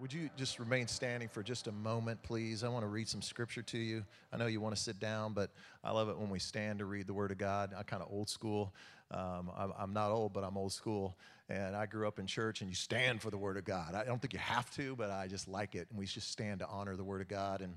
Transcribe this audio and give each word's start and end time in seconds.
would 0.00 0.12
you 0.14 0.30
just 0.36 0.58
remain 0.58 0.86
standing 0.86 1.28
for 1.28 1.42
just 1.42 1.66
a 1.66 1.72
moment, 1.72 2.22
please? 2.22 2.64
I 2.64 2.68
want 2.68 2.84
to 2.84 2.88
read 2.88 3.06
some 3.06 3.20
scripture 3.20 3.60
to 3.62 3.78
you. 3.78 4.02
I 4.32 4.38
know 4.38 4.46
you 4.46 4.58
want 4.58 4.74
to 4.74 4.80
sit 4.80 4.98
down, 4.98 5.34
but 5.34 5.50
I 5.84 5.90
love 5.90 6.08
it 6.08 6.18
when 6.18 6.30
we 6.30 6.38
stand 6.38 6.78
to 6.78 6.86
read 6.86 7.06
the 7.06 7.12
Word 7.12 7.30
of 7.30 7.36
God. 7.36 7.74
I'm 7.76 7.84
kind 7.84 8.02
of 8.02 8.08
old 8.10 8.30
school. 8.30 8.72
Um, 9.10 9.50
I'm, 9.54 9.72
I'm, 9.78 9.92
not 9.92 10.10
old, 10.10 10.32
but 10.32 10.42
I'm 10.42 10.56
old 10.56 10.72
school. 10.72 11.18
And 11.50 11.76
I 11.76 11.84
grew 11.84 12.08
up 12.08 12.18
in 12.18 12.26
church, 12.26 12.62
and 12.62 12.70
you 12.70 12.74
stand 12.74 13.20
for 13.20 13.30
the 13.30 13.36
Word 13.36 13.58
of 13.58 13.64
God. 13.64 13.94
I 13.94 14.04
don't 14.04 14.22
think 14.22 14.32
you 14.32 14.38
have 14.38 14.70
to, 14.76 14.96
but 14.96 15.10
I 15.10 15.26
just 15.26 15.48
like 15.48 15.74
it. 15.74 15.86
And 15.90 15.98
we 15.98 16.06
just 16.06 16.30
stand 16.30 16.60
to 16.60 16.66
honor 16.68 16.96
the 16.96 17.04
Word 17.04 17.20
of 17.20 17.28
God. 17.28 17.60
And 17.60 17.76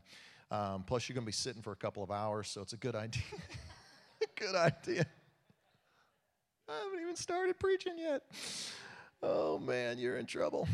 um, 0.49 0.83
plus, 0.83 1.09
you're 1.09 1.15
going 1.15 1.25
to 1.25 1.29
be 1.29 1.33
sitting 1.33 1.61
for 1.61 1.73
a 1.73 1.75
couple 1.75 2.03
of 2.03 2.11
hours, 2.11 2.47
so 2.47 2.61
it's 2.61 2.73
a 2.73 2.77
good 2.77 2.95
idea. 2.95 3.23
good 4.37 4.55
idea. 4.55 5.05
I 6.69 6.83
haven't 6.85 7.01
even 7.01 7.17
started 7.17 7.59
preaching 7.59 7.97
yet. 7.97 8.21
Oh, 9.21 9.59
man, 9.59 9.97
you're 9.97 10.17
in 10.17 10.25
trouble. 10.25 10.69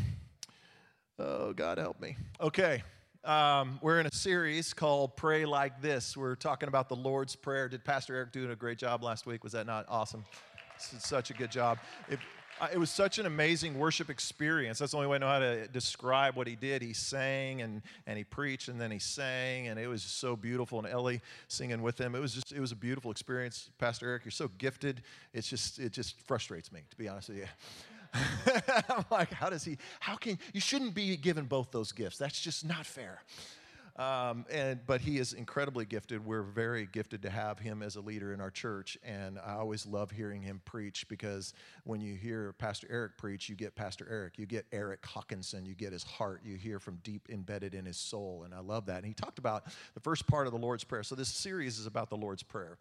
Oh, 1.20 1.52
God 1.52 1.76
help 1.76 2.00
me. 2.00 2.16
Okay. 2.40 2.82
Um, 3.24 3.78
we're 3.82 4.00
in 4.00 4.06
a 4.06 4.12
series 4.12 4.72
called 4.72 5.16
Pray 5.16 5.44
Like 5.44 5.82
This. 5.82 6.16
We're 6.16 6.34
talking 6.34 6.66
about 6.66 6.88
the 6.88 6.96
Lord's 6.96 7.36
Prayer. 7.36 7.68
Did 7.68 7.84
Pastor 7.84 8.14
Eric 8.14 8.32
do 8.32 8.50
a 8.50 8.56
great 8.56 8.78
job 8.78 9.02
last 9.02 9.26
week? 9.26 9.44
Was 9.44 9.52
that 9.52 9.66
not 9.66 9.84
awesome? 9.88 10.24
such 10.78 11.28
a 11.28 11.34
good 11.34 11.50
job. 11.50 11.78
It, 12.08 12.18
it 12.72 12.78
was 12.78 12.88
such 12.88 13.18
an 13.18 13.26
amazing 13.26 13.78
worship 13.78 14.08
experience. 14.08 14.78
That's 14.78 14.92
the 14.92 14.96
only 14.96 15.08
way 15.08 15.16
I 15.16 15.18
know 15.18 15.26
how 15.26 15.40
to 15.40 15.68
describe 15.68 16.36
what 16.36 16.46
he 16.46 16.56
did. 16.56 16.80
He 16.80 16.94
sang 16.94 17.60
and, 17.60 17.82
and 18.06 18.16
he 18.16 18.24
preached 18.24 18.68
and 18.68 18.80
then 18.80 18.90
he 18.90 18.98
sang, 18.98 19.68
and 19.68 19.78
it 19.78 19.88
was 19.88 20.02
so 20.02 20.36
beautiful. 20.36 20.78
And 20.78 20.88
Ellie 20.88 21.20
singing 21.48 21.82
with 21.82 22.00
him. 22.00 22.14
It 22.14 22.20
was 22.20 22.32
just 22.32 22.50
it 22.52 22.60
was 22.60 22.72
a 22.72 22.76
beautiful 22.76 23.10
experience. 23.10 23.68
Pastor 23.76 24.08
Eric, 24.08 24.24
you're 24.24 24.32
so 24.32 24.48
gifted. 24.56 25.02
It's 25.34 25.48
just 25.48 25.78
it 25.78 25.92
just 25.92 26.18
frustrates 26.22 26.72
me, 26.72 26.80
to 26.88 26.96
be 26.96 27.08
honest 27.08 27.28
with 27.28 27.38
you. 27.38 27.46
I'm 28.88 29.04
like, 29.10 29.32
how 29.32 29.50
does 29.50 29.64
he, 29.64 29.78
how 30.00 30.16
can, 30.16 30.38
you 30.52 30.60
shouldn't 30.60 30.94
be 30.94 31.16
given 31.16 31.44
both 31.44 31.70
those 31.70 31.92
gifts. 31.92 32.18
That's 32.18 32.40
just 32.40 32.64
not 32.64 32.86
fair. 32.86 33.22
Um, 33.96 34.46
and 34.50 34.80
but 34.86 35.02
he 35.02 35.18
is 35.18 35.34
incredibly 35.34 35.84
gifted. 35.84 36.24
We're 36.24 36.42
very 36.42 36.88
gifted 36.90 37.20
to 37.22 37.30
have 37.30 37.58
him 37.58 37.82
as 37.82 37.96
a 37.96 38.00
leader 38.00 38.32
in 38.32 38.40
our 38.40 38.50
church, 38.50 38.96
and 39.04 39.38
I 39.38 39.54
always 39.54 39.84
love 39.84 40.10
hearing 40.10 40.40
him 40.40 40.62
preach 40.64 41.06
because 41.08 41.52
when 41.84 42.00
you 42.00 42.14
hear 42.14 42.54
Pastor 42.54 42.86
Eric 42.88 43.18
preach, 43.18 43.50
you 43.50 43.56
get 43.56 43.74
Pastor 43.74 44.06
Eric, 44.10 44.38
you 44.38 44.46
get 44.46 44.64
Eric 44.72 45.04
Hawkinson, 45.04 45.66
you 45.66 45.74
get 45.74 45.92
his 45.92 46.02
heart, 46.02 46.40
you 46.44 46.56
hear 46.56 46.78
from 46.78 46.98
deep 47.02 47.28
embedded 47.28 47.74
in 47.74 47.84
his 47.84 47.98
soul, 47.98 48.44
and 48.46 48.54
I 48.54 48.60
love 48.60 48.86
that. 48.86 48.98
And 48.98 49.06
he 49.06 49.12
talked 49.12 49.38
about 49.38 49.64
the 49.92 50.00
first 50.00 50.26
part 50.26 50.46
of 50.46 50.54
the 50.54 50.58
Lord's 50.58 50.84
Prayer. 50.84 51.02
So 51.02 51.14
this 51.14 51.28
series 51.28 51.78
is 51.78 51.84
about 51.84 52.08
the 52.08 52.16
Lord's 52.16 52.42
Prayer. 52.42 52.78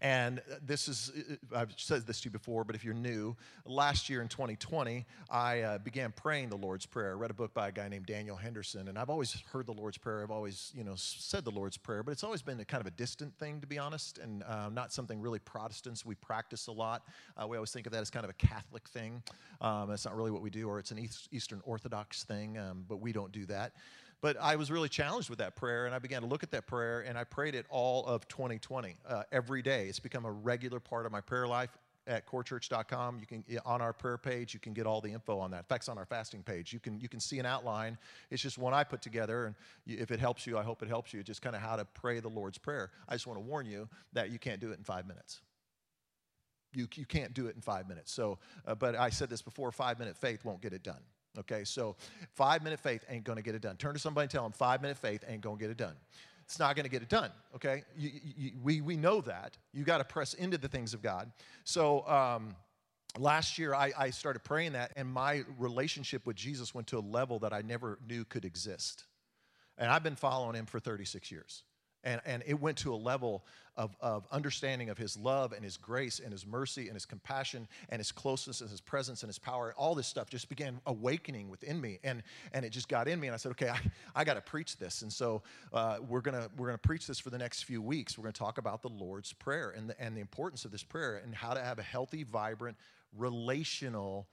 And 0.00 0.42
this 0.64 0.88
is, 0.88 1.12
I've 1.54 1.72
said 1.76 2.06
this 2.06 2.20
to 2.22 2.26
you 2.26 2.30
before, 2.30 2.64
but 2.64 2.74
if 2.74 2.84
you're 2.84 2.94
new, 2.94 3.36
last 3.64 4.08
year 4.10 4.20
in 4.20 4.28
2020, 4.28 5.06
I 5.30 5.60
uh, 5.60 5.78
began 5.78 6.12
praying 6.12 6.48
the 6.48 6.56
Lord's 6.56 6.86
Prayer. 6.86 7.10
I 7.10 7.14
read 7.14 7.30
a 7.30 7.34
book 7.34 7.54
by 7.54 7.68
a 7.68 7.72
guy 7.72 7.88
named 7.88 8.06
Daniel 8.06 8.36
Henderson, 8.36 8.88
and 8.88 8.98
I've 8.98 9.10
always 9.10 9.42
heard 9.52 9.66
the 9.66 9.72
Lord's 9.72 9.98
Prayer. 9.98 10.22
I've 10.22 10.30
always, 10.30 10.72
you 10.74 10.84
know, 10.84 10.94
said 10.96 11.44
the 11.44 11.50
Lord's 11.50 11.76
Prayer, 11.76 12.02
but 12.02 12.12
it's 12.12 12.24
always 12.24 12.42
been 12.42 12.60
a 12.60 12.64
kind 12.64 12.80
of 12.80 12.86
a 12.86 12.90
distant 12.92 13.36
thing, 13.38 13.60
to 13.60 13.66
be 13.66 13.78
honest, 13.78 14.18
and 14.18 14.42
uh, 14.44 14.68
not 14.68 14.92
something 14.92 15.20
really 15.20 15.38
Protestants 15.38 16.04
we 16.04 16.14
practice 16.16 16.66
a 16.66 16.72
lot. 16.72 17.02
Uh, 17.40 17.46
we 17.46 17.56
always 17.56 17.70
think 17.70 17.86
of 17.86 17.92
that 17.92 18.00
as 18.00 18.10
kind 18.10 18.24
of 18.24 18.30
a 18.30 18.34
Catholic 18.34 18.88
thing. 18.88 19.22
Um, 19.60 19.88
that's 19.88 20.04
not 20.04 20.16
really 20.16 20.30
what 20.30 20.42
we 20.42 20.50
do, 20.50 20.68
or 20.68 20.78
it's 20.78 20.90
an 20.90 21.08
Eastern 21.30 21.60
Orthodox 21.64 22.24
thing, 22.24 22.58
um, 22.58 22.84
but 22.88 23.00
we 23.00 23.12
don't 23.12 23.32
do 23.32 23.46
that. 23.46 23.72
But 24.22 24.36
I 24.40 24.56
was 24.56 24.70
really 24.70 24.88
challenged 24.88 25.28
with 25.28 25.38
that 25.40 25.56
prayer, 25.56 25.86
and 25.86 25.94
I 25.94 25.98
began 25.98 26.22
to 26.22 26.28
look 26.28 26.42
at 26.42 26.50
that 26.52 26.66
prayer, 26.66 27.00
and 27.00 27.18
I 27.18 27.24
prayed 27.24 27.54
it 27.54 27.66
all 27.68 28.04
of 28.06 28.26
2020, 28.28 28.96
uh, 29.06 29.22
every 29.30 29.62
day. 29.62 29.88
It's 29.88 30.00
become 30.00 30.24
a 30.24 30.32
regular 30.32 30.80
part 30.80 31.06
of 31.06 31.12
my 31.12 31.20
prayer 31.20 31.46
life 31.46 31.76
at 32.06 32.26
corechurch.com. 32.26 33.18
You 33.20 33.26
can 33.26 33.44
on 33.64 33.80
our 33.80 33.92
prayer 33.92 34.18
page, 34.18 34.54
you 34.54 34.60
can 34.60 34.72
get 34.72 34.86
all 34.86 35.00
the 35.00 35.10
info 35.10 35.38
on 35.38 35.50
that. 35.50 35.58
In 35.58 35.64
fact, 35.64 35.82
it's 35.82 35.88
on 35.88 35.98
our 35.98 36.04
fasting 36.04 36.42
page. 36.42 36.72
You 36.72 36.80
can 36.80 37.00
you 37.00 37.08
can 37.08 37.20
see 37.20 37.38
an 37.38 37.46
outline. 37.46 37.98
It's 38.30 38.42
just 38.42 38.58
one 38.58 38.74
I 38.74 38.84
put 38.84 39.02
together, 39.02 39.46
and 39.46 39.54
if 39.86 40.10
it 40.10 40.20
helps 40.20 40.46
you, 40.46 40.56
I 40.56 40.62
hope 40.62 40.82
it 40.82 40.88
helps 40.88 41.12
you. 41.12 41.22
Just 41.22 41.42
kind 41.42 41.56
of 41.56 41.62
how 41.62 41.76
to 41.76 41.84
pray 41.84 42.20
the 42.20 42.28
Lord's 42.28 42.58
prayer. 42.58 42.90
I 43.08 43.14
just 43.14 43.26
want 43.26 43.38
to 43.38 43.44
warn 43.44 43.66
you 43.66 43.88
that 44.12 44.30
you 44.30 44.38
can't 44.38 44.60
do 44.60 44.70
it 44.70 44.78
in 44.78 44.84
five 44.84 45.06
minutes. 45.06 45.40
You 46.72 46.86
you 46.94 47.06
can't 47.06 47.34
do 47.34 47.46
it 47.46 47.56
in 47.56 47.60
five 47.60 47.88
minutes. 47.88 48.12
So, 48.12 48.38
uh, 48.66 48.74
but 48.74 48.94
I 48.94 49.10
said 49.10 49.30
this 49.30 49.42
before: 49.42 49.72
five 49.72 49.98
minute 49.98 50.16
faith 50.16 50.44
won't 50.44 50.60
get 50.60 50.72
it 50.72 50.82
done. 50.82 51.00
Okay, 51.38 51.64
so 51.64 51.96
five 52.34 52.62
minute 52.62 52.80
faith 52.80 53.04
ain't 53.08 53.24
gonna 53.24 53.42
get 53.42 53.54
it 53.54 53.62
done. 53.62 53.76
Turn 53.76 53.94
to 53.94 53.98
somebody 53.98 54.24
and 54.24 54.30
tell 54.30 54.42
them 54.42 54.52
five 54.52 54.82
minute 54.82 54.98
faith 54.98 55.24
ain't 55.28 55.40
gonna 55.40 55.58
get 55.58 55.70
it 55.70 55.76
done. 55.76 55.94
It's 56.44 56.58
not 56.58 56.76
gonna 56.76 56.88
get 56.88 57.02
it 57.02 57.08
done, 57.08 57.30
okay? 57.56 57.82
You, 57.96 58.10
you, 58.36 58.50
we, 58.62 58.80
we 58.80 58.96
know 58.96 59.20
that. 59.22 59.56
You 59.72 59.84
gotta 59.84 60.04
press 60.04 60.34
into 60.34 60.58
the 60.58 60.68
things 60.68 60.94
of 60.94 61.02
God. 61.02 61.30
So, 61.64 62.06
um, 62.08 62.54
last 63.18 63.58
year 63.58 63.74
I, 63.74 63.92
I 63.98 64.10
started 64.10 64.44
praying 64.44 64.72
that, 64.72 64.92
and 64.96 65.08
my 65.08 65.44
relationship 65.58 66.26
with 66.26 66.36
Jesus 66.36 66.74
went 66.74 66.86
to 66.88 66.98
a 66.98 67.00
level 67.00 67.38
that 67.40 67.52
I 67.52 67.62
never 67.62 67.98
knew 68.06 68.24
could 68.24 68.44
exist. 68.44 69.04
And 69.78 69.90
I've 69.90 70.02
been 70.02 70.16
following 70.16 70.56
him 70.56 70.66
for 70.66 70.80
36 70.80 71.30
years. 71.30 71.64
And, 72.06 72.20
and 72.24 72.42
it 72.46 72.58
went 72.60 72.78
to 72.78 72.94
a 72.94 72.96
level 72.96 73.44
of, 73.76 73.94
of 74.00 74.26
understanding 74.30 74.88
of 74.88 74.96
his 74.96 75.16
love 75.16 75.52
and 75.52 75.64
his 75.64 75.76
grace 75.76 76.20
and 76.20 76.30
his 76.30 76.46
mercy 76.46 76.86
and 76.86 76.94
his 76.94 77.04
compassion 77.04 77.66
and 77.88 77.98
his 77.98 78.12
closeness 78.12 78.60
and 78.60 78.70
his 78.70 78.80
presence 78.80 79.22
and 79.22 79.28
his 79.28 79.40
power. 79.40 79.74
All 79.76 79.96
this 79.96 80.06
stuff 80.06 80.30
just 80.30 80.48
began 80.48 80.80
awakening 80.86 81.50
within 81.50 81.80
me. 81.80 81.98
And, 82.04 82.22
and 82.52 82.64
it 82.64 82.70
just 82.70 82.88
got 82.88 83.08
in 83.08 83.18
me. 83.18 83.26
And 83.26 83.34
I 83.34 83.38
said, 83.38 83.50
okay, 83.50 83.68
I, 83.68 83.80
I 84.14 84.24
got 84.24 84.34
to 84.34 84.40
preach 84.40 84.78
this. 84.78 85.02
And 85.02 85.12
so 85.12 85.42
uh, 85.72 85.98
we're 86.08 86.20
going 86.20 86.40
to 86.40 86.48
we're 86.56 86.68
gonna 86.68 86.78
preach 86.78 87.08
this 87.08 87.18
for 87.18 87.30
the 87.30 87.38
next 87.38 87.64
few 87.64 87.82
weeks. 87.82 88.16
We're 88.16 88.22
going 88.22 88.34
to 88.34 88.38
talk 88.38 88.58
about 88.58 88.82
the 88.82 88.88
Lord's 88.88 89.32
Prayer 89.32 89.74
and 89.76 89.90
the, 89.90 90.00
and 90.00 90.16
the 90.16 90.20
importance 90.20 90.64
of 90.64 90.70
this 90.70 90.84
prayer 90.84 91.20
and 91.22 91.34
how 91.34 91.54
to 91.54 91.60
have 91.60 91.80
a 91.80 91.82
healthy, 91.82 92.22
vibrant, 92.22 92.76
relational 93.18 94.28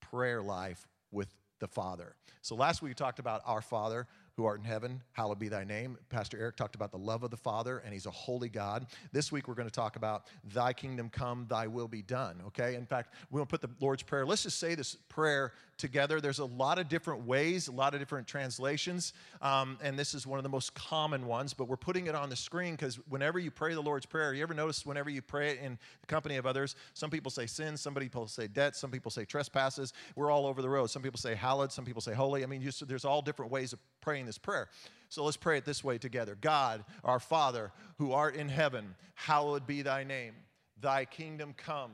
prayer 0.00 0.42
life 0.42 0.86
with 1.10 1.28
the 1.58 1.68
Father. 1.68 2.14
So 2.42 2.54
last 2.54 2.82
week 2.82 2.90
we 2.90 2.94
talked 2.94 3.18
about 3.18 3.42
our 3.44 3.60
Father 3.60 4.06
who 4.40 4.46
art 4.46 4.58
in 4.58 4.64
heaven, 4.64 5.02
hallowed 5.12 5.38
be 5.38 5.48
thy 5.48 5.64
name. 5.64 5.98
Pastor 6.08 6.38
Eric 6.40 6.56
talked 6.56 6.74
about 6.74 6.90
the 6.90 6.98
love 6.98 7.22
of 7.22 7.30
the 7.30 7.36
Father, 7.36 7.78
and 7.84 7.92
he's 7.92 8.06
a 8.06 8.10
holy 8.10 8.48
God. 8.48 8.86
This 9.12 9.30
week 9.30 9.46
we're 9.46 9.54
going 9.54 9.68
to 9.68 9.74
talk 9.74 9.96
about 9.96 10.28
thy 10.54 10.72
kingdom 10.72 11.10
come, 11.10 11.46
thy 11.46 11.66
will 11.66 11.88
be 11.88 12.00
done, 12.00 12.40
okay? 12.46 12.74
In 12.74 12.86
fact, 12.86 13.12
going 13.30 13.44
to 13.44 13.50
put 13.50 13.60
the 13.60 13.68
Lord's 13.80 14.02
Prayer. 14.02 14.24
Let's 14.24 14.44
just 14.44 14.58
say 14.58 14.74
this 14.74 14.94
prayer 15.10 15.52
together. 15.80 16.20
There's 16.20 16.38
a 16.38 16.44
lot 16.44 16.78
of 16.78 16.88
different 16.88 17.26
ways, 17.26 17.68
a 17.68 17.72
lot 17.72 17.94
of 17.94 18.00
different 18.00 18.26
translations, 18.26 19.12
um, 19.42 19.78
and 19.82 19.98
this 19.98 20.14
is 20.14 20.26
one 20.26 20.38
of 20.38 20.42
the 20.42 20.48
most 20.48 20.74
common 20.74 21.26
ones, 21.26 21.54
but 21.54 21.66
we're 21.66 21.76
putting 21.76 22.06
it 22.06 22.14
on 22.14 22.30
the 22.30 22.36
screen 22.36 22.74
because 22.74 22.96
whenever 23.08 23.38
you 23.38 23.50
pray 23.50 23.74
the 23.74 23.80
Lord's 23.80 24.06
Prayer, 24.06 24.32
you 24.34 24.42
ever 24.42 24.54
notice 24.54 24.86
whenever 24.86 25.10
you 25.10 25.22
pray 25.22 25.50
it 25.50 25.60
in 25.60 25.78
the 26.00 26.06
company 26.06 26.36
of 26.36 26.46
others, 26.46 26.76
some 26.94 27.10
people 27.10 27.30
say 27.30 27.46
sin, 27.46 27.76
some 27.76 27.94
people 27.94 28.26
say 28.28 28.46
debt, 28.46 28.76
some 28.76 28.90
people 28.90 29.10
say 29.10 29.24
trespasses. 29.24 29.92
We're 30.14 30.30
all 30.30 30.46
over 30.46 30.62
the 30.62 30.68
road. 30.68 30.88
Some 30.88 31.02
people 31.02 31.18
say 31.18 31.34
hallowed, 31.34 31.72
some 31.72 31.84
people 31.84 32.02
say 32.02 32.12
holy. 32.12 32.44
I 32.44 32.46
mean, 32.46 32.62
just, 32.62 32.86
there's 32.86 33.04
all 33.04 33.22
different 33.22 33.50
ways 33.50 33.72
of 33.72 33.78
praying 34.00 34.26
this 34.26 34.38
prayer. 34.38 34.68
So 35.08 35.24
let's 35.24 35.36
pray 35.36 35.58
it 35.58 35.64
this 35.64 35.82
way 35.82 35.98
together 35.98 36.36
God, 36.40 36.84
our 37.02 37.20
Father, 37.20 37.72
who 37.98 38.12
art 38.12 38.36
in 38.36 38.48
heaven, 38.48 38.94
hallowed 39.14 39.66
be 39.66 39.82
thy 39.82 40.04
name. 40.04 40.34
Thy 40.80 41.04
kingdom 41.04 41.54
come 41.56 41.92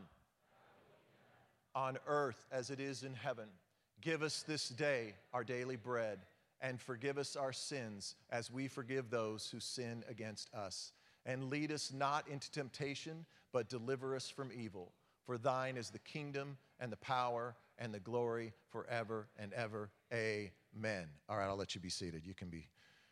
on 1.74 1.98
earth 2.06 2.47
as 2.50 2.70
it 2.70 2.80
is 2.80 3.03
in 3.03 3.14
heaven. 3.14 3.47
Give 4.06 4.22
us 4.22 4.44
this 4.46 4.68
day 4.68 5.14
our 5.34 5.42
daily 5.42 5.74
bread, 5.74 6.20
and 6.60 6.80
forgive 6.80 7.18
us 7.18 7.34
our 7.34 7.52
sins 7.52 8.14
as 8.30 8.52
we 8.52 8.68
forgive 8.68 9.10
those 9.10 9.50
who 9.50 9.58
sin 9.58 10.04
against 10.08 10.48
us. 10.54 10.92
And 11.24 11.50
lead 11.50 11.72
us 11.72 11.92
not 11.92 12.28
into 12.28 12.48
temptation, 12.52 13.26
but 13.52 13.68
deliver 13.68 14.14
us 14.14 14.28
from 14.28 14.52
evil. 14.54 14.92
For 15.24 15.38
thine 15.38 15.76
is 15.76 15.90
the 15.90 15.98
kingdom 15.98 16.56
and 16.78 16.92
the 16.92 16.96
power 16.98 17.56
and 17.80 17.92
the 17.92 17.98
glory 17.98 18.52
forever 18.70 19.26
and 19.40 19.52
ever. 19.54 19.90
Amen. 20.12 21.08
All 21.28 21.36
right, 21.36 21.48
I'll 21.48 21.56
let 21.56 21.74
you 21.74 21.80
be 21.80 21.90
seated. 21.90 22.24
You 22.24 22.34
can 22.34 22.48
be 22.48 22.68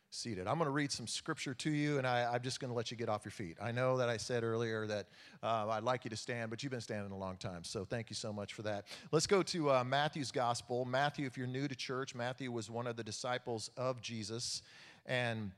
seated. 0.09 0.47
I'm 0.47 0.57
going 0.57 0.67
to 0.67 0.71
read 0.71 0.91
some 0.91 1.07
scripture 1.07 1.53
to 1.55 1.69
you, 1.69 1.97
and 1.97 2.07
I, 2.07 2.35
am 2.35 2.41
just 2.41 2.59
going 2.59 2.71
to 2.71 2.75
let 2.75 2.91
you 2.91 2.97
get 2.97 3.09
off 3.09 3.25
your 3.25 3.31
feet. 3.31 3.57
I 3.61 3.71
know 3.71 3.97
that 3.97 4.09
I 4.09 4.17
said 4.17 4.43
earlier 4.43 4.87
that 4.87 5.07
uh, 5.43 5.67
I'd 5.69 5.83
like 5.83 6.05
you 6.05 6.09
to 6.09 6.15
stand, 6.15 6.49
but 6.49 6.63
you've 6.63 6.71
been 6.71 6.81
standing 6.81 7.11
a 7.11 7.17
long 7.17 7.37
time, 7.37 7.63
so 7.63 7.85
thank 7.85 8.09
you 8.09 8.15
so 8.15 8.31
much 8.31 8.53
for 8.53 8.61
that. 8.63 8.85
Let's 9.11 9.27
go 9.27 9.43
to 9.43 9.71
uh, 9.71 9.83
Matthew's 9.83 10.31
gospel. 10.31 10.85
Matthew, 10.85 11.25
if 11.25 11.37
you're 11.37 11.47
new 11.47 11.67
to 11.67 11.75
church, 11.75 12.15
Matthew 12.15 12.51
was 12.51 12.69
one 12.69 12.87
of 12.87 12.95
the 12.95 13.03
disciples 13.03 13.69
of 13.77 14.01
Jesus, 14.01 14.61
and 15.05 15.51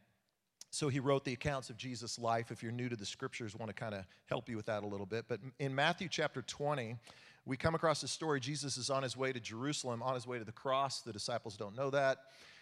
so 0.70 0.90
he 0.90 1.00
wrote 1.00 1.24
the 1.24 1.34
accounts 1.34 1.70
of 1.70 1.78
Jesus' 1.78 2.20
life. 2.20 2.52
If 2.52 2.62
you're 2.62 2.72
new 2.72 2.90
to 2.90 2.96
the 2.96 3.06
scriptures, 3.06 3.56
want 3.56 3.70
to 3.70 3.74
kind 3.74 3.96
of 3.96 4.06
help 4.26 4.50
you 4.50 4.58
with 4.58 4.66
that 4.66 4.84
a 4.84 4.88
little 4.88 5.06
bit. 5.06 5.26
But 5.28 5.40
in 5.60 5.74
Matthew 5.74 6.10
chapter 6.10 6.42
20, 6.42 6.98
we 7.46 7.56
come 7.56 7.76
across 7.76 8.02
this 8.02 8.12
story. 8.12 8.40
Jesus 8.42 8.78
is 8.78 8.90
on 8.90 9.04
his 9.04 9.16
way 9.16 9.32
to 9.32 9.40
Jerusalem, 9.40 10.04
on 10.04 10.14
his 10.14 10.28
way 10.28 10.38
to 10.38 10.44
the 10.44 10.52
cross. 10.52 11.02
The 11.02 11.14
disciples 11.14 11.56
don't 11.56 11.76
know 11.76 11.90
that. 11.92 12.18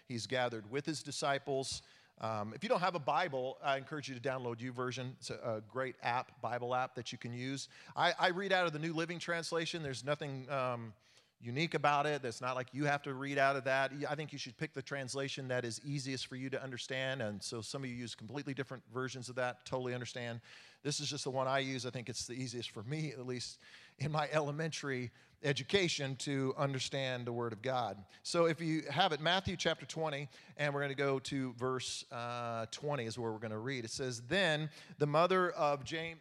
He's 0.08 0.28
gathered 0.28 0.70
with 0.70 0.86
his 0.86 1.02
disciples. 1.02 1.82
Um, 2.22 2.54
if 2.56 2.64
you 2.64 2.70
don't 2.70 2.80
have 2.80 2.96
a 2.96 3.00
Bible, 3.00 3.58
I 3.64 3.78
encourage 3.78 4.08
you 4.08 4.16
to 4.16 4.22
download 4.22 4.58
YouVersion. 4.58 5.12
It's 5.20 5.32
a, 5.32 5.58
a 5.58 5.62
great 5.70 5.96
app, 6.02 6.40
Bible 6.42 6.74
app 6.74 6.96
that 6.96 7.12
you 7.12 7.18
can 7.18 7.34
use. 7.34 7.68
I, 7.96 8.14
I, 8.18 8.30
read 8.30 8.54
out 8.54 8.66
of 8.66 8.72
the 8.72 8.80
New 8.80 8.94
Living 8.94 9.20
Translation. 9.20 9.84
There's 9.84 10.06
nothing 10.06 10.48
um, 10.50 10.94
unique 11.42 11.74
about 11.74 12.06
it. 12.06 12.24
It's 12.24 12.40
not 12.40 12.56
like 12.56 12.68
you 12.72 12.86
have 12.86 13.02
to 13.04 13.14
read 13.14 13.38
out 13.38 13.58
of 13.58 13.66
that. 13.66 13.92
I 14.10 14.16
think 14.16 14.32
you 14.32 14.40
should 14.40 14.58
pick 14.58 14.74
the 14.74 14.82
translation 14.82 15.50
that 15.50 15.66
is 15.66 15.82
easiest 15.84 16.28
for 16.28 16.38
you 16.38 16.50
to 16.52 16.64
understand. 16.64 17.22
And 17.22 17.44
so 17.44 17.60
some 17.60 17.84
of 17.84 17.90
you 17.90 17.96
use 17.96 18.16
completely 18.16 18.54
different 18.54 18.84
versions 18.94 19.28
of 19.28 19.36
that. 19.36 19.66
Totally 19.66 19.94
understand. 19.94 20.40
This 20.84 21.02
is 21.02 21.10
just 21.10 21.26
the 21.26 21.32
one 21.32 21.48
I 21.48 21.60
use. 21.60 21.86
I 21.86 21.90
think 21.90 22.08
it's 22.08 22.26
the 22.26 22.34
easiest 22.34 22.72
for 22.72 22.84
me, 22.84 23.12
at 23.12 23.28
least 23.28 23.60
in 24.00 24.12
my 24.12 24.30
elementary 24.34 25.12
education 25.46 26.16
to 26.18 26.54
understand 26.58 27.26
the 27.26 27.32
Word 27.32 27.54
of 27.54 27.62
God. 27.62 27.98
So 28.24 28.46
if 28.46 28.60
you 28.60 28.84
have 28.90 29.14
it, 29.14 29.22
Matthew 29.22 29.56
chapter 29.56 29.86
20, 29.86 30.28
and 30.58 30.74
we're 30.74 30.82
going 30.82 30.90
to 30.90 30.96
go 30.96 31.20
to 31.20 31.54
verse 31.54 32.04
uh, 32.12 32.66
20 32.72 33.06
is 33.06 33.18
where 33.18 33.32
we're 33.32 33.38
going 33.38 33.52
to 33.52 33.60
read. 33.60 33.86
It 33.86 33.92
says, 33.92 34.22
Then 34.28 34.70
the 34.98 35.08
mother 35.08 35.52
of 35.52 35.84
James, 35.84 36.20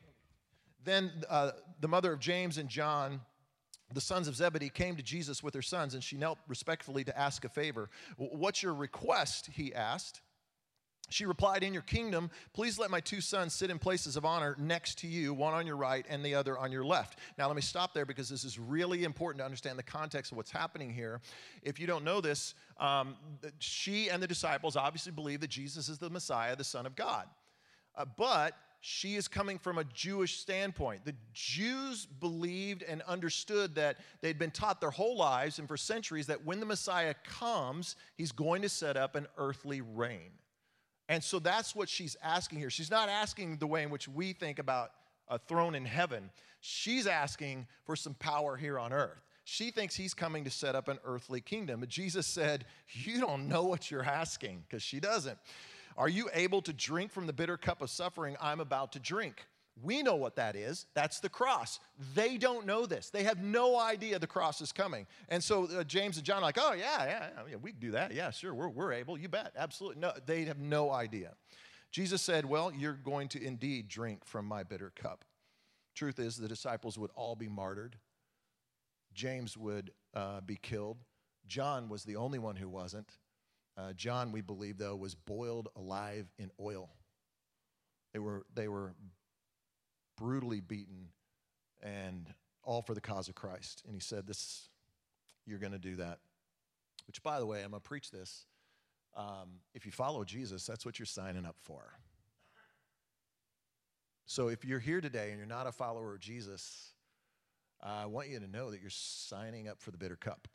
then 0.84 1.10
uh, 1.28 1.52
the 1.80 1.88
mother 1.88 2.12
of 2.12 2.20
James 2.20 2.58
and 2.58 2.68
John 2.68 3.20
the 3.92 4.00
sons 4.00 4.26
of 4.26 4.34
Zebedee 4.34 4.70
came 4.70 4.96
to 4.96 5.02
Jesus 5.02 5.42
with 5.42 5.54
her 5.54 5.62
sons, 5.62 5.94
and 5.94 6.02
she 6.02 6.16
knelt 6.16 6.38
respectfully 6.48 7.04
to 7.04 7.16
ask 7.16 7.44
a 7.44 7.48
favor. 7.48 7.90
What's 8.16 8.62
your 8.62 8.74
request? 8.74 9.50
He 9.52 9.72
asked. 9.74 10.20
She 11.10 11.26
replied, 11.26 11.62
In 11.62 11.72
your 11.72 11.82
kingdom, 11.82 12.30
please 12.52 12.78
let 12.78 12.90
my 12.90 13.00
two 13.00 13.20
sons 13.20 13.54
sit 13.54 13.70
in 13.70 13.78
places 13.78 14.16
of 14.16 14.24
honor 14.24 14.56
next 14.58 14.98
to 14.98 15.06
you, 15.06 15.34
one 15.34 15.54
on 15.54 15.66
your 15.66 15.76
right 15.76 16.04
and 16.08 16.24
the 16.24 16.34
other 16.34 16.58
on 16.58 16.72
your 16.72 16.84
left. 16.84 17.18
Now, 17.38 17.46
let 17.46 17.56
me 17.56 17.62
stop 17.62 17.92
there 17.94 18.06
because 18.06 18.28
this 18.28 18.44
is 18.44 18.58
really 18.58 19.04
important 19.04 19.40
to 19.40 19.44
understand 19.44 19.78
the 19.78 19.84
context 19.84 20.32
of 20.32 20.36
what's 20.36 20.50
happening 20.50 20.90
here. 20.90 21.20
If 21.62 21.78
you 21.78 21.86
don't 21.86 22.04
know 22.04 22.20
this, 22.20 22.54
um, 22.78 23.16
she 23.58 24.08
and 24.08 24.22
the 24.22 24.26
disciples 24.26 24.76
obviously 24.76 25.12
believe 25.12 25.40
that 25.40 25.50
Jesus 25.50 25.88
is 25.88 25.98
the 25.98 26.10
Messiah, 26.10 26.56
the 26.56 26.64
Son 26.64 26.86
of 26.86 26.96
God. 26.96 27.26
Uh, 27.96 28.04
but 28.16 28.54
she 28.80 29.14
is 29.14 29.28
coming 29.28 29.58
from 29.58 29.78
a 29.78 29.84
Jewish 29.84 30.38
standpoint. 30.38 31.04
The 31.04 31.14
Jews 31.32 32.06
believed 32.06 32.82
and 32.82 33.00
understood 33.02 33.74
that 33.76 33.98
they'd 34.20 34.38
been 34.38 34.50
taught 34.50 34.80
their 34.80 34.90
whole 34.90 35.16
lives 35.16 35.58
and 35.58 35.66
for 35.66 35.76
centuries 35.76 36.26
that 36.26 36.44
when 36.44 36.60
the 36.60 36.66
Messiah 36.66 37.14
comes, 37.24 37.96
he's 38.16 38.32
going 38.32 38.62
to 38.62 38.68
set 38.68 38.96
up 38.96 39.14
an 39.16 39.26
earthly 39.38 39.80
reign. 39.80 40.32
And 41.08 41.22
so 41.22 41.38
that's 41.38 41.74
what 41.74 41.88
she's 41.88 42.16
asking 42.22 42.58
here. 42.58 42.70
She's 42.70 42.90
not 42.90 43.08
asking 43.08 43.58
the 43.58 43.66
way 43.66 43.82
in 43.82 43.90
which 43.90 44.08
we 44.08 44.32
think 44.32 44.58
about 44.58 44.90
a 45.28 45.38
throne 45.38 45.74
in 45.74 45.84
heaven. 45.84 46.30
She's 46.60 47.06
asking 47.06 47.66
for 47.84 47.94
some 47.96 48.14
power 48.14 48.56
here 48.56 48.78
on 48.78 48.92
earth. 48.92 49.22
She 49.44 49.70
thinks 49.70 49.94
he's 49.94 50.14
coming 50.14 50.44
to 50.44 50.50
set 50.50 50.74
up 50.74 50.88
an 50.88 50.98
earthly 51.04 51.42
kingdom. 51.42 51.80
But 51.80 51.90
Jesus 51.90 52.26
said, 52.26 52.64
You 52.92 53.20
don't 53.20 53.48
know 53.48 53.64
what 53.64 53.90
you're 53.90 54.04
asking, 54.04 54.64
because 54.66 54.82
she 54.82 55.00
doesn't. 55.00 55.38
Are 55.96 56.08
you 56.08 56.30
able 56.32 56.62
to 56.62 56.72
drink 56.72 57.12
from 57.12 57.26
the 57.26 57.32
bitter 57.32 57.56
cup 57.56 57.82
of 57.82 57.90
suffering 57.90 58.36
I'm 58.40 58.60
about 58.60 58.92
to 58.92 58.98
drink? 58.98 59.44
We 59.82 60.02
know 60.02 60.14
what 60.14 60.36
that 60.36 60.54
is. 60.54 60.86
That's 60.94 61.18
the 61.18 61.28
cross. 61.28 61.80
They 62.14 62.38
don't 62.38 62.64
know 62.64 62.86
this. 62.86 63.10
They 63.10 63.24
have 63.24 63.42
no 63.42 63.78
idea 63.78 64.18
the 64.18 64.26
cross 64.26 64.60
is 64.60 64.70
coming. 64.70 65.06
And 65.28 65.42
so 65.42 65.64
uh, 65.64 65.82
James 65.82 66.16
and 66.16 66.24
John 66.24 66.38
are 66.38 66.42
like, 66.42 66.58
oh, 66.60 66.74
yeah, 66.74 67.04
yeah, 67.04 67.28
yeah, 67.50 67.56
we 67.60 67.72
can 67.72 67.80
do 67.80 67.90
that. 67.90 68.14
Yeah, 68.14 68.30
sure, 68.30 68.54
we're, 68.54 68.68
we're 68.68 68.92
able. 68.92 69.18
You 69.18 69.28
bet. 69.28 69.52
Absolutely. 69.56 70.00
No, 70.00 70.12
they 70.26 70.44
have 70.44 70.60
no 70.60 70.92
idea. 70.92 71.32
Jesus 71.90 72.22
said, 72.22 72.44
well, 72.44 72.72
you're 72.72 72.92
going 72.92 73.28
to 73.28 73.42
indeed 73.44 73.88
drink 73.88 74.24
from 74.24 74.46
my 74.46 74.62
bitter 74.62 74.92
cup. 74.94 75.24
Truth 75.94 76.18
is, 76.18 76.36
the 76.36 76.48
disciples 76.48 76.98
would 76.98 77.10
all 77.14 77.36
be 77.36 77.48
martyred. 77.48 77.96
James 79.12 79.56
would 79.56 79.90
uh, 80.12 80.40
be 80.40 80.56
killed. 80.56 80.98
John 81.46 81.88
was 81.88 82.04
the 82.04 82.16
only 82.16 82.38
one 82.38 82.56
who 82.56 82.68
wasn't. 82.68 83.10
Uh, 83.76 83.92
John, 83.92 84.32
we 84.32 84.40
believe, 84.40 84.78
though, 84.78 84.96
was 84.96 85.14
boiled 85.14 85.68
alive 85.76 86.26
in 86.38 86.50
oil. 86.60 86.90
They 88.12 88.18
were, 88.20 88.44
they 88.54 88.68
were 88.68 88.94
brutally 90.16 90.60
beaten, 90.60 91.08
and 91.82 92.32
all 92.62 92.82
for 92.82 92.94
the 92.94 93.00
cause 93.00 93.28
of 93.28 93.34
Christ. 93.34 93.82
And 93.86 93.94
he 93.94 94.00
said, 94.00 94.26
This, 94.26 94.68
you're 95.46 95.58
going 95.58 95.72
to 95.72 95.78
do 95.78 95.96
that. 95.96 96.18
Which, 97.06 97.22
by 97.22 97.38
the 97.38 97.46
way, 97.46 97.62
I'm 97.62 97.70
going 97.70 97.82
to 97.82 97.88
preach 97.88 98.10
this. 98.10 98.46
Um, 99.16 99.60
if 99.74 99.86
you 99.86 99.92
follow 99.92 100.24
Jesus, 100.24 100.66
that's 100.66 100.84
what 100.84 100.98
you're 100.98 101.06
signing 101.06 101.44
up 101.44 101.56
for. 101.60 101.92
So 104.26 104.48
if 104.48 104.64
you're 104.64 104.80
here 104.80 105.00
today 105.00 105.28
and 105.30 105.38
you're 105.38 105.46
not 105.46 105.66
a 105.66 105.72
follower 105.72 106.14
of 106.14 106.20
Jesus, 106.20 106.94
I 107.82 108.06
want 108.06 108.28
you 108.28 108.40
to 108.40 108.48
know 108.48 108.70
that 108.70 108.80
you're 108.80 108.90
signing 108.90 109.68
up 109.68 109.80
for 109.80 109.90
the 109.90 109.98
bitter 109.98 110.16
cup. 110.16 110.48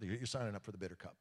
You're 0.00 0.26
signing 0.26 0.56
up 0.56 0.64
for 0.64 0.72
the 0.72 0.78
bitter 0.78 0.96
cup. 0.96 1.16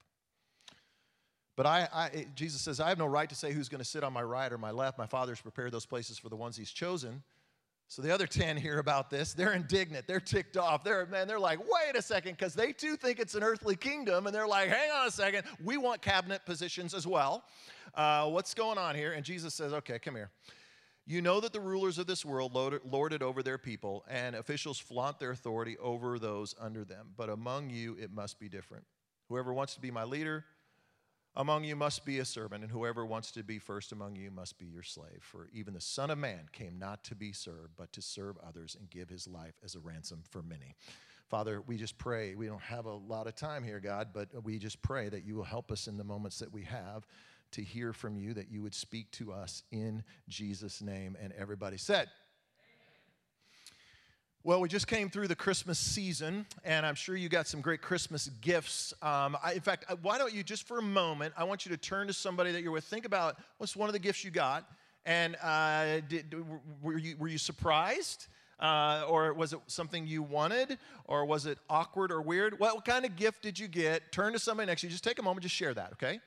But 1.61 1.69
I, 1.69 1.87
I, 1.93 2.25
Jesus 2.33 2.59
says, 2.59 2.79
I 2.79 2.89
have 2.89 2.97
no 2.97 3.05
right 3.05 3.29
to 3.29 3.35
say 3.35 3.53
who's 3.53 3.69
going 3.69 3.83
to 3.83 3.85
sit 3.85 4.03
on 4.03 4.11
my 4.11 4.23
right 4.23 4.51
or 4.51 4.57
my 4.57 4.71
left. 4.71 4.97
My 4.97 5.05
Father's 5.05 5.39
prepared 5.39 5.71
those 5.71 5.85
places 5.85 6.17
for 6.17 6.27
the 6.27 6.35
ones 6.35 6.57
He's 6.57 6.71
chosen. 6.71 7.21
So 7.87 8.01
the 8.01 8.11
other 8.11 8.25
10 8.25 8.57
hear 8.57 8.79
about 8.79 9.11
this. 9.11 9.35
They're 9.35 9.53
indignant. 9.53 10.07
They're 10.07 10.19
ticked 10.19 10.57
off. 10.57 10.83
They're, 10.83 11.05
man, 11.05 11.27
they're 11.27 11.39
like, 11.39 11.59
wait 11.59 11.95
a 11.95 12.01
second, 12.01 12.31
because 12.31 12.55
they 12.55 12.73
too 12.73 12.95
think 12.95 13.19
it's 13.19 13.35
an 13.35 13.43
earthly 13.43 13.75
kingdom. 13.75 14.25
And 14.25 14.35
they're 14.35 14.47
like, 14.47 14.69
hang 14.69 14.89
on 14.89 15.05
a 15.05 15.11
second. 15.11 15.43
We 15.63 15.77
want 15.77 16.01
cabinet 16.01 16.47
positions 16.47 16.95
as 16.95 17.05
well. 17.05 17.43
Uh, 17.93 18.27
what's 18.27 18.55
going 18.55 18.79
on 18.79 18.95
here? 18.95 19.13
And 19.13 19.23
Jesus 19.23 19.53
says, 19.53 19.71
okay, 19.71 19.99
come 19.99 20.15
here. 20.15 20.31
You 21.05 21.21
know 21.21 21.39
that 21.41 21.53
the 21.53 21.59
rulers 21.59 21.99
of 21.99 22.07
this 22.07 22.25
world 22.25 22.55
lord 22.55 23.13
it 23.13 23.21
over 23.21 23.43
their 23.43 23.59
people, 23.59 24.03
and 24.09 24.35
officials 24.35 24.79
flaunt 24.79 25.19
their 25.19 25.29
authority 25.29 25.77
over 25.77 26.17
those 26.17 26.55
under 26.59 26.83
them. 26.83 27.09
But 27.15 27.29
among 27.29 27.69
you, 27.69 27.95
it 28.01 28.11
must 28.11 28.39
be 28.39 28.49
different. 28.49 28.83
Whoever 29.29 29.53
wants 29.53 29.75
to 29.75 29.79
be 29.79 29.91
my 29.91 30.05
leader 30.05 30.43
among 31.35 31.63
you 31.63 31.75
must 31.75 32.05
be 32.05 32.19
a 32.19 32.25
servant, 32.25 32.63
and 32.63 32.71
whoever 32.71 33.05
wants 33.05 33.31
to 33.31 33.43
be 33.43 33.59
first 33.59 33.91
among 33.91 34.15
you 34.15 34.31
must 34.31 34.59
be 34.59 34.65
your 34.65 34.83
slave. 34.83 35.19
For 35.21 35.47
even 35.53 35.73
the 35.73 35.81
Son 35.81 36.09
of 36.09 36.17
Man 36.17 36.49
came 36.51 36.77
not 36.77 37.03
to 37.05 37.15
be 37.15 37.31
served, 37.31 37.71
but 37.77 37.93
to 37.93 38.01
serve 38.01 38.37
others 38.45 38.75
and 38.77 38.89
give 38.89 39.09
his 39.09 39.27
life 39.27 39.55
as 39.63 39.75
a 39.75 39.79
ransom 39.79 40.23
for 40.29 40.41
many. 40.43 40.75
Father, 41.29 41.61
we 41.65 41.77
just 41.77 41.97
pray. 41.97 42.35
We 42.35 42.47
don't 42.47 42.61
have 42.61 42.85
a 42.85 42.93
lot 42.93 43.27
of 43.27 43.35
time 43.35 43.63
here, 43.63 43.79
God, 43.79 44.09
but 44.13 44.27
we 44.43 44.59
just 44.59 44.81
pray 44.81 45.07
that 45.07 45.23
you 45.23 45.35
will 45.35 45.45
help 45.45 45.71
us 45.71 45.87
in 45.87 45.97
the 45.97 46.03
moments 46.03 46.39
that 46.39 46.51
we 46.51 46.63
have 46.63 47.07
to 47.51 47.63
hear 47.63 47.93
from 47.93 48.17
you, 48.17 48.33
that 48.33 48.51
you 48.51 48.61
would 48.61 48.73
speak 48.73 49.09
to 49.11 49.31
us 49.31 49.63
in 49.71 50.03
Jesus' 50.27 50.81
name. 50.81 51.15
And 51.21 51.31
everybody 51.33 51.77
said, 51.77 52.09
well, 54.43 54.59
we 54.59 54.67
just 54.67 54.87
came 54.87 55.07
through 55.07 55.27
the 55.27 55.35
Christmas 55.35 55.77
season, 55.77 56.47
and 56.63 56.83
I'm 56.83 56.95
sure 56.95 57.15
you 57.15 57.29
got 57.29 57.45
some 57.45 57.61
great 57.61 57.81
Christmas 57.81 58.29
gifts. 58.41 58.91
Um, 59.03 59.37
I, 59.43 59.53
in 59.53 59.61
fact, 59.61 59.85
why 60.01 60.17
don't 60.17 60.33
you, 60.33 60.41
just 60.41 60.67
for 60.67 60.79
a 60.79 60.83
moment, 60.83 61.35
I 61.37 61.43
want 61.43 61.63
you 61.63 61.69
to 61.71 61.77
turn 61.77 62.07
to 62.07 62.13
somebody 62.13 62.51
that 62.51 62.63
you're 62.63 62.71
with. 62.71 62.83
Think 62.83 63.05
about 63.05 63.37
what's 63.59 63.75
one 63.75 63.87
of 63.87 63.93
the 63.93 63.99
gifts 63.99 64.23
you 64.23 64.31
got, 64.31 64.65
and 65.05 65.35
uh, 65.43 65.99
did, 66.09 66.33
were, 66.81 66.97
you, 66.97 67.17
were 67.17 67.27
you 67.27 67.37
surprised? 67.37 68.27
Uh, 68.59 69.03
or 69.07 69.33
was 69.33 69.53
it 69.53 69.59
something 69.67 70.05
you 70.05 70.21
wanted? 70.21 70.77
Or 71.05 71.25
was 71.25 71.45
it 71.45 71.57
awkward 71.69 72.11
or 72.11 72.21
weird? 72.21 72.59
What, 72.59 72.75
what 72.75 72.85
kind 72.85 73.05
of 73.05 73.15
gift 73.15 73.41
did 73.41 73.57
you 73.59 73.67
get? 73.67 74.11
Turn 74.11 74.33
to 74.33 74.39
somebody 74.39 74.67
next 74.67 74.81
to 74.81 74.87
you. 74.87 74.91
Just 74.91 75.03
take 75.03 75.19
a 75.19 75.23
moment, 75.23 75.43
just 75.43 75.55
share 75.55 75.73
that, 75.73 75.93
okay? 75.93 76.19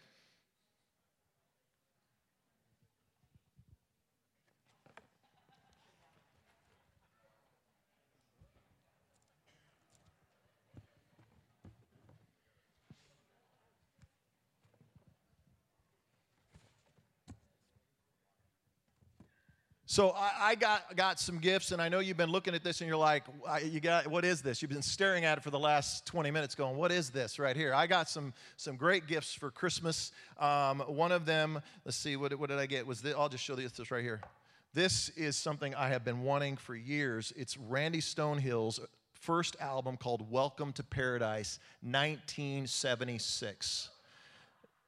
So 19.94 20.10
I, 20.10 20.32
I, 20.40 20.54
got 20.56 20.96
got 20.96 21.20
some 21.20 21.38
gifts, 21.38 21.70
and 21.70 21.80
I 21.80 21.88
know 21.88 22.00
you've 22.00 22.16
been 22.16 22.32
looking 22.32 22.52
at 22.52 22.64
this, 22.64 22.80
and 22.80 22.88
you're 22.88 22.96
like, 22.96 23.22
"You 23.64 23.78
got 23.78 24.08
what 24.08 24.24
is 24.24 24.42
this?" 24.42 24.60
You've 24.60 24.72
been 24.72 24.82
staring 24.82 25.24
at 25.24 25.38
it 25.38 25.44
for 25.44 25.50
the 25.50 25.58
last 25.60 26.04
20 26.06 26.32
minutes, 26.32 26.56
going, 26.56 26.76
"What 26.76 26.90
is 26.90 27.10
this 27.10 27.38
right 27.38 27.54
here?" 27.54 27.72
I 27.72 27.86
got 27.86 28.10
some 28.10 28.34
some 28.56 28.74
great 28.74 29.06
gifts 29.06 29.34
for 29.34 29.52
Christmas. 29.52 30.10
Um, 30.40 30.80
one 30.80 31.12
of 31.12 31.26
them, 31.26 31.62
let's 31.84 31.96
see, 31.96 32.16
what, 32.16 32.36
what 32.36 32.50
did 32.50 32.58
I 32.58 32.66
get? 32.66 32.88
Was 32.88 33.02
this, 33.02 33.14
I'll 33.16 33.28
just 33.28 33.44
show 33.44 33.56
you 33.56 33.68
this 33.68 33.92
right 33.92 34.02
here. 34.02 34.20
This 34.72 35.10
is 35.10 35.36
something 35.36 35.76
I 35.76 35.90
have 35.90 36.04
been 36.04 36.22
wanting 36.22 36.56
for 36.56 36.74
years. 36.74 37.32
It's 37.36 37.56
Randy 37.56 38.00
Stonehill's 38.00 38.80
first 39.12 39.54
album 39.60 39.96
called 39.96 40.28
"Welcome 40.28 40.72
to 40.72 40.82
Paradise," 40.82 41.60
1976. 41.82 43.90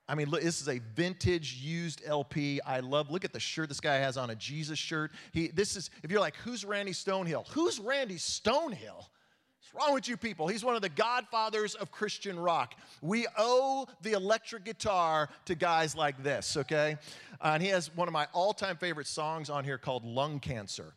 I 0.08 0.14
mean, 0.14 0.28
look, 0.30 0.42
this 0.42 0.60
is 0.60 0.68
a 0.68 0.78
vintage 0.94 1.54
used 1.54 2.02
LP. 2.06 2.60
I 2.60 2.80
love. 2.80 3.10
Look 3.10 3.24
at 3.24 3.32
the 3.32 3.40
shirt 3.40 3.68
this 3.68 3.80
guy 3.80 3.96
has 3.96 4.16
on 4.16 4.30
a 4.30 4.36
Jesus 4.36 4.78
shirt. 4.78 5.10
He, 5.32 5.48
this 5.48 5.76
is. 5.76 5.90
If 6.02 6.10
you're 6.10 6.20
like, 6.20 6.36
who's 6.36 6.64
Randy 6.64 6.92
Stonehill? 6.92 7.48
Who's 7.48 7.80
Randy 7.80 8.16
Stonehill? 8.16 8.94
What's 8.96 9.74
wrong 9.74 9.94
with 9.94 10.08
you 10.08 10.16
people? 10.16 10.46
He's 10.46 10.64
one 10.64 10.76
of 10.76 10.82
the 10.82 10.88
godfathers 10.88 11.74
of 11.74 11.90
Christian 11.90 12.38
rock. 12.38 12.74
We 13.02 13.26
owe 13.36 13.88
the 14.02 14.12
electric 14.12 14.64
guitar 14.64 15.28
to 15.46 15.56
guys 15.56 15.96
like 15.96 16.22
this. 16.22 16.56
Okay, 16.56 16.96
uh, 17.40 17.52
and 17.54 17.62
he 17.62 17.70
has 17.70 17.94
one 17.96 18.06
of 18.06 18.12
my 18.12 18.28
all-time 18.32 18.76
favorite 18.76 19.08
songs 19.08 19.50
on 19.50 19.64
here 19.64 19.78
called 19.78 20.04
"Lung 20.04 20.38
Cancer." 20.38 20.94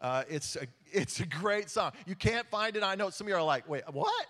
Uh, 0.00 0.22
it's 0.28 0.54
a 0.54 0.66
it's 0.92 1.18
a 1.18 1.26
great 1.26 1.70
song. 1.70 1.90
You 2.06 2.14
can't 2.14 2.46
find 2.46 2.76
it. 2.76 2.84
I 2.84 2.94
know 2.94 3.10
some 3.10 3.26
of 3.26 3.30
you 3.30 3.34
are 3.34 3.42
like, 3.42 3.68
wait, 3.68 3.82
what? 3.92 4.26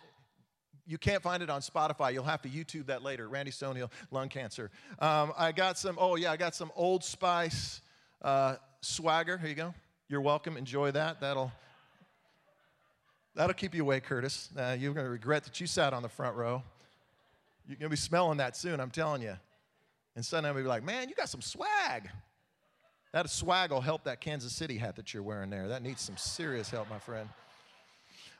You 0.86 0.98
can't 0.98 1.22
find 1.22 1.42
it 1.42 1.50
on 1.50 1.60
Spotify. 1.60 2.12
You'll 2.12 2.24
have 2.24 2.42
to 2.42 2.48
YouTube 2.48 2.86
that 2.86 3.02
later. 3.02 3.28
Randy 3.28 3.50
Stonehill, 3.50 3.90
lung 4.10 4.28
cancer. 4.28 4.70
Um, 4.98 5.32
I 5.36 5.52
got 5.52 5.78
some, 5.78 5.96
oh 6.00 6.16
yeah, 6.16 6.32
I 6.32 6.36
got 6.36 6.54
some 6.54 6.70
Old 6.76 7.02
Spice 7.02 7.80
uh, 8.22 8.56
swagger. 8.80 9.38
Here 9.38 9.48
you 9.48 9.54
go. 9.54 9.74
You're 10.08 10.20
welcome. 10.20 10.56
Enjoy 10.56 10.90
that. 10.90 11.20
That'll, 11.20 11.50
that'll 13.34 13.54
keep 13.54 13.74
you 13.74 13.82
awake, 13.82 14.04
Curtis. 14.04 14.50
Uh, 14.56 14.76
you're 14.78 14.92
going 14.92 15.06
to 15.06 15.10
regret 15.10 15.44
that 15.44 15.60
you 15.60 15.66
sat 15.66 15.94
on 15.94 16.02
the 16.02 16.08
front 16.08 16.36
row. 16.36 16.62
You're 17.66 17.76
going 17.76 17.88
to 17.88 17.90
be 17.90 17.96
smelling 17.96 18.38
that 18.38 18.56
soon, 18.56 18.78
I'm 18.80 18.90
telling 18.90 19.22
you. 19.22 19.36
And 20.16 20.24
suddenly 20.24 20.50
I'll 20.50 20.56
be 20.56 20.68
like, 20.68 20.84
man, 20.84 21.08
you 21.08 21.14
got 21.14 21.30
some 21.30 21.40
swag. 21.40 22.08
That 23.12 23.30
swag 23.30 23.70
will 23.70 23.80
help 23.80 24.04
that 24.04 24.20
Kansas 24.20 24.52
City 24.52 24.76
hat 24.76 24.96
that 24.96 25.14
you're 25.14 25.22
wearing 25.22 25.48
there. 25.48 25.68
That 25.68 25.82
needs 25.82 26.02
some 26.02 26.16
serious 26.16 26.68
help, 26.68 26.90
my 26.90 26.98
friend. 26.98 27.28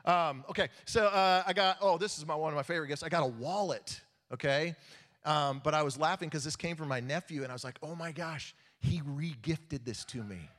Um, 0.05 0.45
okay, 0.51 0.69
so 0.85 1.07
uh, 1.07 1.43
I 1.47 1.53
got, 1.55 1.79
oh, 1.81 1.97
this 1.97 2.19
is 2.19 2.27
my, 2.27 2.35
one 2.35 2.53
of 2.53 2.57
my 2.57 2.63
favorite 2.63 2.89
gifts. 2.89 3.03
I 3.03 3.09
got 3.09 3.23
a 3.23 3.27
wallet, 3.29 4.01
okay? 4.33 4.77
Um, 5.25 5.63
but 5.65 5.73
I 5.73 5.83
was 5.83 5.97
laughing 5.97 6.29
because 6.29 6.45
this 6.45 6.57
came 6.57 6.77
from 6.77 6.89
my 6.89 7.01
nephew, 7.01 7.43
and 7.43 7.51
I 7.51 7.55
was 7.55 7.65
like, 7.65 7.79
oh 7.83 7.95
my 7.95 8.13
gosh, 8.13 8.55
he 8.81 9.01
re-gifted 9.05 9.85
this 9.87 10.05
to 10.07 10.23
me. 10.23 10.51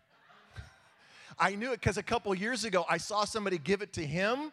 I 1.37 1.55
knew 1.55 1.73
it 1.73 1.81
because 1.81 1.97
a 1.97 2.03
couple 2.03 2.33
years 2.33 2.63
ago 2.63 2.85
I 2.89 2.97
saw 2.97 3.25
somebody 3.25 3.59
give 3.59 3.81
it 3.81 3.93
to 3.93 4.05
him, 4.05 4.51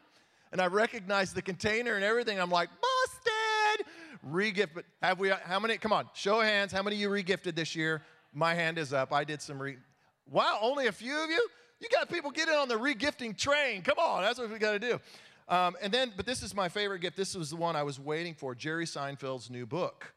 and 0.50 0.60
I 0.60 0.66
recognized 0.66 1.34
the 1.34 1.42
container 1.42 1.94
and 1.94 2.04
everything. 2.04 2.38
I'm 2.38 2.50
like, 2.50 2.68
busted! 2.68 3.86
Regift, 4.30 4.70
but 4.74 4.84
have 5.00 5.18
we, 5.18 5.30
how 5.30 5.58
many, 5.58 5.78
come 5.78 5.92
on, 5.92 6.08
show 6.12 6.40
of 6.40 6.46
hands, 6.46 6.70
how 6.70 6.82
many 6.82 6.96
of 6.96 7.00
you 7.00 7.08
regifted 7.08 7.54
this 7.54 7.74
year? 7.74 8.02
My 8.34 8.52
hand 8.52 8.78
is 8.78 8.92
up. 8.92 9.12
I 9.12 9.24
did 9.24 9.40
some 9.40 9.60
re, 9.60 9.76
wow, 10.30 10.58
only 10.60 10.86
a 10.86 10.92
few 10.92 11.16
of 11.16 11.30
you? 11.30 11.48
You 11.82 11.88
got 11.88 12.08
people 12.08 12.30
getting 12.30 12.54
on 12.54 12.68
the 12.68 12.76
regifting 12.76 13.36
train. 13.36 13.82
Come 13.82 13.98
on, 13.98 14.22
that's 14.22 14.38
what 14.38 14.48
we 14.48 14.58
got 14.58 14.72
to 14.72 14.78
do. 14.78 15.00
Um, 15.48 15.76
and 15.82 15.92
then, 15.92 16.12
but 16.16 16.26
this 16.26 16.40
is 16.40 16.54
my 16.54 16.68
favorite 16.68 17.00
gift. 17.00 17.16
This 17.16 17.34
was 17.34 17.50
the 17.50 17.56
one 17.56 17.74
I 17.74 17.82
was 17.82 17.98
waiting 17.98 18.34
for 18.34 18.54
Jerry 18.54 18.86
Seinfeld's 18.86 19.50
new 19.50 19.66
book 19.66 20.14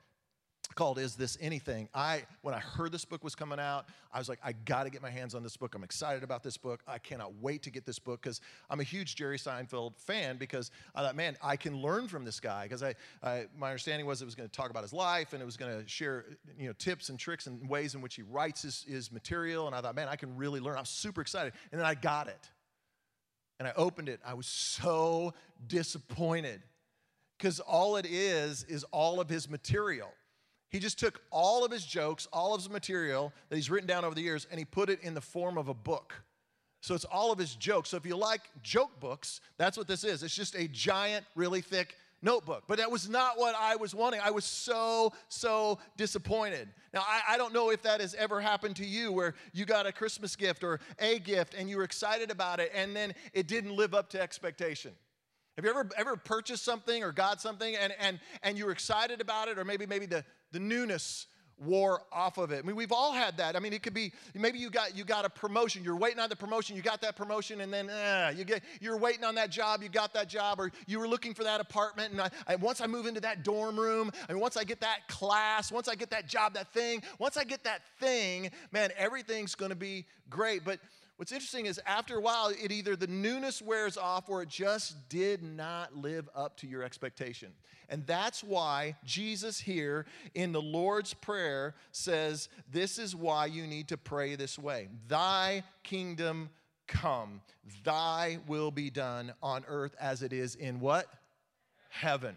called 0.67 0.98
Is 0.98 1.15
This 1.15 1.38
Anything? 1.41 1.89
I 1.93 2.24
when 2.41 2.55
I 2.55 2.60
heard 2.60 2.91
this 2.91 3.05
book 3.05 3.24
was 3.24 3.36
coming 3.36 3.60
out, 3.60 3.86
I 4.12 4.17
was 4.17 4.29
like, 4.29 4.39
I 4.43 4.53
got 4.53 4.84
to 4.84 4.89
get 4.89 5.01
my 5.01 5.10
hands 5.10 5.36
on 5.36 5.43
this 5.43 5.57
book. 5.57 5.75
I'm 5.75 5.84
excited 5.84 6.24
about 6.24 6.43
this 6.43 6.57
book. 6.57 6.81
I 6.88 6.98
cannot 6.98 7.36
wait 7.41 7.63
to 7.63 7.69
get 7.69 7.86
this 7.86 8.00
book 8.00 8.22
because 8.22 8.41
I'm 8.69 8.79
a 8.79 8.84
huge 8.84 9.15
Jerry 9.15 9.38
Seinfeld 9.38 9.95
fan 9.98 10.38
because 10.38 10.72
I 10.95 11.01
thought, 11.01 11.15
man, 11.15 11.38
I 11.43 11.55
can 11.55 11.81
learn 11.81 12.07
from 12.07 12.25
this 12.25 12.39
guy 12.39 12.63
because 12.63 12.84
I, 12.84 12.95
I, 13.22 13.45
my 13.57 13.67
understanding 13.67 14.05
was 14.05 14.22
it 14.22 14.25
was 14.25 14.36
going 14.36 14.50
to 14.50 14.55
talk 14.55 14.69
about 14.69 14.84
his 14.84 14.93
life 14.93 15.34
and 15.34 15.41
it 15.41 15.45
was 15.45 15.57
going 15.57 15.81
to 15.84 15.88
share 15.88 16.25
you 16.57 16.67
know 16.67 16.74
tips 16.77 17.10
and 17.10 17.19
tricks 17.19 17.48
and 17.48 17.69
ways 17.69 17.95
in 17.95 18.01
which 18.01 18.15
he 18.15 18.22
writes 18.22 18.62
his, 18.62 18.86
his 18.88 19.12
material. 19.12 19.67
And 19.67 19.75
I 19.75 19.81
thought, 19.81 19.95
man, 19.95 20.07
I 20.07 20.15
can 20.15 20.36
really 20.38 20.60
learn. 20.60 20.77
I 20.77 20.81
was 20.81 20.89
super 20.89 21.22
excited. 21.22 21.53
And 21.72 21.79
then 21.79 21.86
I 21.86 21.95
got 21.95 22.27
it. 22.27 22.50
And 23.60 23.67
I 23.67 23.74
opened 23.77 24.10
it. 24.10 24.19
I 24.25 24.34
was 24.34 24.48
so 24.48 25.34
disappointed 25.67 26.62
because 27.38 27.60
all 27.60 27.95
it 27.95 28.05
is 28.05 28.63
is 28.65 28.84
all 28.86 29.19
of 29.19 29.29
his 29.29 29.50
material. 29.50 30.10
He 30.75 30.82
just 30.82 31.00
took 31.00 31.22
all 31.32 31.63
of 31.63 31.72
his 31.72 31.86
jokes, 31.86 32.27
all 32.34 32.53
of 32.53 32.60
his 32.60 32.70
material 32.70 33.32
that 33.48 33.55
he's 33.55 33.70
written 33.70 33.88
down 33.88 34.03
over 34.03 34.13
the 34.13 34.22
years, 34.22 34.46
and 34.51 34.60
he 34.60 34.65
put 34.65 34.89
it 34.89 35.00
in 35.03 35.13
the 35.13 35.22
form 35.22 35.58
of 35.58 35.70
a 35.70 35.74
book. 35.74 36.13
So 36.82 36.94
it's 36.94 37.05
all 37.05 37.32
of 37.32 37.39
his 37.39 37.55
jokes. 37.55 37.91
So 37.91 37.96
if 37.96 38.05
you 38.05 38.17
like 38.17 38.41
joke 38.62 39.00
books, 39.00 39.39
that's 39.58 39.77
what 39.77 39.88
this 39.88 40.03
is. 40.03 40.22
It's 40.22 40.36
just 40.36 40.53
a 40.53 40.67
giant, 40.67 41.25
really 41.34 41.62
thick 41.62 41.96
notebook. 42.22 42.65
But 42.67 42.79
that 42.79 42.91
was 42.91 43.08
not 43.08 43.39
what 43.39 43.55
I 43.58 43.77
was 43.77 43.96
wanting. 43.96 44.20
I 44.22 44.32
was 44.32 44.44
so, 44.44 45.13
so 45.29 45.79
disappointed. 45.96 46.67
Now, 46.94 47.05
I, 47.08 47.36
I, 47.36 47.38
don't 47.38 47.53
know 47.53 47.70
if 47.70 47.82
that 47.84 48.01
has 48.01 48.13
ever 48.13 48.41
happened 48.41 48.75
to 48.75 48.86
you 48.86 49.13
where 49.13 49.34
you 49.53 49.63
got 49.63 49.86
a 49.86 49.94
Christmas 49.94 50.36
gift 50.36 50.62
or 50.62 50.82
a 51.00 51.20
gift 51.20 51.53
and 51.53 51.70
you 51.70 51.77
were 51.77 51.84
excited 51.84 52.32
about 52.32 52.60
it 52.60 52.70
and 52.75 52.94
then 52.94 53.15
it 53.32 53.48
didn't 53.48 53.74
live 53.77 53.94
up 53.94 54.10
to 54.10 54.22
expectation. 54.22 54.91
Have 55.55 55.65
you 55.65 55.71
ever 55.71 55.89
ever 55.97 56.17
purchased 56.17 56.63
something 56.63 57.03
or 57.03 57.12
got 57.12 57.41
something 57.41 57.75
and 57.75 57.93
and 58.00 58.19
and 58.43 58.57
you 58.57 58.65
were 58.65 58.71
excited 58.71 59.21
about 59.21 59.47
it, 59.47 59.57
or 59.57 59.65
maybe 59.65 59.85
maybe 59.85 60.05
the 60.05 60.24
the 60.51 60.59
newness 60.59 61.27
wore 61.57 62.01
off 62.12 62.38
of 62.38 62.51
it. 62.51 62.59
I 62.63 62.67
mean, 62.67 62.75
we've 62.75 62.91
all 62.91 63.13
had 63.13 63.38
that. 63.38 63.55
I 63.55 63.59
mean, 63.59 63.74
it 63.74 63.81
could 63.81 63.93
be 63.93 64.12
maybe 64.33 64.59
you 64.59 64.69
got 64.69 64.95
you 64.95 65.03
got 65.03 65.25
a 65.25 65.29
promotion. 65.29 65.83
You're 65.83 65.95
waiting 65.95 66.19
on 66.19 66.29
the 66.29 66.35
promotion. 66.35 66.75
You 66.75 66.81
got 66.81 67.01
that 67.01 67.15
promotion, 67.15 67.62
and 67.62 67.74
then 67.74 67.89
eh, 67.89 68.31
you 68.31 68.43
get 68.43 68.63
you're 68.81 68.97
waiting 68.97 69.24
on 69.24 69.35
that 69.35 69.51
job. 69.51 69.81
You 69.81 69.89
got 69.89 70.13
that 70.13 70.27
job, 70.27 70.59
or 70.59 70.71
you 70.88 71.00
were 71.00 71.07
looking 71.07 71.33
for 71.33 71.43
that 71.43 71.62
apartment. 71.62 72.12
And 72.12 72.21
I, 72.21 72.29
I, 72.47 72.55
once 72.55 72.81
I 72.81 72.88
move 72.88 73.05
into 73.05 73.21
that 73.21 73.43
dorm 73.43 73.79
room, 73.79 74.12
I 74.27 74.33
mean, 74.33 74.41
once 74.41 74.57
I 74.57 74.63
get 74.63 74.81
that 74.81 75.07
class, 75.07 75.71
once 75.71 75.88
I 75.88 75.95
get 75.95 76.09
that 76.09 76.27
job, 76.27 76.53
that 76.55 76.74
thing, 76.74 77.01
once 77.19 77.38
I 77.38 77.43
get 77.43 77.63
that 77.63 77.81
thing, 78.00 78.51
man, 78.71 78.91
everything's 78.97 79.55
going 79.55 79.69
to 79.69 79.75
be 79.75 80.05
great. 80.29 80.65
But 80.65 80.79
What's 81.17 81.31
interesting 81.31 81.65
is 81.65 81.79
after 81.86 82.17
a 82.17 82.22
while, 82.22 82.50
it 82.50 82.72
either 82.74 82.98
the 82.98 83.07
newness 83.07 83.62
wears 83.62 83.98
off 83.98 84.27
or 84.27 84.41
it 84.41 84.50
just 84.50 85.07
did 85.07 85.41
not 85.41 85.95
live 85.95 86.27
up 86.36 86.57
to 86.57 86.67
your 86.67 86.84
expectation. 86.84 87.53
And 87.88 88.05
that's 88.05 88.43
why 88.43 88.98
Jesus 89.05 89.60
here 89.60 90.05
in 90.34 90.51
the 90.51 90.62
Lord's 90.62 91.13
Prayer 91.13 91.75
says, 91.91 92.50
This 92.69 93.00
is 93.00 93.15
why 93.15 93.45
you 93.45 93.65
need 93.65 93.88
to 93.89 93.98
pray 93.98 94.36
this 94.36 94.60
way 94.60 94.89
Thy 95.07 95.63
kingdom 95.84 96.50
come, 96.88 97.41
thy 97.84 98.39
will 98.48 98.72
be 98.72 98.89
done 98.89 99.34
on 99.41 99.63
earth 99.67 99.95
as 100.00 100.22
it 100.22 100.34
is 100.34 100.55
in 100.55 100.81
what? 100.81 101.07
Heaven. 101.89 102.36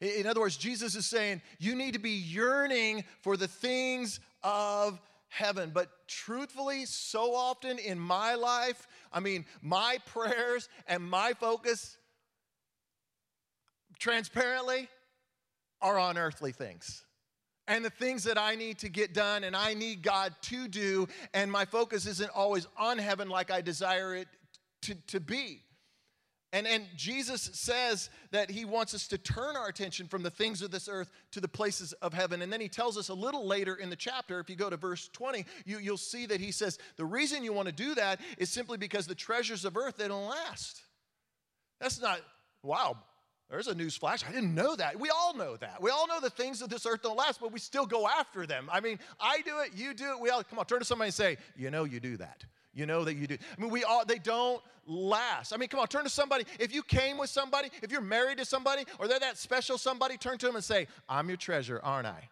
In 0.00 0.26
other 0.26 0.40
words, 0.40 0.56
Jesus 0.56 0.94
is 0.94 1.04
saying, 1.04 1.42
You 1.58 1.74
need 1.74 1.92
to 1.92 1.98
be 1.98 2.10
yearning 2.10 3.04
for 3.20 3.36
the 3.36 3.48
things 3.48 4.18
of 4.42 4.98
heaven. 5.30 5.70
But 5.72 5.88
truthfully, 6.06 6.84
so 6.84 7.34
often 7.34 7.78
in 7.78 7.98
my 7.98 8.34
life, 8.34 8.86
I 9.12 9.20
mean, 9.20 9.46
my 9.62 9.98
prayers 10.06 10.68
and 10.86 11.02
my 11.02 11.32
focus, 11.32 11.96
transparently, 13.98 14.88
are 15.80 15.98
on 15.98 16.18
earthly 16.18 16.52
things. 16.52 17.04
And 17.66 17.84
the 17.84 17.90
things 17.90 18.24
that 18.24 18.36
I 18.36 18.56
need 18.56 18.78
to 18.80 18.88
get 18.88 19.14
done 19.14 19.44
and 19.44 19.56
I 19.56 19.74
need 19.74 20.02
God 20.02 20.34
to 20.42 20.66
do, 20.68 21.06
and 21.32 21.50
my 21.50 21.64
focus 21.64 22.04
isn't 22.06 22.30
always 22.34 22.66
on 22.76 22.98
heaven 22.98 23.28
like 23.28 23.50
I 23.50 23.60
desire 23.60 24.14
it 24.14 24.28
to, 24.82 24.94
to 25.06 25.20
be. 25.20 25.62
And, 26.52 26.66
and 26.66 26.84
Jesus 26.96 27.42
says 27.52 28.10
that 28.32 28.50
he 28.50 28.64
wants 28.64 28.92
us 28.92 29.06
to 29.08 29.18
turn 29.18 29.56
our 29.56 29.68
attention 29.68 30.08
from 30.08 30.24
the 30.24 30.30
things 30.30 30.62
of 30.62 30.72
this 30.72 30.88
earth 30.88 31.12
to 31.30 31.40
the 31.40 31.46
places 31.46 31.92
of 31.94 32.12
heaven. 32.12 32.42
And 32.42 32.52
then 32.52 32.60
he 32.60 32.68
tells 32.68 32.98
us 32.98 33.08
a 33.08 33.14
little 33.14 33.46
later 33.46 33.76
in 33.76 33.88
the 33.88 33.96
chapter, 33.96 34.40
if 34.40 34.50
you 34.50 34.56
go 34.56 34.68
to 34.68 34.76
verse 34.76 35.08
20, 35.12 35.44
you, 35.64 35.78
you'll 35.78 35.96
see 35.96 36.26
that 36.26 36.40
he 36.40 36.50
says, 36.50 36.78
the 36.96 37.04
reason 37.04 37.44
you 37.44 37.52
want 37.52 37.66
to 37.66 37.74
do 37.74 37.94
that 37.94 38.20
is 38.36 38.50
simply 38.50 38.78
because 38.78 39.06
the 39.06 39.14
treasures 39.14 39.64
of 39.64 39.76
earth, 39.76 39.96
they 39.96 40.08
don't 40.08 40.26
last. 40.26 40.82
That's 41.80 42.00
not, 42.00 42.20
wow, 42.64 42.96
there's 43.48 43.68
a 43.68 43.74
news 43.74 43.96
flash. 43.96 44.24
I 44.28 44.32
didn't 44.32 44.54
know 44.54 44.74
that. 44.74 44.98
We 44.98 45.08
all 45.08 45.34
know 45.36 45.56
that. 45.56 45.80
We 45.80 45.90
all 45.90 46.08
know 46.08 46.20
the 46.20 46.30
things 46.30 46.62
of 46.62 46.68
this 46.68 46.84
earth 46.84 47.02
don't 47.02 47.16
last, 47.16 47.40
but 47.40 47.52
we 47.52 47.60
still 47.60 47.86
go 47.86 48.08
after 48.08 48.44
them. 48.44 48.68
I 48.72 48.80
mean, 48.80 48.98
I 49.20 49.40
do 49.42 49.60
it, 49.60 49.70
you 49.76 49.94
do 49.94 50.10
it, 50.10 50.20
we 50.20 50.30
all, 50.30 50.42
come 50.42 50.58
on, 50.58 50.66
turn 50.66 50.80
to 50.80 50.84
somebody 50.84 51.08
and 51.08 51.14
say, 51.14 51.36
you 51.56 51.70
know 51.70 51.84
you 51.84 52.00
do 52.00 52.16
that. 52.16 52.44
You 52.72 52.86
know 52.86 53.04
that 53.04 53.14
you 53.14 53.26
do. 53.26 53.36
I 53.56 53.60
mean, 53.60 53.70
we 53.70 53.84
all, 53.84 54.04
they 54.04 54.18
don't 54.18 54.62
last. 54.86 55.52
I 55.52 55.56
mean, 55.56 55.68
come 55.68 55.80
on, 55.80 55.88
turn 55.88 56.04
to 56.04 56.10
somebody. 56.10 56.44
If 56.58 56.72
you 56.74 56.82
came 56.82 57.18
with 57.18 57.30
somebody, 57.30 57.68
if 57.82 57.90
you're 57.90 58.00
married 58.00 58.38
to 58.38 58.44
somebody, 58.44 58.84
or 58.98 59.08
they're 59.08 59.18
that 59.18 59.38
special 59.38 59.76
somebody, 59.76 60.16
turn 60.16 60.38
to 60.38 60.46
them 60.46 60.54
and 60.54 60.64
say, 60.64 60.86
I'm 61.08 61.28
your 61.28 61.36
treasure, 61.36 61.80
aren't 61.82 62.06
I? 62.06 62.28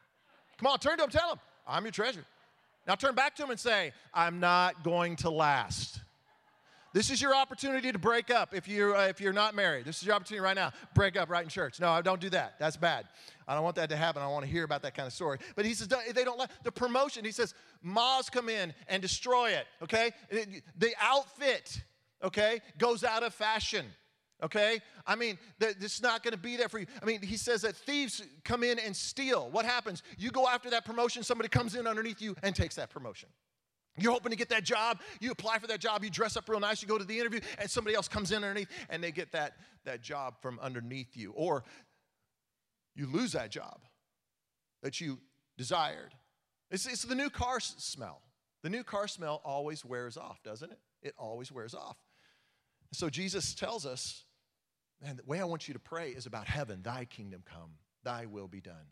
Come 0.59 0.69
on, 0.69 0.79
turn 0.79 0.99
to 0.99 1.03
them, 1.03 1.11
tell 1.11 1.29
them, 1.29 1.39
I'm 1.67 1.85
your 1.85 1.93
treasure. 1.93 2.25
Now 2.87 2.95
turn 2.95 3.15
back 3.15 3.35
to 3.37 3.43
them 3.43 3.51
and 3.51 3.61
say, 3.61 3.93
I'm 4.15 4.41
not 4.41 4.83
going 4.83 5.17
to 5.17 5.31
last. 5.31 6.01
This 6.95 7.11
is 7.11 7.21
your 7.21 7.35
opportunity 7.35 7.93
to 7.93 7.99
break 7.99 8.31
up 8.31 8.55
if 8.55 8.67
you're, 8.67 8.97
uh, 8.97 9.09
if 9.09 9.21
you're 9.21 9.35
not 9.35 9.55
married. 9.55 9.85
This 9.85 9.99
is 9.99 10.07
your 10.07 10.17
opportunity 10.17 10.43
right 10.43 10.57
now. 10.57 10.73
Break 10.95 11.17
up 11.19 11.29
right 11.29 11.43
in 11.43 11.51
church. 11.51 11.81
No, 11.81 12.01
don't 12.01 12.21
do 12.21 12.31
that. 12.31 12.55
That's 12.59 12.77
bad. 12.79 13.05
I 13.49 13.55
don't 13.55 13.65
want 13.65 13.77
that 13.77 13.89
to 13.89 13.97
happen. 13.97 14.23
I 14.23 14.29
want 14.29 14.45
to 14.45 14.51
hear 14.51 14.63
about 14.63 14.83
that 14.83 14.95
kind 14.95 15.07
of 15.07 15.13
story. 15.13 15.39
But 15.57 15.65
he 15.65 15.73
says, 15.73 15.89
they 15.89 16.23
don't 16.23 16.39
like 16.39 16.51
the 16.63 16.71
promotion. 16.71 17.25
He 17.25 17.33
says, 17.33 17.55
moths 17.83 18.29
come 18.29 18.51
in 18.51 18.75
and 18.89 19.01
destroy 19.01 19.51
it, 19.53 19.67
okay? 19.83 20.13
The 20.77 20.93
outfit, 21.01 21.81
okay, 22.23 22.61
goes 22.77 23.03
out 23.03 23.23
of 23.23 23.35
fashion. 23.35 23.87
Okay? 24.41 24.79
I 25.05 25.17
mean, 25.17 25.37
that 25.59 25.77
it's 25.81 26.01
not 26.01 26.23
going 26.23 26.31
to 26.31 26.39
be 26.39 26.57
there 26.57 26.69
for 26.69 26.79
you. 26.79 26.87
I 27.03 27.05
mean, 27.05 27.23
he 27.23 27.37
says 27.37 27.63
that 27.63 27.75
thieves 27.75 28.23
come 28.45 28.63
in 28.63 28.79
and 28.79 28.95
steal. 28.95 29.51
What 29.51 29.65
happens? 29.65 30.05
You 30.17 30.31
go 30.31 30.47
after 30.47 30.71
that 30.71 30.85
promotion, 30.85 31.25
somebody 31.25 31.49
comes 31.49 31.75
in 31.75 31.89
underneath 31.89 32.23
you 32.23 32.37
and 32.45 32.55
takes 32.55 32.77
that 32.77 32.89
promotion. 32.89 33.31
You're 33.97 34.13
hoping 34.13 34.31
to 34.31 34.37
get 34.37 34.49
that 34.51 34.63
job. 34.63 35.01
You 35.19 35.33
apply 35.33 35.59
for 35.59 35.67
that 35.67 35.81
job. 35.81 36.05
You 36.05 36.11
dress 36.11 36.37
up 36.37 36.49
real 36.49 36.61
nice. 36.61 36.81
You 36.83 36.87
go 36.87 36.99
to 36.99 37.05
the 37.05 37.19
interview, 37.19 37.41
and 37.59 37.69
somebody 37.69 37.97
else 37.97 38.07
comes 38.07 38.31
in 38.31 38.45
underneath, 38.45 38.69
and 38.91 39.03
they 39.03 39.11
get 39.11 39.33
that, 39.33 39.55
that 39.85 40.03
job 40.03 40.35
from 40.41 40.61
underneath 40.63 41.17
you. 41.17 41.33
Or 41.33 41.65
you 42.95 43.07
lose 43.07 43.33
that 43.33 43.51
job 43.51 43.81
that 44.83 45.01
you 45.01 45.19
desired. 45.57 46.15
It's, 46.71 46.87
it's 46.87 47.03
the 47.03 47.15
new 47.15 47.31
car 47.31 47.61
smell. 47.61 48.23
The 48.63 48.71
new 48.71 48.83
car 48.83 49.09
smell 49.09 49.41
always 49.45 49.85
wears 49.85 50.17
off, 50.17 50.43
doesn't 50.43 50.71
it? 50.71 50.79
It 51.03 51.15
always 51.17 51.53
wears 51.53 51.75
off. 51.75 51.97
So 52.93 53.09
Jesus 53.09 53.55
tells 53.55 53.87
us, 53.87 54.25
and 55.03 55.19
the 55.19 55.25
way 55.25 55.41
I 55.41 55.45
want 55.45 55.69
you 55.69 55.75
to 55.75 55.81
pray 55.81 56.11
is 56.11 56.27
about 56.27 56.47
heaven. 56.49 56.83
Thy 56.83 57.05
kingdom 57.05 57.43
come, 57.49 57.71
thy 58.03 58.27
will 58.27 58.49
be 58.49 58.61
done. 58.61 58.87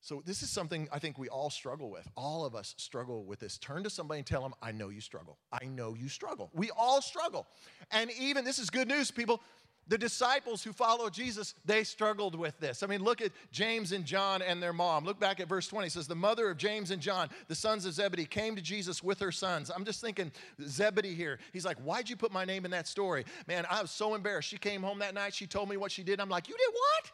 So, 0.00 0.22
this 0.26 0.42
is 0.42 0.50
something 0.50 0.86
I 0.92 0.98
think 0.98 1.16
we 1.16 1.30
all 1.30 1.48
struggle 1.48 1.90
with. 1.90 2.06
All 2.14 2.44
of 2.44 2.54
us 2.54 2.74
struggle 2.76 3.24
with 3.24 3.40
this. 3.40 3.56
Turn 3.56 3.82
to 3.84 3.88
somebody 3.88 4.18
and 4.18 4.26
tell 4.26 4.42
them, 4.42 4.52
I 4.60 4.70
know 4.70 4.90
you 4.90 5.00
struggle. 5.00 5.38
I 5.50 5.64
know 5.64 5.94
you 5.94 6.10
struggle. 6.10 6.50
We 6.52 6.70
all 6.76 7.00
struggle. 7.00 7.46
And 7.90 8.10
even, 8.20 8.44
this 8.44 8.58
is 8.58 8.68
good 8.68 8.86
news, 8.86 9.10
people. 9.10 9.40
The 9.86 9.98
disciples 9.98 10.62
who 10.62 10.72
followed 10.72 11.12
Jesus, 11.12 11.54
they 11.64 11.84
struggled 11.84 12.34
with 12.34 12.58
this. 12.58 12.82
I 12.82 12.86
mean, 12.86 13.02
look 13.02 13.20
at 13.20 13.32
James 13.52 13.92
and 13.92 14.04
John 14.04 14.40
and 14.40 14.62
their 14.62 14.72
mom. 14.72 15.04
Look 15.04 15.20
back 15.20 15.40
at 15.40 15.48
verse 15.48 15.68
20. 15.68 15.88
It 15.88 15.90
says, 15.90 16.06
The 16.06 16.14
mother 16.14 16.50
of 16.50 16.56
James 16.56 16.90
and 16.90 17.02
John, 17.02 17.28
the 17.48 17.54
sons 17.54 17.84
of 17.84 17.92
Zebedee, 17.92 18.24
came 18.24 18.56
to 18.56 18.62
Jesus 18.62 19.02
with 19.02 19.18
her 19.20 19.32
sons. 19.32 19.70
I'm 19.74 19.84
just 19.84 20.00
thinking, 20.00 20.32
Zebedee 20.62 21.14
here. 21.14 21.38
He's 21.52 21.66
like, 21.66 21.76
Why'd 21.78 22.08
you 22.08 22.16
put 22.16 22.32
my 22.32 22.46
name 22.46 22.64
in 22.64 22.70
that 22.70 22.88
story? 22.88 23.26
Man, 23.46 23.66
I 23.70 23.82
was 23.82 23.90
so 23.90 24.14
embarrassed. 24.14 24.48
She 24.48 24.56
came 24.56 24.82
home 24.82 25.00
that 25.00 25.12
night. 25.14 25.34
She 25.34 25.46
told 25.46 25.68
me 25.68 25.76
what 25.76 25.92
she 25.92 26.02
did. 26.02 26.18
I'm 26.18 26.30
like, 26.30 26.48
You 26.48 26.56
did 26.56 26.72
what? 26.72 27.12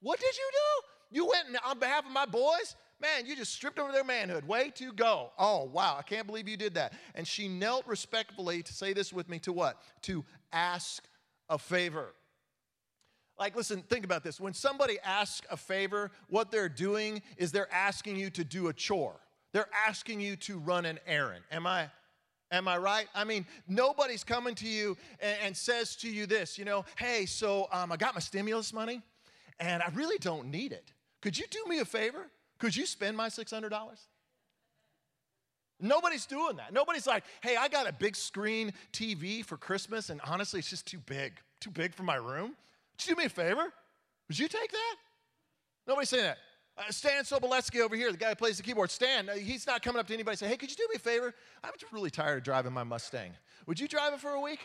What 0.00 0.20
did 0.20 0.36
you 0.36 0.50
do? 0.52 1.16
You 1.16 1.26
went 1.26 1.56
on 1.64 1.78
behalf 1.78 2.04
of 2.04 2.12
my 2.12 2.26
boys? 2.26 2.74
Man, 3.00 3.26
you 3.26 3.36
just 3.36 3.52
stripped 3.52 3.78
over 3.78 3.92
their 3.92 4.04
manhood. 4.04 4.46
Way 4.48 4.70
to 4.76 4.92
go. 4.92 5.30
Oh, 5.38 5.64
wow. 5.64 5.96
I 5.98 6.02
can't 6.02 6.26
believe 6.26 6.48
you 6.48 6.56
did 6.56 6.74
that. 6.74 6.94
And 7.14 7.26
she 7.26 7.46
knelt 7.46 7.86
respectfully 7.86 8.62
to 8.62 8.72
say 8.72 8.92
this 8.92 9.12
with 9.12 9.28
me 9.28 9.38
to 9.40 9.52
what? 9.52 9.80
To 10.02 10.24
ask 10.52 11.04
a 11.48 11.58
favor. 11.58 12.14
Like, 13.38 13.54
listen, 13.54 13.82
think 13.82 14.04
about 14.04 14.24
this. 14.24 14.40
When 14.40 14.54
somebody 14.54 14.98
asks 15.04 15.46
a 15.50 15.56
favor, 15.56 16.10
what 16.28 16.50
they're 16.50 16.70
doing 16.70 17.22
is 17.36 17.52
they're 17.52 17.72
asking 17.72 18.16
you 18.16 18.30
to 18.30 18.44
do 18.44 18.68
a 18.68 18.72
chore. 18.72 19.20
They're 19.52 19.68
asking 19.86 20.20
you 20.20 20.36
to 20.36 20.58
run 20.58 20.86
an 20.86 20.98
errand. 21.06 21.44
Am 21.50 21.66
I 21.66 21.90
Am 22.52 22.68
I 22.68 22.76
right? 22.76 23.08
I 23.12 23.24
mean, 23.24 23.44
nobody's 23.66 24.22
coming 24.22 24.54
to 24.56 24.68
you 24.68 24.96
and, 25.18 25.36
and 25.42 25.56
says 25.56 25.96
to 25.96 26.08
you 26.08 26.26
this, 26.26 26.56
you 26.58 26.64
know, 26.64 26.84
hey, 26.96 27.26
so 27.26 27.66
um, 27.72 27.90
I 27.90 27.96
got 27.96 28.14
my 28.14 28.20
stimulus 28.20 28.72
money 28.72 29.02
and 29.58 29.82
I 29.82 29.90
really 29.94 30.18
don't 30.18 30.48
need 30.48 30.72
it. 30.72 30.92
Could 31.22 31.36
you 31.36 31.46
do 31.50 31.64
me 31.66 31.80
a 31.80 31.84
favor? 31.84 32.28
Could 32.58 32.76
you 32.76 32.86
spend 32.86 33.16
my 33.16 33.28
$600? 33.28 33.72
Nobody's 35.80 36.24
doing 36.24 36.56
that. 36.56 36.72
Nobody's 36.72 37.06
like, 37.06 37.24
hey, 37.42 37.56
I 37.56 37.68
got 37.68 37.88
a 37.88 37.92
big 37.92 38.16
screen 38.16 38.72
TV 38.92 39.44
for 39.44 39.56
Christmas, 39.56 40.08
and 40.08 40.20
honestly, 40.26 40.58
it's 40.58 40.70
just 40.70 40.86
too 40.86 40.98
big, 40.98 41.34
too 41.60 41.70
big 41.70 41.94
for 41.94 42.02
my 42.02 42.16
room. 42.16 42.54
Would 42.92 43.06
you 43.06 43.14
do 43.14 43.18
me 43.18 43.26
a 43.26 43.28
favor? 43.28 43.72
Would 44.28 44.38
you 44.38 44.48
take 44.48 44.72
that? 44.72 44.94
Nobody's 45.86 46.08
saying 46.08 46.24
that. 46.24 46.38
Uh, 46.78 46.90
Stan 46.90 47.24
Sobolewski 47.24 47.80
over 47.80 47.96
here, 47.96 48.10
the 48.10 48.18
guy 48.18 48.30
who 48.30 48.34
plays 48.34 48.56
the 48.56 48.62
keyboard, 48.62 48.90
Stan, 48.90 49.28
uh, 49.28 49.34
he's 49.34 49.66
not 49.66 49.82
coming 49.82 50.00
up 50.00 50.06
to 50.06 50.14
anybody 50.14 50.32
and 50.32 50.38
say, 50.38 50.48
hey, 50.48 50.56
could 50.56 50.70
you 50.70 50.76
do 50.76 50.86
me 50.90 50.96
a 50.96 50.98
favor? 50.98 51.34
I'm 51.64 51.72
just 51.78 51.92
really 51.92 52.10
tired 52.10 52.38
of 52.38 52.44
driving 52.44 52.72
my 52.72 52.84
Mustang. 52.84 53.32
Would 53.66 53.80
you 53.80 53.88
drive 53.88 54.12
it 54.12 54.20
for 54.20 54.30
a 54.30 54.40
week? 54.40 54.60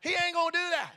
He 0.00 0.10
ain't 0.10 0.34
gonna 0.34 0.52
do 0.52 0.70
that. 0.70 0.92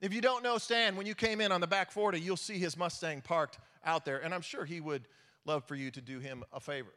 If 0.00 0.12
you 0.12 0.20
don't 0.20 0.42
know 0.42 0.58
Stan, 0.58 0.96
when 0.96 1.06
you 1.06 1.14
came 1.14 1.40
in 1.40 1.52
on 1.52 1.60
the 1.60 1.66
back 1.66 1.90
40, 1.92 2.20
you'll 2.20 2.36
see 2.36 2.58
his 2.58 2.76
Mustang 2.76 3.20
parked 3.20 3.58
out 3.84 4.04
there, 4.04 4.18
and 4.18 4.34
I'm 4.34 4.40
sure 4.40 4.64
he 4.64 4.80
would 4.80 5.06
love 5.44 5.64
for 5.64 5.74
you 5.74 5.90
to 5.90 6.00
do 6.00 6.18
him 6.18 6.44
a 6.52 6.60
favor. 6.60 6.92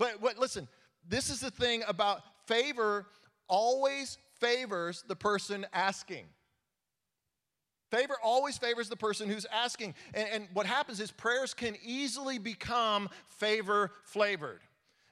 But, 0.00 0.22
but 0.22 0.38
listen, 0.38 0.66
this 1.06 1.28
is 1.28 1.40
the 1.40 1.50
thing 1.50 1.82
about 1.86 2.22
favor 2.46 3.06
always 3.48 4.16
favors 4.40 5.04
the 5.06 5.14
person 5.14 5.66
asking. 5.74 6.24
Favor 7.90 8.14
always 8.22 8.56
favors 8.56 8.88
the 8.88 8.96
person 8.96 9.28
who's 9.28 9.44
asking. 9.52 9.94
And, 10.14 10.28
and, 10.32 10.48
what 10.54 10.64
happens 10.64 11.00
is 11.00 11.10
prayers 11.10 11.52
can 11.52 11.76
easily 11.84 12.38
become 12.38 13.10
favor 13.28 13.90
flavored. 14.04 14.60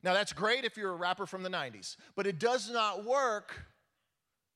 Now, 0.02 0.14
that's 0.14 0.32
great 0.32 0.64
if 0.64 0.78
you're 0.78 0.92
a 0.92 0.96
rapper 0.96 1.26
from 1.26 1.42
the 1.42 1.50
90s, 1.50 1.96
but 2.16 2.26
it 2.26 2.38
does 2.38 2.70
not 2.70 3.04
work. 3.04 3.52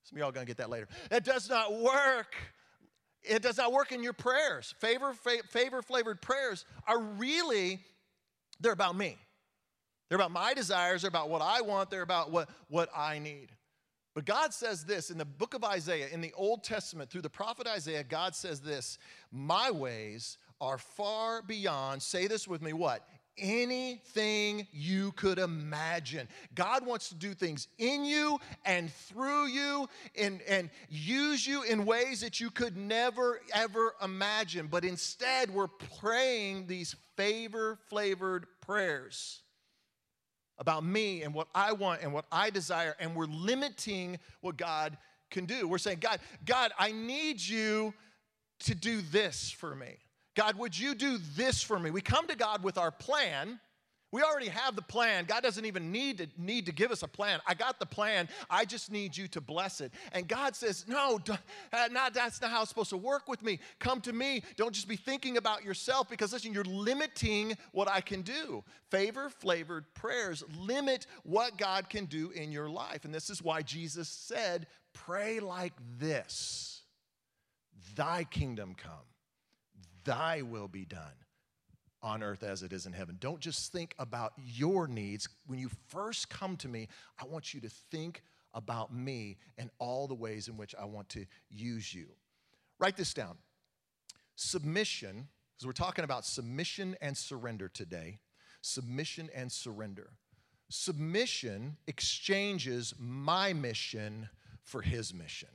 Some 0.04 0.16
of 0.16 0.20
y'all 0.20 0.32
gonna 0.32 0.46
get 0.46 0.56
that 0.58 0.70
later. 0.70 0.88
It 1.10 1.24
does 1.24 1.50
not 1.50 1.78
work. 1.78 2.36
It 3.22 3.42
does 3.42 3.58
not 3.58 3.70
work 3.70 3.92
in 3.92 4.02
your 4.02 4.14
prayers. 4.14 4.74
Favor, 4.78 5.12
fa- 5.12 5.42
favor 5.50 5.82
flavored 5.82 6.22
prayers 6.22 6.64
are 6.86 6.98
really, 6.98 7.80
they're 8.60 8.72
about 8.72 8.96
me. 8.96 9.18
They're 10.12 10.18
about 10.18 10.30
my 10.30 10.52
desires, 10.52 11.00
they're 11.00 11.08
about 11.08 11.30
what 11.30 11.40
I 11.40 11.62
want, 11.62 11.88
they're 11.88 12.02
about 12.02 12.30
what, 12.30 12.50
what 12.68 12.90
I 12.94 13.18
need. 13.18 13.48
But 14.14 14.26
God 14.26 14.52
says 14.52 14.84
this 14.84 15.08
in 15.08 15.16
the 15.16 15.24
book 15.24 15.54
of 15.54 15.64
Isaiah, 15.64 16.08
in 16.12 16.20
the 16.20 16.34
Old 16.36 16.62
Testament, 16.62 17.08
through 17.08 17.22
the 17.22 17.30
prophet 17.30 17.66
Isaiah, 17.66 18.04
God 18.04 18.34
says 18.34 18.60
this 18.60 18.98
My 19.30 19.70
ways 19.70 20.36
are 20.60 20.76
far 20.76 21.40
beyond, 21.40 22.02
say 22.02 22.26
this 22.26 22.46
with 22.46 22.60
me, 22.60 22.74
what? 22.74 23.08
Anything 23.38 24.66
you 24.70 25.12
could 25.12 25.38
imagine. 25.38 26.28
God 26.54 26.84
wants 26.84 27.08
to 27.08 27.14
do 27.14 27.32
things 27.32 27.68
in 27.78 28.04
you 28.04 28.38
and 28.66 28.92
through 28.92 29.46
you 29.46 29.88
and, 30.14 30.42
and 30.42 30.68
use 30.90 31.46
you 31.46 31.62
in 31.62 31.86
ways 31.86 32.20
that 32.20 32.38
you 32.38 32.50
could 32.50 32.76
never, 32.76 33.40
ever 33.54 33.94
imagine. 34.04 34.66
But 34.66 34.84
instead, 34.84 35.48
we're 35.54 35.68
praying 36.02 36.66
these 36.66 36.96
favor 37.16 37.78
flavored 37.88 38.44
prayers 38.60 39.41
about 40.62 40.84
me 40.84 41.22
and 41.22 41.34
what 41.34 41.48
I 41.56 41.72
want 41.72 42.02
and 42.02 42.14
what 42.14 42.24
I 42.30 42.48
desire, 42.48 42.94
and 43.00 43.16
we're 43.16 43.26
limiting 43.26 44.18
what 44.42 44.56
God 44.56 44.96
can 45.28 45.44
do. 45.44 45.66
We're 45.66 45.78
saying, 45.78 45.98
God, 46.00 46.20
God, 46.44 46.70
I 46.78 46.92
need 46.92 47.40
you 47.40 47.92
to 48.60 48.74
do 48.76 49.00
this 49.10 49.50
for 49.50 49.74
me. 49.74 49.96
God, 50.36 50.56
would 50.56 50.78
you 50.78 50.94
do 50.94 51.18
this 51.34 51.62
for 51.62 51.80
me? 51.80 51.90
We 51.90 52.00
come 52.00 52.28
to 52.28 52.36
God 52.36 52.62
with 52.62 52.78
our 52.78 52.92
plan 52.92 53.58
we 54.12 54.20
already 54.20 54.48
have 54.48 54.76
the 54.76 54.82
plan. 54.82 55.24
God 55.24 55.42
doesn't 55.42 55.64
even 55.64 55.90
need 55.90 56.18
to, 56.18 56.26
need 56.36 56.66
to 56.66 56.72
give 56.72 56.90
us 56.90 57.02
a 57.02 57.08
plan. 57.08 57.40
I 57.46 57.54
got 57.54 57.80
the 57.80 57.86
plan. 57.86 58.28
I 58.50 58.66
just 58.66 58.92
need 58.92 59.16
you 59.16 59.26
to 59.28 59.40
bless 59.40 59.80
it. 59.80 59.90
And 60.12 60.28
God 60.28 60.54
says, 60.54 60.84
No, 60.86 61.18
uh, 61.28 61.88
not, 61.90 62.12
that's 62.12 62.40
not 62.42 62.50
how 62.50 62.60
it's 62.60 62.68
supposed 62.68 62.90
to 62.90 62.98
work 62.98 63.26
with 63.26 63.42
me. 63.42 63.58
Come 63.78 64.02
to 64.02 64.12
me. 64.12 64.42
Don't 64.56 64.74
just 64.74 64.86
be 64.86 64.96
thinking 64.96 65.38
about 65.38 65.64
yourself 65.64 66.10
because, 66.10 66.34
listen, 66.34 66.52
you're 66.52 66.62
limiting 66.64 67.56
what 67.72 67.88
I 67.88 68.02
can 68.02 68.20
do. 68.20 68.62
Favor 68.90 69.30
flavored 69.30 69.86
prayers 69.94 70.44
limit 70.58 71.06
what 71.22 71.56
God 71.56 71.88
can 71.88 72.04
do 72.04 72.30
in 72.32 72.52
your 72.52 72.68
life. 72.68 73.06
And 73.06 73.14
this 73.14 73.30
is 73.30 73.42
why 73.42 73.62
Jesus 73.62 74.08
said, 74.08 74.66
Pray 74.92 75.40
like 75.40 75.72
this 75.98 76.82
Thy 77.96 78.24
kingdom 78.24 78.74
come, 78.74 78.92
thy 80.04 80.42
will 80.42 80.68
be 80.68 80.84
done 80.84 81.14
on 82.02 82.22
earth 82.22 82.42
as 82.42 82.62
it 82.62 82.72
is 82.72 82.86
in 82.86 82.92
heaven. 82.92 83.16
Don't 83.20 83.40
just 83.40 83.72
think 83.72 83.94
about 83.98 84.32
your 84.36 84.86
needs. 84.88 85.28
When 85.46 85.58
you 85.58 85.70
first 85.88 86.28
come 86.28 86.56
to 86.58 86.68
me, 86.68 86.88
I 87.20 87.24
want 87.24 87.54
you 87.54 87.60
to 87.60 87.68
think 87.68 88.22
about 88.54 88.94
me 88.94 89.38
and 89.56 89.70
all 89.78 90.06
the 90.06 90.14
ways 90.14 90.48
in 90.48 90.56
which 90.56 90.74
I 90.78 90.84
want 90.84 91.08
to 91.10 91.24
use 91.48 91.94
you. 91.94 92.06
Write 92.78 92.96
this 92.96 93.14
down. 93.14 93.36
Submission, 94.34 95.28
because 95.54 95.66
we're 95.66 95.72
talking 95.72 96.04
about 96.04 96.26
submission 96.26 96.96
and 97.00 97.16
surrender 97.16 97.68
today. 97.68 98.18
Submission 98.62 99.30
and 99.34 99.50
surrender. 99.50 100.10
Submission 100.68 101.76
exchanges 101.86 102.94
my 102.98 103.52
mission 103.52 104.28
for 104.62 104.82
his 104.82 105.12
mission. 105.12 105.48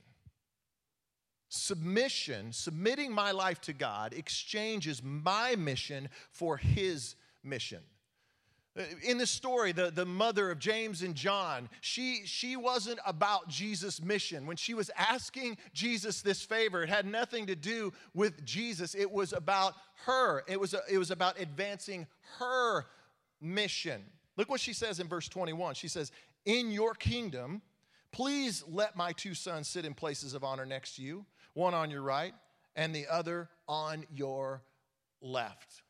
Submission, 1.68 2.54
submitting 2.54 3.12
my 3.12 3.32
life 3.32 3.60
to 3.60 3.74
God, 3.74 4.14
exchanges 4.14 5.04
my 5.04 5.58
mission 5.58 6.08
for 6.32 6.56
his 6.56 7.18
mission. 7.44 7.82
In 9.04 9.18
the 9.18 9.28
story, 9.28 9.74
the, 9.74 9.92
the 9.92 10.06
mother 10.06 10.50
of 10.50 10.60
James 10.60 11.02
and 11.02 11.14
John, 11.14 11.68
she, 11.82 12.22
she 12.24 12.56
wasn't 12.56 13.00
about 13.06 13.50
Jesus' 13.50 14.02
mission. 14.02 14.46
When 14.46 14.56
she 14.56 14.76
was 14.76 14.90
asking 14.96 15.58
Jesus 15.74 16.22
this 16.22 16.42
favor, 16.42 16.84
it 16.84 16.90
had 16.90 17.06
nothing 17.06 17.48
to 17.48 17.56
do 17.56 17.92
with 18.14 18.46
Jesus. 18.46 18.96
It 18.96 19.12
was 19.12 19.34
about 19.34 19.74
her, 20.06 20.44
it 20.48 20.58
was, 20.58 20.74
it 20.90 20.98
was 20.98 21.12
about 21.12 21.38
advancing 21.38 22.08
her 22.40 22.86
mission. 23.42 24.06
Look 24.38 24.50
what 24.50 24.62
she 24.62 24.72
says 24.72 25.02
in 25.02 25.10
verse 25.10 25.28
21. 25.28 25.76
She 25.76 25.90
says, 25.90 26.14
In 26.46 26.72
your 26.72 26.94
kingdom, 26.94 27.62
please 28.14 28.64
let 28.70 28.96
my 28.96 29.12
two 29.12 29.34
sons 29.34 29.68
sit 29.68 29.84
in 29.84 29.94
places 29.94 30.34
of 30.34 30.46
honor 30.46 30.66
next 30.66 30.96
to 30.96 31.02
you 31.02 31.26
one 31.58 31.74
on 31.74 31.90
your 31.90 32.04
right 32.04 32.36
and 32.76 32.94
the 32.94 33.08
other 33.08 33.50
on 33.68 34.06
your 34.14 34.62
left. 35.22 35.82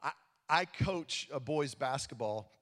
I, 0.00 0.12
I 0.48 0.64
coach 0.66 1.28
a 1.32 1.40
boys 1.40 1.74
basketball 1.74 2.52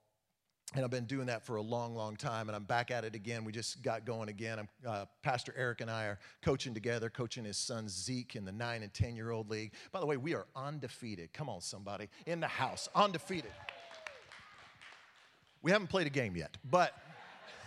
and 0.74 0.84
I've 0.84 0.90
been 0.90 1.04
doing 1.04 1.26
that 1.26 1.46
for 1.46 1.56
a 1.56 1.62
long, 1.62 1.94
long 1.94 2.14
time, 2.14 2.50
and 2.50 2.56
I'm 2.56 2.64
back 2.64 2.90
at 2.90 3.02
it 3.02 3.14
again. 3.14 3.44
We 3.44 3.52
just 3.52 3.82
got 3.82 4.04
going 4.04 4.28
again. 4.28 4.68
Uh, 4.86 5.06
Pastor 5.22 5.54
Eric 5.56 5.80
and 5.80 5.90
I 5.90 6.04
are 6.04 6.18
coaching 6.42 6.74
together, 6.74 7.08
coaching 7.08 7.44
his 7.44 7.56
son 7.56 7.88
Zeke 7.88 8.36
in 8.36 8.44
the 8.44 8.52
nine 8.52 8.82
and 8.82 8.92
10 8.92 9.16
year 9.16 9.30
old 9.30 9.48
league. 9.48 9.72
By 9.92 10.00
the 10.00 10.06
way, 10.06 10.18
we 10.18 10.34
are 10.34 10.46
undefeated. 10.54 11.32
Come 11.32 11.48
on, 11.48 11.62
somebody, 11.62 12.08
in 12.26 12.40
the 12.40 12.48
house, 12.48 12.86
undefeated. 12.94 13.52
We 15.62 15.70
haven't 15.70 15.88
played 15.88 16.06
a 16.06 16.10
game 16.10 16.36
yet, 16.36 16.58
but, 16.70 16.94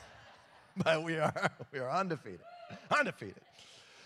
but 0.78 1.04
we, 1.04 1.18
are, 1.18 1.52
we 1.72 1.80
are 1.80 1.90
undefeated. 1.90 2.42
undefeated. 2.98 3.42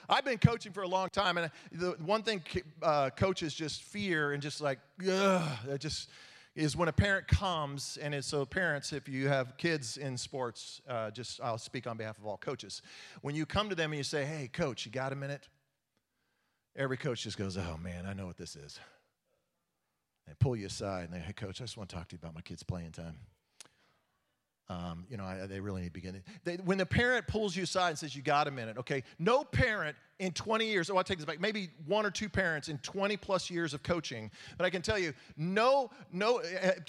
I've 0.07 0.25
been 0.25 0.37
coaching 0.37 0.71
for 0.71 0.83
a 0.83 0.87
long 0.87 1.09
time, 1.09 1.37
and 1.37 1.49
the 1.71 1.91
one 2.03 2.21
thing 2.21 2.43
uh, 2.81 3.09
coaches 3.09 3.53
just 3.53 3.83
fear 3.83 4.33
and 4.33 4.41
just 4.41 4.61
like, 4.61 4.79
ugh, 5.09 5.57
it 5.67 5.81
just 5.81 6.09
is 6.55 6.77
when 6.77 6.87
a 6.87 6.93
parent 6.93 7.27
comes, 7.27 7.97
and 8.01 8.13
it's 8.13 8.27
so 8.27 8.45
parents, 8.45 8.93
if 8.93 9.09
you 9.09 9.27
have 9.27 9.57
kids 9.57 9.97
in 9.97 10.17
sports, 10.17 10.81
uh, 10.87 11.11
just 11.11 11.41
I'll 11.41 11.57
speak 11.57 11.85
on 11.87 11.97
behalf 11.97 12.17
of 12.17 12.25
all 12.25 12.37
coaches. 12.37 12.81
When 13.21 13.35
you 13.35 13.45
come 13.45 13.69
to 13.69 13.75
them 13.75 13.91
and 13.91 13.97
you 13.97 14.03
say, 14.03 14.25
"Hey, 14.25 14.47
coach, 14.47 14.85
you 14.85 14.91
got 14.91 15.11
a 15.11 15.15
minute?" 15.15 15.49
Every 16.75 16.97
coach 16.97 17.23
just 17.23 17.37
goes, 17.37 17.57
"Oh 17.57 17.77
man, 17.77 18.05
I 18.05 18.13
know 18.13 18.25
what 18.25 18.37
this 18.37 18.55
is." 18.55 18.79
They 20.27 20.33
pull 20.39 20.55
you 20.55 20.67
aside 20.67 21.05
and 21.05 21.13
they, 21.13 21.19
"Hey, 21.19 21.33
coach, 21.33 21.61
I 21.61 21.65
just 21.65 21.77
want 21.77 21.89
to 21.89 21.95
talk 21.95 22.07
to 22.09 22.13
you 22.13 22.19
about 22.21 22.35
my 22.35 22.41
kids' 22.41 22.63
playing 22.63 22.91
time." 22.91 23.17
Um, 24.67 25.05
you 25.09 25.17
know, 25.17 25.23
I, 25.23 25.45
they 25.45 25.59
really 25.59 25.81
need 25.81 25.89
to 25.89 25.93
begin. 25.93 26.23
They, 26.43 26.55
when 26.55 26.79
the 26.79 26.85
parent 26.87 27.27
pulls 27.27 27.55
you 27.55 27.63
aside 27.63 27.89
and 27.89 27.99
says, 27.99 28.15
You 28.15 28.23
got 28.23 28.47
a 28.47 28.51
minute, 28.51 28.77
okay? 28.79 29.03
No 29.19 29.43
parent 29.43 29.95
in 30.17 30.31
20 30.31 30.65
years, 30.65 30.89
oh, 30.89 30.97
I'll 30.97 31.03
take 31.03 31.17
this 31.17 31.25
back, 31.25 31.39
maybe 31.39 31.69
one 31.85 32.05
or 32.05 32.09
two 32.09 32.29
parents 32.29 32.67
in 32.69 32.77
20 32.79 33.17
plus 33.17 33.49
years 33.49 33.73
of 33.73 33.83
coaching, 33.83 34.31
but 34.57 34.65
I 34.65 34.69
can 34.69 34.81
tell 34.81 34.97
you, 34.97 35.13
no, 35.37 35.91
no, 36.11 36.41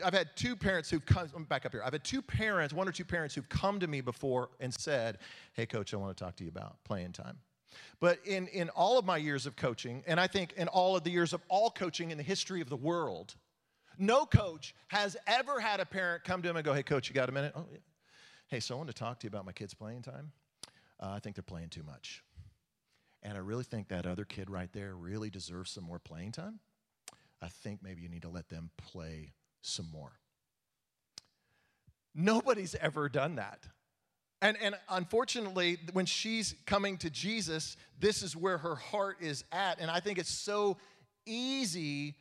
I've 0.05 0.15
had 0.15 0.29
two 0.37 0.57
parents 0.57 0.89
who've 0.89 1.05
come, 1.05 1.29
me 1.37 1.45
back 1.45 1.67
up 1.67 1.73
here. 1.73 1.83
I've 1.85 1.93
had 1.93 2.05
two 2.05 2.23
parents, 2.23 2.73
one 2.73 2.89
or 2.89 2.93
two 2.93 3.05
parents 3.05 3.35
who've 3.35 3.49
come 3.49 3.81
to 3.81 3.87
me 3.87 4.01
before 4.01 4.51
and 4.61 4.73
said, 4.73 5.19
Hey, 5.53 5.67
coach, 5.67 5.93
I 5.93 5.97
want 5.99 6.17
to 6.17 6.25
talk 6.25 6.37
to 6.37 6.45
you 6.45 6.51
about 6.51 6.77
playing 6.85 7.13
time. 7.13 7.37
But 8.01 8.21
in, 8.25 8.47
in 8.49 8.71
all 8.71 8.99
of 8.99 9.05
my 9.05 9.19
years 9.19 9.45
of 9.45 9.57
coaching, 9.57 10.03
and 10.07 10.19
I 10.19 10.27
think 10.27 10.55
in 10.57 10.69
all 10.69 10.97
of 10.97 11.05
the 11.05 11.11
years 11.11 11.33
of 11.33 11.43
all 11.49 11.71
coaching 11.71 12.11
in 12.11 12.17
the 12.17 12.25
history 12.25 12.63
of 12.63 12.71
the 12.71 12.77
world, 12.77 13.35
no 13.99 14.27
coach 14.27 14.75
has 14.89 15.17
ever 15.27 15.61
had 15.61 15.81
a 15.81 15.87
parent 15.87 16.25
come 16.25 16.43
to 16.43 16.51
him 16.51 16.57
and 16.57 16.65
go, 16.65 16.73
Hey, 16.73 16.83
coach, 16.83 17.09
you 17.09 17.15
got 17.15 17.29
a 17.29 17.33
minute? 17.33 17.53
Oh, 17.55 17.67
yeah. 17.71 17.79
Hey, 18.49 18.61
so 18.61 18.75
I 18.75 18.79
want 18.79 18.89
to 18.89 18.95
talk 18.95 19.21
to 19.21 19.25
you 19.25 19.29
about 19.29 19.45
my 19.45 19.53
kids' 19.53 19.75
playing 19.75 20.03
time. 20.03 20.31
Uh, 21.01 21.11
I 21.11 21.19
think 21.19 21.35
they're 21.37 21.43
playing 21.43 21.71
too 21.71 21.83
much. 21.83 22.23
And 23.23 23.37
I 23.37 23.41
really 23.41 23.65
think 23.65 23.89
that 23.89 24.07
other 24.07 24.25
kid 24.25 24.49
right 24.49 24.73
there 24.73 24.95
really 24.95 25.31
deserves 25.31 25.73
some 25.73 25.85
more 25.85 25.99
playing 25.99 26.33
time. 26.33 26.61
I 27.43 27.49
think 27.49 27.83
maybe 27.83 28.03
you 28.03 28.09
need 28.09 28.23
to 28.23 28.29
let 28.29 28.49
them 28.49 28.71
play 28.77 29.33
some 29.63 29.91
more. 29.91 30.13
Nobody's 32.15 32.75
ever 32.77 33.09
done 33.09 33.37
that. 33.37 33.67
And, 34.43 34.57
and 34.63 34.77
unfortunately, 34.89 35.79
when 35.93 36.07
she's 36.07 36.55
coming 36.67 36.99
to 36.99 37.11
Jesus, 37.11 37.77
this 37.99 38.23
is 38.23 38.37
where 38.37 38.59
her 38.59 38.77
heart 38.77 39.17
is 39.21 39.45
at. 39.51 39.81
And 39.81 39.91
I 39.91 40.01
think 40.01 40.19
it's 40.19 40.31
so 40.31 40.77
easy 41.27 42.15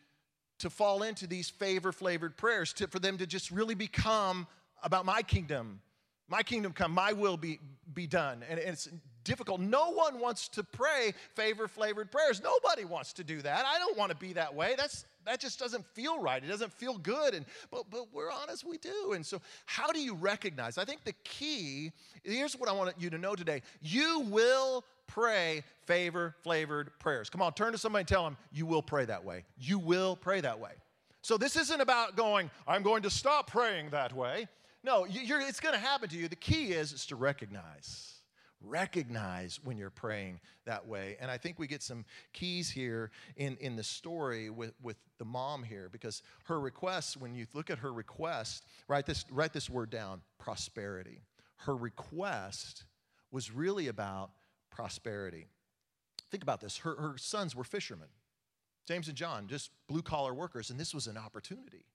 to 0.59 0.69
fall 0.69 1.03
into 1.03 1.27
these 1.27 1.49
favor 1.49 1.91
flavored 1.91 2.37
prayers, 2.37 2.73
to, 2.73 2.87
for 2.87 2.99
them 2.99 3.17
to 3.17 3.27
just 3.27 3.51
really 3.51 3.75
become 3.75 4.47
about 4.83 5.05
my 5.05 5.21
kingdom. 5.21 5.81
My 6.27 6.43
kingdom 6.43 6.73
come, 6.73 6.91
my 6.91 7.13
will 7.13 7.37
be, 7.37 7.59
be 7.93 8.07
done. 8.07 8.43
And 8.49 8.59
it's 8.59 8.89
difficult. 9.25 9.59
No 9.59 9.91
one 9.91 10.19
wants 10.19 10.47
to 10.49 10.63
pray 10.63 11.13
favor 11.35 11.67
flavored 11.67 12.09
prayers. 12.11 12.41
Nobody 12.41 12.85
wants 12.85 13.11
to 13.13 13.23
do 13.23 13.41
that. 13.41 13.65
I 13.65 13.77
don't 13.77 13.97
want 13.97 14.11
to 14.11 14.17
be 14.17 14.33
that 14.33 14.55
way. 14.55 14.75
That's 14.77 15.03
that 15.25 15.39
just 15.39 15.57
doesn't 15.59 15.83
feel 15.87 16.21
right. 16.21 16.41
It 16.43 16.47
doesn't 16.47 16.71
feel 16.71 16.97
good. 16.97 17.33
And 17.33 17.45
but 17.71 17.89
but 17.89 18.13
we're 18.13 18.31
honest, 18.31 18.63
we 18.65 18.77
do. 18.77 19.13
And 19.13 19.25
so 19.25 19.41
how 19.65 19.91
do 19.91 19.99
you 19.99 20.13
recognize? 20.13 20.77
I 20.77 20.85
think 20.85 21.03
the 21.03 21.15
key, 21.23 21.91
here's 22.23 22.53
what 22.55 22.69
I 22.69 22.71
want 22.71 22.95
you 22.99 23.09
to 23.09 23.17
know 23.17 23.35
today. 23.35 23.61
You 23.81 24.21
will 24.21 24.85
pray 25.07 25.63
favor 25.85 26.35
flavored 26.43 26.91
prayers. 26.99 27.29
Come 27.29 27.41
on, 27.41 27.53
turn 27.53 27.71
to 27.71 27.77
somebody 27.77 28.01
and 28.01 28.07
tell 28.07 28.23
them 28.23 28.37
you 28.51 28.65
will 28.65 28.81
pray 28.81 29.05
that 29.05 29.23
way. 29.23 29.43
You 29.57 29.79
will 29.79 30.15
pray 30.15 30.41
that 30.41 30.59
way. 30.59 30.71
So 31.21 31.37
this 31.37 31.55
isn't 31.55 31.81
about 31.81 32.15
going, 32.15 32.51
I'm 32.67 32.83
going 32.83 33.03
to 33.03 33.09
stop 33.09 33.49
praying 33.49 33.89
that 33.89 34.13
way. 34.13 34.47
No, 34.83 35.07
it's 35.09 35.59
going 35.59 35.73
to 35.73 35.81
happen 35.81 36.09
to 36.09 36.17
you. 36.17 36.27
The 36.27 36.35
key 36.35 36.73
is, 36.73 36.93
is 36.93 37.05
to 37.07 37.15
recognize 37.15 38.15
recognize 38.67 39.59
when 39.63 39.77
you're 39.77 39.89
praying 39.89 40.39
that 40.65 40.87
way. 40.87 41.17
And 41.19 41.29
I 41.29 41.37
think 41.37 41.59
we 41.59 41.67
get 41.67 41.83
some 41.83 42.05
keys 42.33 42.69
here 42.69 43.11
in, 43.35 43.57
in 43.59 43.75
the 43.75 43.83
story 43.83 44.49
with, 44.49 44.73
with 44.81 44.97
the 45.17 45.25
mom 45.25 45.63
here 45.63 45.89
because 45.91 46.21
her 46.45 46.59
request, 46.59 47.17
when 47.17 47.35
you 47.35 47.45
look 47.53 47.69
at 47.69 47.79
her 47.79 47.93
request, 47.93 48.65
write 48.87 49.05
this, 49.05 49.25
write 49.31 49.53
this 49.53 49.69
word 49.69 49.89
down 49.89 50.21
prosperity. 50.39 51.21
Her 51.57 51.75
request 51.75 52.85
was 53.31 53.51
really 53.51 53.87
about 53.87 54.31
prosperity. 54.75 55.47
Think 56.29 56.43
about 56.43 56.59
this 56.59 56.77
her, 56.79 56.95
her 56.95 57.17
sons 57.17 57.55
were 57.55 57.63
fishermen, 57.63 58.09
James 58.87 59.07
and 59.07 59.15
John, 59.15 59.47
just 59.47 59.71
blue 59.87 60.01
collar 60.01 60.33
workers, 60.33 60.69
and 60.69 60.79
this 60.79 60.93
was 60.93 61.07
an 61.07 61.17
opportunity. 61.17 61.85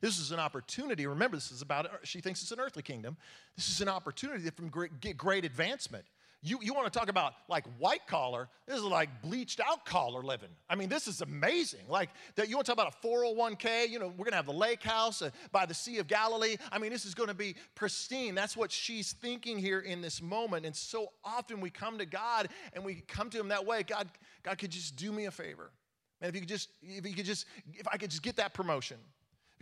This 0.00 0.18
is 0.18 0.32
an 0.32 0.40
opportunity. 0.40 1.06
Remember, 1.06 1.36
this 1.36 1.52
is 1.52 1.60
about, 1.60 1.86
she 2.02 2.22
thinks 2.22 2.40
it's 2.40 2.52
an 2.52 2.60
earthly 2.60 2.82
kingdom. 2.82 3.18
This 3.56 3.68
is 3.68 3.82
an 3.82 3.88
opportunity 3.88 4.48
from 4.48 4.72
get 5.00 5.18
great 5.18 5.44
advancement. 5.44 6.06
You, 6.44 6.58
you 6.60 6.74
want 6.74 6.92
to 6.92 6.98
talk 6.98 7.08
about 7.08 7.34
like 7.48 7.64
white 7.78 8.04
collar, 8.08 8.48
this 8.66 8.76
is 8.76 8.82
like 8.82 9.22
bleached 9.22 9.60
out 9.60 9.86
collar 9.86 10.22
living. 10.22 10.48
I 10.68 10.74
mean, 10.74 10.88
this 10.88 11.06
is 11.06 11.20
amazing. 11.20 11.82
Like 11.88 12.10
that 12.34 12.48
you 12.48 12.56
want 12.56 12.66
to 12.66 12.74
talk 12.74 12.84
about 12.84 12.94
a 12.94 13.06
401k, 13.06 13.88
you 13.88 14.00
know, 14.00 14.08
we're 14.08 14.24
to 14.32 14.36
have 14.36 14.46
the 14.46 14.52
lake 14.52 14.82
house 14.82 15.22
uh, 15.22 15.30
by 15.52 15.66
the 15.66 15.74
Sea 15.74 15.98
of 15.98 16.08
Galilee. 16.08 16.56
I 16.72 16.78
mean, 16.78 16.90
this 16.90 17.04
is 17.04 17.14
to 17.28 17.34
be 17.34 17.54
pristine. 17.76 18.34
That's 18.34 18.56
what 18.56 18.72
she's 18.72 19.12
thinking 19.12 19.56
here 19.56 19.78
in 19.78 20.00
this 20.00 20.20
moment. 20.20 20.66
And 20.66 20.74
so 20.74 21.12
often 21.24 21.60
we 21.60 21.70
come 21.70 21.98
to 21.98 22.06
God 22.06 22.48
and 22.72 22.84
we 22.84 23.04
come 23.06 23.30
to 23.30 23.38
him 23.38 23.48
that 23.48 23.64
way. 23.64 23.84
God, 23.84 24.08
God 24.42 24.58
could 24.58 24.70
just 24.70 24.96
do 24.96 25.12
me 25.12 25.26
a 25.26 25.30
favor. 25.30 25.70
Man, 26.20 26.28
if 26.28 26.34
you 26.34 26.40
could 26.40 26.48
just, 26.48 26.70
if 26.82 27.06
you 27.06 27.14
could 27.14 27.24
just, 27.24 27.46
if 27.72 27.86
I 27.86 27.96
could 27.98 28.10
just 28.10 28.22
get 28.22 28.36
that 28.36 28.52
promotion 28.52 28.96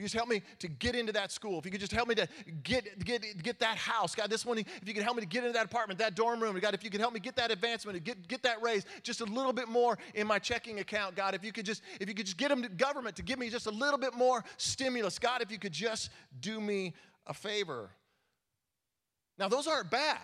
you 0.01 0.05
just 0.07 0.15
help 0.15 0.29
me 0.29 0.43
to 0.59 0.69
get 0.69 0.95
into 0.95 1.13
that 1.13 1.31
school, 1.31 1.59
if 1.59 1.65
you 1.65 1.71
could 1.71 1.81
just 1.81 1.93
help 1.93 2.09
me 2.09 2.15
to 2.15 2.29
get, 2.63 3.05
get, 3.05 3.43
get 3.43 3.59
that 3.61 3.77
house, 3.77 4.15
God, 4.15 4.31
this 4.31 4.45
one, 4.45 4.59
if 4.59 4.67
you 4.87 4.95
could 4.95 5.03
help 5.03 5.17
me 5.17 5.23
to 5.23 5.29
get 5.29 5.45
into 5.45 5.53
that 5.53 5.67
apartment, 5.67 5.99
that 5.99 6.15
dorm 6.15 6.41
room, 6.41 6.59
God, 6.59 6.75
if 6.75 6.83
you 6.83 6.91
could 6.91 7.01
help 7.01 7.13
me 7.13 7.21
get 7.21 7.37
that 7.37 7.51
advancement, 7.51 8.03
get, 8.05 8.27
get 8.27 8.43
that 8.43 8.63
raise, 8.63 8.85
just 9.03 9.21
a 9.21 9.25
little 9.25 9.53
bit 9.53 9.69
more 9.69 9.99
in 10.15 10.27
my 10.27 10.39
checking 10.39 10.81
account, 10.81 11.15
God, 11.17 11.35
if 11.35 11.45
you 11.45 11.53
could 11.53 11.67
just, 11.67 11.83
if 12.01 12.09
you 12.09 12.15
could 12.15 12.27
just 12.27 12.39
get 12.39 12.49
them 12.49 12.63
to 12.63 12.69
government 12.69 13.17
to 13.17 13.23
give 13.23 13.39
me 13.39 13.51
just 13.51 13.67
a 13.67 13.71
little 13.71 13.99
bit 13.99 14.15
more 14.15 14.45
stimulus, 14.57 15.19
God, 15.19 15.43
if 15.43 15.51
you 15.51 15.59
could 15.59 15.73
just 15.73 16.11
do 16.41 16.61
me 16.61 16.95
a 17.27 17.35
favor. 17.35 17.91
Now, 19.39 19.49
those 19.49 19.67
aren't 19.67 19.91
bad. 19.91 20.19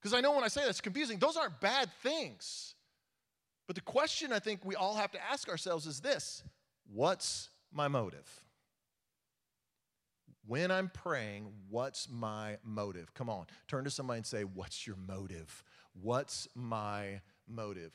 Because 0.00 0.14
I 0.14 0.20
know 0.20 0.34
when 0.34 0.44
I 0.44 0.48
say 0.48 0.62
that's 0.64 0.82
confusing, 0.82 1.18
those 1.18 1.36
aren't 1.36 1.60
bad 1.60 1.88
things. 2.02 2.74
But 3.66 3.76
the 3.76 3.82
question 3.82 4.32
I 4.32 4.38
think 4.38 4.64
we 4.64 4.74
all 4.74 4.94
have 4.94 5.10
to 5.12 5.18
ask 5.30 5.48
ourselves 5.48 5.86
is 5.86 6.00
this. 6.00 6.42
What's 6.92 7.48
my 7.74 7.88
motive? 7.88 8.42
When 10.46 10.70
I'm 10.70 10.90
praying, 10.90 11.50
what's 11.70 12.08
my 12.10 12.58
motive? 12.62 13.14
Come 13.14 13.30
on, 13.30 13.46
turn 13.66 13.84
to 13.84 13.90
somebody 13.90 14.18
and 14.18 14.26
say, 14.26 14.42
What's 14.42 14.86
your 14.86 14.96
motive? 14.96 15.64
What's 16.00 16.48
my 16.54 17.20
motive? 17.48 17.92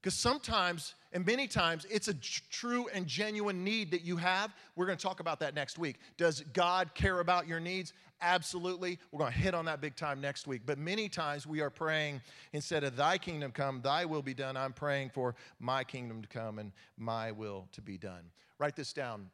Because 0.00 0.14
sometimes, 0.14 0.94
and 1.12 1.26
many 1.26 1.48
times, 1.48 1.84
it's 1.90 2.06
a 2.06 2.14
true 2.14 2.86
and 2.94 3.06
genuine 3.06 3.64
need 3.64 3.90
that 3.90 4.02
you 4.02 4.16
have. 4.16 4.54
We're 4.76 4.86
going 4.86 4.96
to 4.96 5.02
talk 5.02 5.18
about 5.18 5.40
that 5.40 5.54
next 5.54 5.76
week. 5.76 5.96
Does 6.16 6.40
God 6.52 6.94
care 6.94 7.18
about 7.18 7.48
your 7.48 7.58
needs? 7.58 7.92
Absolutely. 8.20 9.00
We're 9.10 9.18
going 9.18 9.32
to 9.32 9.38
hit 9.38 9.54
on 9.54 9.64
that 9.64 9.80
big 9.80 9.96
time 9.96 10.20
next 10.20 10.46
week. 10.46 10.62
But 10.64 10.78
many 10.78 11.08
times 11.08 11.48
we 11.48 11.60
are 11.62 11.70
praying 11.70 12.20
instead 12.52 12.84
of 12.84 12.96
thy 12.96 13.18
kingdom 13.18 13.50
come, 13.50 13.80
thy 13.82 14.04
will 14.04 14.22
be 14.22 14.34
done, 14.34 14.56
I'm 14.56 14.72
praying 14.72 15.10
for 15.10 15.34
my 15.58 15.82
kingdom 15.82 16.22
to 16.22 16.28
come 16.28 16.60
and 16.60 16.72
my 16.96 17.32
will 17.32 17.66
to 17.72 17.82
be 17.82 17.98
done. 17.98 18.30
Write 18.58 18.76
this 18.76 18.92
down. 18.92 19.30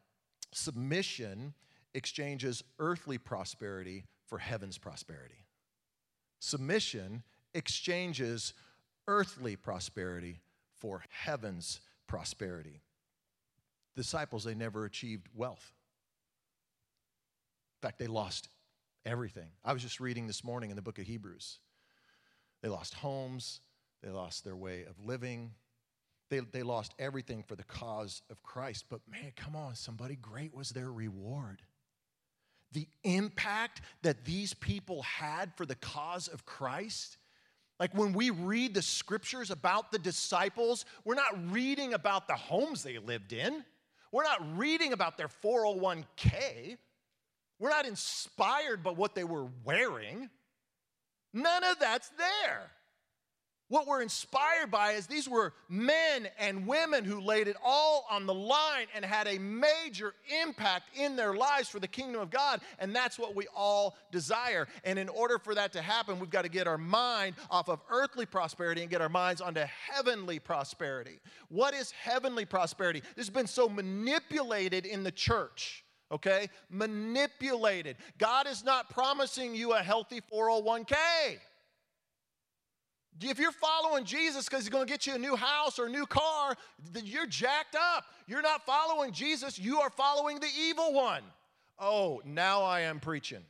Submission 0.53 1.53
exchanges 1.93 2.63
earthly 2.79 3.17
prosperity 3.17 4.05
for 4.27 4.37
heaven's 4.37 4.77
prosperity. 4.77 5.45
Submission 6.39 7.23
exchanges 7.53 8.53
earthly 9.07 9.55
prosperity 9.55 10.41
for 10.79 11.03
heaven's 11.09 11.79
prosperity. 12.07 12.81
Disciples, 13.95 14.43
they 14.43 14.55
never 14.55 14.85
achieved 14.85 15.27
wealth. 15.33 15.73
In 17.81 17.87
fact, 17.87 17.99
they 17.99 18.07
lost 18.07 18.49
everything. 19.05 19.49
I 19.63 19.73
was 19.73 19.81
just 19.81 19.99
reading 19.99 20.27
this 20.27 20.43
morning 20.43 20.69
in 20.69 20.75
the 20.75 20.81
book 20.81 20.99
of 20.99 21.05
Hebrews. 21.05 21.59
They 22.61 22.69
lost 22.69 22.95
homes, 22.95 23.61
they 24.03 24.09
lost 24.09 24.43
their 24.43 24.55
way 24.55 24.83
of 24.83 24.99
living, 25.05 25.51
they, 26.29 26.39
they 26.39 26.63
lost 26.63 26.93
everything 26.99 27.43
for 27.43 27.55
the 27.55 27.63
cause 27.63 28.21
of 28.29 28.41
Christ. 28.43 28.85
But 28.89 29.01
man, 29.09 29.31
come 29.35 29.55
on, 29.55 29.75
somebody, 29.75 30.15
great 30.15 30.53
was 30.53 30.69
their 30.69 30.91
reward. 30.91 31.61
The 32.71 32.87
impact 33.03 33.81
that 34.01 34.25
these 34.25 34.53
people 34.53 35.03
had 35.03 35.53
for 35.55 35.65
the 35.65 35.75
cause 35.75 36.27
of 36.27 36.45
Christ. 36.45 37.17
Like 37.79 37.93
when 37.93 38.13
we 38.13 38.29
read 38.31 38.73
the 38.73 38.81
scriptures 38.81 39.51
about 39.51 39.91
the 39.91 39.99
disciples, 39.99 40.85
we're 41.03 41.15
not 41.15 41.51
reading 41.51 41.93
about 41.93 42.27
the 42.27 42.35
homes 42.35 42.83
they 42.83 42.97
lived 42.97 43.33
in. 43.33 43.63
We're 44.11 44.23
not 44.23 44.57
reading 44.57 44.93
about 44.93 45.17
their 45.17 45.27
401k. 45.27 46.77
We're 47.59 47.69
not 47.69 47.85
inspired 47.85 48.83
by 48.83 48.91
what 48.91 49.15
they 49.15 49.23
were 49.23 49.47
wearing. 49.63 50.29
None 51.33 51.63
of 51.65 51.79
that's 51.79 52.09
there. 52.17 52.71
What 53.67 53.87
we're 53.87 54.03
inspired 54.03 54.69
by 54.69 54.91
is 54.91 55.07
these 55.07 55.27
were 55.27 55.51
men 55.69 56.27
and 56.37 56.67
women 56.67 57.03
who 57.03 57.19
laid 57.19 57.47
it 57.47 57.55
all 57.63 58.05
on 58.11 58.27
the 58.27 58.33
line 58.33 58.85
and 58.93 59.03
had 59.03 59.27
a 59.27 59.39
major 59.39 60.13
impact 60.43 60.95
in 60.95 61.15
their 61.15 61.33
lives 61.33 61.67
for 61.67 61.79
the 61.79 61.87
kingdom 61.87 62.21
of 62.21 62.29
God. 62.29 62.61
And 62.77 62.95
that's 62.95 63.17
what 63.17 63.35
we 63.35 63.47
all 63.55 63.97
desire. 64.11 64.67
And 64.83 64.99
in 64.99 65.09
order 65.09 65.39
for 65.39 65.55
that 65.55 65.73
to 65.73 65.81
happen, 65.81 66.19
we've 66.19 66.29
got 66.29 66.43
to 66.43 66.49
get 66.49 66.67
our 66.67 66.77
mind 66.77 67.35
off 67.49 67.67
of 67.67 67.81
earthly 67.89 68.27
prosperity 68.27 68.81
and 68.81 68.89
get 68.89 69.01
our 69.01 69.09
minds 69.09 69.41
onto 69.41 69.63
heavenly 69.91 70.37
prosperity. 70.37 71.19
What 71.49 71.73
is 71.73 71.89
heavenly 71.89 72.45
prosperity? 72.45 73.01
This 73.15 73.25
has 73.25 73.33
been 73.33 73.47
so 73.47 73.67
manipulated 73.67 74.85
in 74.85 75.03
the 75.03 75.11
church 75.11 75.81
okay? 76.11 76.49
Manipulated. 76.69 77.97
God 78.19 78.45
is 78.47 78.63
not 78.63 78.91
promising 78.91 79.55
you 79.55 79.73
a 79.73 79.79
healthy 79.79 80.21
401k. 80.31 80.95
If 83.21 83.39
you're 83.39 83.51
following 83.51 84.03
Jesus 84.03 84.45
because 84.45 84.63
he's 84.63 84.69
going 84.69 84.85
to 84.85 84.91
get 84.91 85.07
you 85.07 85.15
a 85.15 85.17
new 85.17 85.35
house 85.35 85.79
or 85.79 85.85
a 85.85 85.89
new 85.89 86.05
car, 86.05 86.55
then 86.91 87.05
you're 87.05 87.25
jacked 87.25 87.75
up. 87.75 88.05
You're 88.27 88.41
not 88.41 88.65
following 88.65 89.11
Jesus, 89.11 89.57
you 89.57 89.79
are 89.79 89.89
following 89.89 90.39
the 90.39 90.49
evil 90.59 90.93
one. 90.93 91.23
Oh, 91.79 92.21
now 92.25 92.63
I 92.63 92.81
am 92.81 92.99
preaching. 92.99 93.43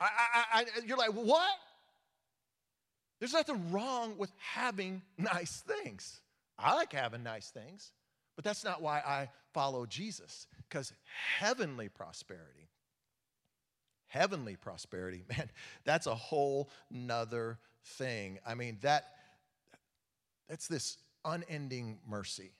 I, 0.00 0.08
I, 0.34 0.60
I, 0.60 0.64
you're 0.86 0.98
like, 0.98 1.12
what? 1.12 1.50
There's 3.18 3.32
nothing 3.32 3.70
wrong 3.70 4.14
with 4.18 4.30
having 4.38 5.02
nice 5.18 5.62
things. 5.66 6.20
I 6.58 6.74
like 6.74 6.92
having 6.92 7.22
nice 7.22 7.50
things, 7.50 7.92
but 8.34 8.44
that's 8.44 8.64
not 8.64 8.82
why 8.82 8.98
I 8.98 9.28
follow 9.52 9.86
Jesus, 9.86 10.46
because 10.68 10.92
heavenly 11.38 11.88
prosperity 11.88 12.65
heavenly 14.16 14.56
prosperity, 14.56 15.22
man, 15.36 15.50
that's 15.84 16.06
a 16.06 16.14
whole 16.14 16.70
nother 16.90 17.58
thing. 17.84 18.38
I 18.46 18.54
mean, 18.54 18.78
that 18.82 19.04
that's 20.48 20.68
this 20.68 20.98
unending 21.24 21.98
mercy, 22.08 22.52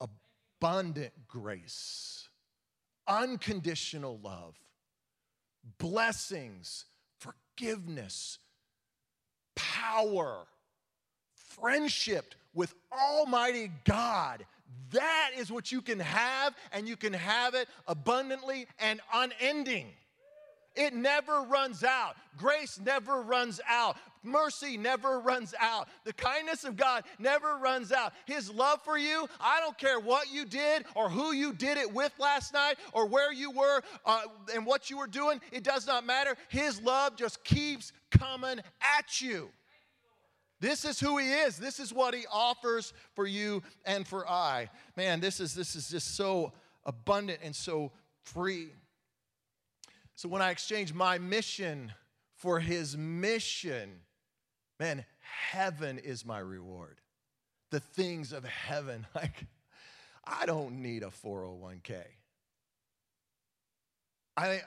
abundant 0.00 1.12
grace, 1.26 2.28
unconditional 3.08 4.20
love, 4.22 4.54
blessings, 5.78 6.84
forgiveness, 7.18 8.38
power, 9.54 10.46
friendship 11.34 12.34
with 12.52 12.74
Almighty 12.92 13.70
God. 13.84 14.44
That 14.90 15.30
is 15.36 15.50
what 15.50 15.72
you 15.72 15.80
can 15.80 16.00
have, 16.00 16.54
and 16.72 16.86
you 16.88 16.96
can 16.96 17.12
have 17.12 17.54
it 17.54 17.68
abundantly 17.86 18.66
and 18.78 19.00
unending. 19.12 19.86
It 20.76 20.92
never 20.92 21.42
runs 21.42 21.84
out. 21.84 22.16
Grace 22.36 22.80
never 22.84 23.22
runs 23.22 23.60
out. 23.68 23.96
Mercy 24.24 24.76
never 24.76 25.20
runs 25.20 25.54
out. 25.60 25.88
The 26.04 26.12
kindness 26.12 26.64
of 26.64 26.76
God 26.76 27.04
never 27.18 27.58
runs 27.58 27.92
out. 27.92 28.12
His 28.24 28.50
love 28.50 28.82
for 28.82 28.98
you, 28.98 29.28
I 29.38 29.60
don't 29.60 29.78
care 29.78 30.00
what 30.00 30.32
you 30.32 30.44
did 30.44 30.84
or 30.94 31.08
who 31.08 31.32
you 31.32 31.52
did 31.52 31.78
it 31.78 31.92
with 31.92 32.12
last 32.18 32.52
night 32.52 32.76
or 32.92 33.06
where 33.06 33.32
you 33.32 33.50
were 33.50 33.82
uh, 34.04 34.22
and 34.54 34.66
what 34.66 34.90
you 34.90 34.98
were 34.98 35.06
doing, 35.06 35.40
it 35.52 35.62
does 35.62 35.86
not 35.86 36.04
matter. 36.06 36.36
His 36.48 36.80
love 36.82 37.16
just 37.16 37.44
keeps 37.44 37.92
coming 38.10 38.58
at 38.98 39.20
you. 39.20 39.50
This 40.60 40.84
is 40.86 40.98
who 40.98 41.18
he 41.18 41.30
is. 41.30 41.58
This 41.58 41.78
is 41.78 41.92
what 41.92 42.14
he 42.14 42.24
offers 42.32 42.94
for 43.14 43.26
you 43.26 43.62
and 43.84 44.06
for 44.06 44.26
I. 44.28 44.70
Man, 44.96 45.20
this 45.20 45.38
is 45.38 45.54
this 45.54 45.76
is 45.76 45.90
just 45.90 46.16
so 46.16 46.52
abundant 46.86 47.40
and 47.42 47.54
so 47.54 47.92
free. 48.22 48.68
So 50.16 50.28
when 50.28 50.42
I 50.42 50.50
exchange 50.50 50.94
my 50.94 51.18
mission 51.18 51.92
for 52.36 52.60
his 52.60 52.96
mission, 52.96 54.00
man, 54.78 55.04
heaven 55.20 55.98
is 55.98 56.24
my 56.24 56.38
reward. 56.38 57.00
The 57.70 57.80
things 57.80 58.32
of 58.32 58.44
heaven, 58.44 59.06
like, 59.14 59.46
I 60.24 60.46
don't 60.46 60.82
need 60.82 61.02
a 61.02 61.08
401k. 61.08 62.02
I, 64.36 64.62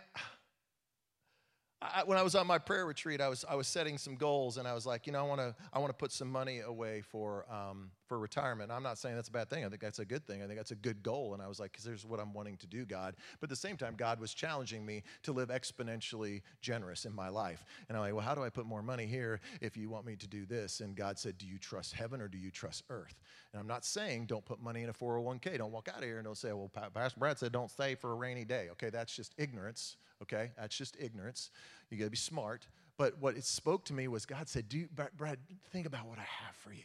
I, 1.82 2.04
when 2.06 2.18
I 2.18 2.24
was 2.24 2.36
on 2.36 2.48
my 2.48 2.58
prayer 2.58 2.86
retreat, 2.86 3.22
I 3.22 3.28
was 3.28 3.46
I 3.48 3.56
was 3.56 3.68
setting 3.68 3.98
some 3.98 4.16
goals, 4.16 4.58
and 4.58 4.68
I 4.68 4.74
was 4.74 4.86
like, 4.86 5.08
you 5.08 5.14
know, 5.14 5.20
I 5.20 5.28
want 5.28 5.42
to 5.42 5.56
I 5.74 5.80
want 5.80 5.90
to 5.90 5.94
put 5.98 6.12
some 6.12 6.32
money 6.32 6.60
away 6.60 7.02
for 7.02 7.46
um, 7.52 7.92
for 8.08 8.18
retirement. 8.20 8.72
I'm 8.72 8.84
not 8.84 8.98
saying 8.98 9.16
that's 9.16 9.30
a 9.30 9.32
bad 9.32 9.50
thing. 9.50 9.66
I 9.66 9.70
think 9.70 9.82
that's 9.82 10.00
a 10.00 10.06
good 10.06 10.26
thing. 10.26 10.42
I 10.42 10.46
think 10.46 10.58
that's 10.58 10.72
a 10.72 10.76
good 10.76 11.04
goal. 11.04 11.34
And 11.34 11.42
I 11.42 11.48
was 11.48 11.60
like, 11.60 11.72
because 11.72 11.86
there's 11.86 12.06
what 12.06 12.20
I'm 12.20 12.34
wanting 12.34 12.58
to 12.58 12.68
do, 12.68 12.86
God. 12.86 13.16
But 13.40 13.48
at 13.48 13.50
the 13.50 13.56
same 13.56 13.78
time, 13.78 13.96
God 13.98 14.20
was 14.20 14.34
challenging 14.34 14.86
me 14.86 15.04
to 15.24 15.32
live 15.32 15.50
exponentially 15.50 16.42
generous 16.62 17.06
in 17.06 17.14
my 17.14 17.30
life. 17.30 17.66
And 17.88 17.98
I'm 17.98 18.04
like, 18.04 18.14
well, 18.14 18.24
how 18.24 18.36
do 18.36 18.44
I 18.44 18.50
put 18.50 18.66
more 18.66 18.82
money 18.82 19.06
here 19.06 19.40
if 19.62 19.78
you 19.78 19.90
want 19.90 20.06
me 20.06 20.16
to 20.16 20.28
do 20.28 20.46
this? 20.46 20.80
And 20.80 20.96
God 20.96 21.20
said, 21.20 21.38
do 21.38 21.46
you 21.46 21.58
trust 21.58 21.94
heaven 21.94 22.22
or 22.22 22.28
do 22.28 22.38
you 22.38 22.52
trust 22.52 22.84
earth? 22.90 23.16
And 23.54 23.60
I'm 23.60 23.68
not 23.68 23.86
saying 23.86 24.26
don't 24.26 24.46
put 24.46 24.62
money 24.62 24.84
in 24.84 24.90
a 24.90 24.94
401k. 24.94 25.58
Don't 25.58 25.72
walk 25.72 25.90
out 25.90 26.00
of 26.00 26.04
here 26.04 26.18
and 26.18 26.26
don't 26.26 26.38
say, 26.38 26.52
well, 26.54 26.72
Pastor 26.94 27.20
Brad 27.20 27.40
said 27.40 27.52
don't 27.52 27.72
stay 27.72 27.96
for 27.96 28.12
a 28.12 28.16
rainy 28.16 28.46
day. 28.46 28.68
Okay, 28.72 28.90
that's 28.90 29.16
just 29.16 29.34
ignorance. 29.38 29.98
Okay, 30.22 30.52
that's 30.58 30.76
just 30.76 30.98
ignorance. 31.00 31.52
You 31.90 31.98
got 31.98 32.06
to 32.06 32.10
be 32.10 32.18
smart. 32.18 32.68
But 32.98 33.20
what 33.20 33.38
it 33.38 33.46
spoke 33.46 33.86
to 33.86 33.94
me 33.94 34.08
was 34.08 34.26
God 34.26 34.50
said, 34.50 34.68
do, 34.68 34.88
Brad, 35.16 35.38
think 35.72 35.86
about 35.86 36.08
what 36.08 36.18
I 36.18 36.26
have 36.46 36.56
for 36.56 36.74
you. 36.74 36.82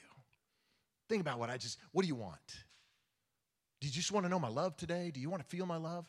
Think 1.12 1.20
about 1.20 1.38
what 1.38 1.50
I 1.50 1.58
just, 1.58 1.76
what 1.90 2.00
do 2.00 2.08
you 2.08 2.14
want? 2.14 2.64
Do 3.82 3.86
you 3.86 3.92
just 3.92 4.12
want 4.12 4.24
to 4.24 4.30
know 4.30 4.38
my 4.38 4.48
love 4.48 4.78
today? 4.78 5.10
Do 5.12 5.20
you 5.20 5.28
want 5.28 5.42
to 5.42 5.46
feel 5.54 5.66
my 5.66 5.76
love? 5.76 6.06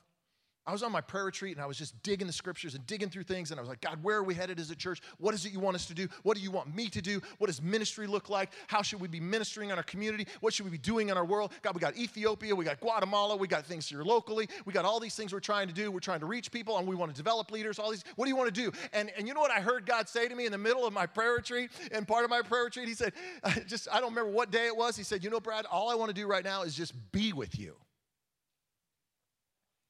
I 0.66 0.72
was 0.72 0.82
on 0.82 0.94
my 0.94 1.02
prayer 1.02 1.26
retreat 1.26 1.58
and 1.58 1.62
I 1.62 1.66
was 1.66 1.78
just 1.78 2.02
digging 2.04 2.26
the 2.26 2.32
scriptures 2.32 2.74
and 2.74 2.88
digging 2.88 3.10
through 3.10 3.24
things. 3.24 3.52
And 3.52 3.60
I 3.60 3.62
was 3.62 3.70
like, 3.70 3.82
God, 3.82 4.02
where 4.02 4.18
are 4.18 4.24
we 4.24 4.34
headed 4.34 4.60
as 4.60 4.72
a 4.72 4.76
church? 4.76 5.02
What 5.18 5.34
is 5.34 5.46
it 5.46 5.52
you 5.52 5.60
want 5.60 5.76
us 5.76 5.86
to 5.88 5.94
do? 5.94 6.08
What 6.24 6.38
do 6.38 6.44
you 6.44 6.52
want 6.52 6.74
me 6.74 6.88
to 6.88 7.02
do? 7.02 7.22
What 7.38 7.48
does 7.48 7.62
ministry 7.62 8.08
look 8.08 8.30
like? 8.30 8.54
How 8.68 8.82
should 8.82 9.02
we 9.02 9.10
be 9.10 9.20
ministering 9.20 9.72
in 9.72 9.78
our 9.78 9.84
community? 9.84 10.26
What 10.40 10.54
should 10.54 10.64
we 10.64 10.72
be 10.72 10.78
doing 10.78 11.10
in 11.10 11.18
our 11.18 11.26
world? 11.26 11.52
God, 11.64 11.76
we 11.76 11.82
got 11.82 11.98
Ethiopia, 11.98 12.56
we 12.56 12.64
got 12.64 12.80
Guatemala, 12.80 13.36
we 13.36 13.48
got 13.48 13.66
things 13.66 13.90
here 13.90 14.04
locally. 14.04 14.48
We 14.64 14.72
got 14.72 14.86
all 14.86 15.02
these 15.02 15.16
things 15.16 15.34
we're 15.34 15.42
trying 15.42 15.68
to 15.68 15.74
do. 15.74 15.92
We're 15.92 16.00
trying 16.00 16.22
to 16.22 16.28
reach 16.28 16.50
people 16.50 16.78
and 16.78 16.88
we 16.88 16.96
want 16.96 17.12
to 17.12 17.18
develop 17.18 17.52
leaders, 17.52 17.78
all 17.78 17.92
these. 17.92 18.06
What 18.16 18.26
do 18.26 18.30
you 18.30 18.38
want 18.38 18.54
to 18.54 18.62
do? 18.62 18.72
And, 18.94 19.12
and 19.18 19.28
you 19.28 19.34
know 19.34 19.42
what 19.42 19.52
I 19.52 19.60
heard 19.60 19.86
God 19.86 20.08
say 20.08 20.30
to 20.30 20.36
me 20.36 20.46
in 20.46 20.54
the 20.54 20.58
middle 20.58 20.88
of 20.88 20.94
my 20.94 21.06
prayer 21.06 21.34
retreat? 21.34 21.72
And 21.92 22.08
part 22.08 22.24
of 22.24 22.30
my 22.30 22.42
prayer 22.42 22.64
retreat, 22.64 22.88
He 22.88 22.94
said, 22.94 23.12
just, 23.68 23.90
I 23.92 24.00
don't 24.00 24.12
remember 24.12 24.32
what 24.32 24.50
day 24.50 24.68
it 24.68 24.78
was. 24.78 24.96
He 24.96 25.04
said, 25.04 25.26
You 25.26 25.30
know, 25.30 25.42
Brad, 25.42 25.66
all 25.66 25.90
I 25.90 25.96
want 25.96 26.08
to 26.08 26.16
do 26.16 26.26
right 26.26 26.44
now 26.44 26.62
is 26.64 26.74
just 26.74 26.94
be 27.12 27.34
with 27.34 27.60
you. 27.60 27.76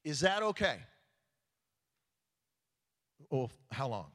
Is 0.04 0.20
that 0.20 0.42
okay? 0.42 0.78
Well, 3.30 3.50
how 3.72 3.88
long? 3.88 4.10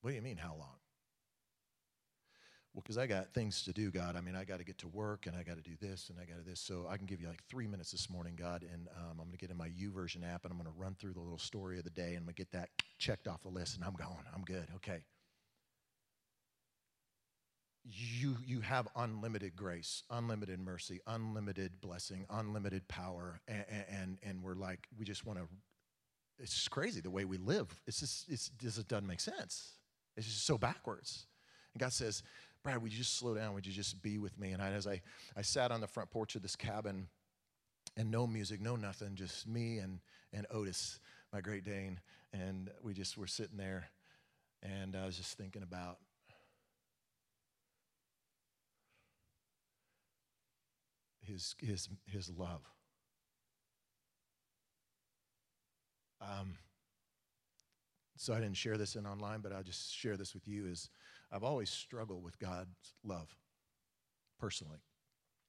What 0.00 0.10
do 0.10 0.16
you 0.16 0.22
mean, 0.22 0.38
how 0.38 0.54
long? 0.54 0.78
Well, 2.72 2.82
because 2.82 2.98
I 2.98 3.06
got 3.06 3.32
things 3.32 3.62
to 3.62 3.72
do, 3.72 3.90
God. 3.90 4.16
I 4.16 4.20
mean, 4.20 4.36
I 4.36 4.44
got 4.44 4.58
to 4.58 4.64
get 4.64 4.78
to 4.78 4.88
work 4.88 5.26
and 5.26 5.34
I 5.34 5.42
got 5.42 5.56
to 5.56 5.62
do 5.62 5.76
this 5.80 6.10
and 6.10 6.18
I 6.20 6.24
got 6.24 6.38
to 6.38 6.48
this. 6.48 6.60
So 6.60 6.86
I 6.88 6.96
can 6.96 7.06
give 7.06 7.20
you 7.20 7.28
like 7.28 7.42
three 7.48 7.66
minutes 7.66 7.90
this 7.90 8.08
morning, 8.08 8.34
God, 8.36 8.62
and 8.62 8.88
um, 8.96 9.12
I'm 9.12 9.16
going 9.16 9.32
to 9.32 9.38
get 9.38 9.50
in 9.50 9.56
my 9.56 9.68
YouVersion 9.68 10.22
app 10.22 10.44
and 10.44 10.52
I'm 10.52 10.58
going 10.58 10.72
to 10.72 10.78
run 10.78 10.94
through 10.94 11.14
the 11.14 11.20
little 11.20 11.38
story 11.38 11.78
of 11.78 11.84
the 11.84 11.90
day 11.90 12.08
and 12.08 12.18
I'm 12.18 12.24
going 12.24 12.34
to 12.34 12.42
get 12.42 12.52
that 12.52 12.68
checked 12.98 13.28
off 13.28 13.42
the 13.42 13.48
list 13.48 13.76
and 13.76 13.84
I'm 13.84 13.94
going. 13.94 14.24
I'm 14.34 14.42
good. 14.42 14.68
Okay 14.76 15.00
you, 17.88 18.36
you 18.44 18.60
have 18.60 18.88
unlimited 18.96 19.54
grace, 19.54 20.02
unlimited 20.10 20.58
mercy, 20.58 21.00
unlimited 21.06 21.80
blessing, 21.80 22.26
unlimited 22.30 22.86
power. 22.88 23.40
And, 23.46 23.64
and, 23.88 24.18
and 24.22 24.42
we're 24.42 24.54
like, 24.54 24.86
we 24.98 25.04
just 25.04 25.24
want 25.24 25.38
to, 25.38 25.46
it's 26.38 26.68
crazy 26.68 27.00
the 27.00 27.10
way 27.10 27.24
we 27.24 27.38
live. 27.38 27.68
It's 27.86 28.00
just, 28.00 28.28
it's, 28.28 28.50
it 28.62 28.88
doesn't 28.88 29.06
make 29.06 29.20
sense. 29.20 29.72
It's 30.16 30.26
just 30.26 30.44
so 30.44 30.58
backwards. 30.58 31.26
And 31.74 31.80
God 31.80 31.92
says, 31.92 32.22
Brad, 32.62 32.82
would 32.82 32.92
you 32.92 32.98
just 32.98 33.16
slow 33.16 33.34
down? 33.34 33.54
Would 33.54 33.66
you 33.66 33.72
just 33.72 34.02
be 34.02 34.18
with 34.18 34.38
me? 34.38 34.52
And 34.52 34.60
I, 34.60 34.70
as 34.72 34.86
I, 34.86 35.00
I 35.36 35.42
sat 35.42 35.70
on 35.70 35.80
the 35.80 35.86
front 35.86 36.10
porch 36.10 36.34
of 36.34 36.42
this 36.42 36.56
cabin 36.56 37.06
and 37.96 38.10
no 38.10 38.26
music, 38.26 38.60
no 38.60 38.76
nothing, 38.76 39.14
just 39.14 39.46
me 39.46 39.78
and, 39.78 40.00
and 40.32 40.46
Otis, 40.50 40.98
my 41.32 41.40
Great 41.40 41.64
Dane. 41.64 42.00
And 42.32 42.70
we 42.82 42.92
just 42.92 43.16
were 43.16 43.28
sitting 43.28 43.56
there. 43.56 43.88
And 44.62 44.96
I 44.96 45.06
was 45.06 45.16
just 45.16 45.38
thinking 45.38 45.62
about 45.62 45.98
his, 51.26 51.54
his, 51.58 51.88
his 52.06 52.30
love. 52.36 52.62
Um, 56.20 56.56
so 58.16 58.32
I 58.32 58.40
didn't 58.40 58.56
share 58.56 58.78
this 58.78 58.96
in 58.96 59.06
online, 59.06 59.40
but 59.40 59.52
I'll 59.52 59.62
just 59.62 59.94
share 59.94 60.16
this 60.16 60.34
with 60.34 60.48
you 60.48 60.66
is 60.66 60.88
I've 61.30 61.44
always 61.44 61.70
struggled 61.70 62.22
with 62.22 62.38
God's 62.38 62.94
love 63.04 63.34
personally. 64.40 64.78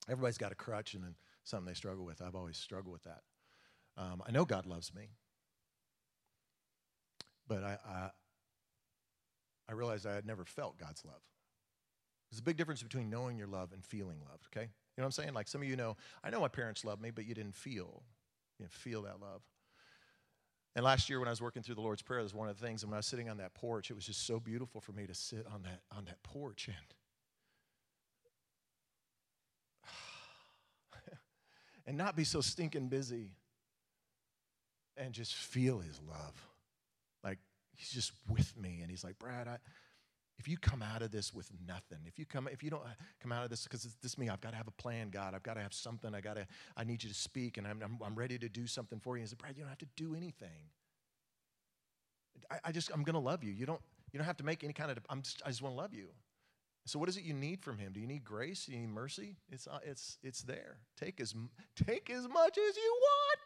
Everybody's 0.09 0.37
got 0.37 0.51
a 0.51 0.55
crutch 0.55 0.93
and 0.93 1.15
something 1.43 1.65
they 1.65 1.73
struggle 1.73 2.05
with. 2.05 2.21
I've 2.21 2.35
always 2.35 2.57
struggled 2.57 2.93
with 2.93 3.03
that. 3.03 3.21
Um, 3.97 4.21
I 4.27 4.31
know 4.31 4.45
God 4.45 4.65
loves 4.65 4.93
me, 4.93 5.09
but 7.47 7.63
I, 7.63 7.77
I, 7.87 8.09
I 9.69 9.73
realized 9.73 10.05
I 10.05 10.13
had 10.13 10.25
never 10.25 10.45
felt 10.45 10.77
God's 10.77 11.03
love. 11.05 11.21
There's 12.29 12.39
a 12.39 12.43
big 12.43 12.57
difference 12.57 12.83
between 12.83 13.09
knowing 13.09 13.37
your 13.37 13.47
love 13.47 13.71
and 13.71 13.83
feeling 13.83 14.19
loved, 14.29 14.45
okay? 14.53 14.69
You 14.97 15.01
know 15.01 15.05
what 15.05 15.17
I'm 15.19 15.23
saying? 15.23 15.33
Like 15.35 15.47
some 15.47 15.61
of 15.61 15.67
you 15.67 15.75
know, 15.75 15.95
I 16.23 16.31
know 16.31 16.39
my 16.39 16.47
parents 16.47 16.83
love 16.83 16.99
me, 16.99 17.11
but 17.11 17.25
you 17.25 17.35
didn't 17.35 17.55
feel, 17.55 18.01
you 18.57 18.65
didn't 18.65 18.73
feel 18.73 19.03
that 19.03 19.21
love. 19.21 19.43
And 20.75 20.83
last 20.83 21.09
year 21.09 21.19
when 21.19 21.27
I 21.27 21.31
was 21.31 21.41
working 21.41 21.61
through 21.61 21.75
the 21.75 21.81
Lord's 21.81 22.01
Prayer, 22.01 22.19
that 22.19 22.23
was 22.23 22.33
one 22.33 22.49
of 22.49 22.59
the 22.59 22.65
things. 22.65 22.81
And 22.81 22.91
when 22.91 22.97
I 22.97 22.99
was 22.99 23.05
sitting 23.05 23.29
on 23.29 23.37
that 23.37 23.53
porch, 23.53 23.91
it 23.91 23.93
was 23.93 24.05
just 24.05 24.25
so 24.25 24.39
beautiful 24.39 24.81
for 24.81 24.91
me 24.91 25.05
to 25.07 25.13
sit 25.13 25.45
on 25.53 25.61
that 25.63 25.81
on 25.95 26.05
that 26.05 26.21
porch 26.23 26.67
and 26.67 26.75
and 31.87 31.97
not 31.97 32.15
be 32.15 32.23
so 32.23 32.41
stinking 32.41 32.89
busy 32.89 33.37
and 34.97 35.13
just 35.13 35.33
feel 35.33 35.79
his 35.79 35.99
love. 36.07 36.47
Like 37.23 37.37
he's 37.75 37.89
just 37.89 38.11
with 38.27 38.57
me 38.57 38.79
and 38.81 38.89
he's 38.89 39.03
like, 39.03 39.19
Brad, 39.19 39.47
I 39.47 39.57
if 40.37 40.47
you 40.47 40.57
come 40.57 40.83
out 40.83 41.01
of 41.01 41.11
this 41.11 41.33
with 41.33 41.49
nothing, 41.67 41.99
if 42.05 42.19
you 42.19 42.25
come, 42.25 42.47
if 42.51 42.61
you 42.63 42.69
don't 42.69 42.83
come 43.21 43.31
out 43.31 43.43
of 43.43 43.49
this 43.49 43.63
because 43.63 43.87
this 44.01 44.17
me, 44.17 44.29
I've 44.29 44.41
got 44.41 44.51
to 44.51 44.57
have 44.57 44.67
a 44.67 44.81
plan, 44.81 45.09
God. 45.09 45.33
I've 45.33 45.43
got 45.43 45.55
to 45.55 45.61
have 45.61 45.73
something. 45.73 46.13
I 46.13 46.21
got 46.21 46.35
to, 46.35 46.45
I 46.75 46.83
need 46.83 47.03
you 47.03 47.09
to 47.09 47.15
speak, 47.15 47.57
and 47.57 47.65
I'm, 47.65 47.81
I'm, 47.81 47.97
I'm 48.05 48.15
ready 48.15 48.37
to 48.37 48.49
do 48.49 48.67
something 48.67 48.99
for 48.99 49.17
you. 49.17 49.21
He 49.21 49.27
said, 49.27 49.39
Brad, 49.39 49.57
you 49.57 49.63
don't 49.63 49.69
have 49.69 49.79
to 49.79 49.87
do 49.95 50.15
anything. 50.15 50.69
I, 52.51 52.59
I 52.65 52.71
just, 52.71 52.91
I'm 52.93 53.03
going 53.03 53.15
to 53.15 53.19
love 53.19 53.43
you. 53.43 53.51
You 53.51 53.65
don't, 53.65 53.81
you 54.11 54.19
don't 54.19 54.27
have 54.27 54.37
to 54.37 54.45
make 54.45 54.63
any 54.63 54.73
kind 54.73 54.91
of. 54.91 54.99
I'm 55.09 55.21
just, 55.21 55.41
I 55.45 55.49
just 55.49 55.61
want 55.61 55.75
to 55.75 55.81
love 55.81 55.93
you. 55.93 56.07
So, 56.85 56.99
what 56.99 57.09
is 57.09 57.17
it 57.17 57.23
you 57.23 57.33
need 57.33 57.63
from 57.63 57.77
Him? 57.77 57.91
Do 57.93 57.99
you 57.99 58.07
need 58.07 58.23
grace? 58.23 58.65
Do 58.65 58.71
you 58.73 58.79
need 58.79 58.89
mercy? 58.89 59.35
It's, 59.49 59.67
uh, 59.67 59.79
it's, 59.83 60.17
it's 60.23 60.41
there. 60.43 60.77
Take 60.97 61.19
as, 61.19 61.33
take 61.75 62.09
as 62.09 62.27
much 62.29 62.57
as 62.57 62.77
you 62.77 62.99
want. 63.01 63.39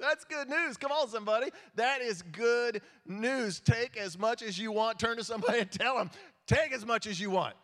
That's 0.00 0.24
good 0.24 0.48
news. 0.48 0.76
Come 0.76 0.92
on, 0.92 1.08
somebody. 1.08 1.50
That 1.74 2.00
is 2.00 2.22
good 2.22 2.80
news. 3.06 3.60
Take 3.60 3.96
as 3.96 4.18
much 4.18 4.42
as 4.42 4.58
you 4.58 4.72
want. 4.72 4.98
Turn 4.98 5.18
to 5.18 5.24
somebody 5.24 5.58
and 5.60 5.70
tell 5.70 5.98
them, 5.98 6.10
take 6.46 6.72
as 6.72 6.86
much 6.86 7.06
as 7.06 7.20
you 7.20 7.30
want. 7.30 7.54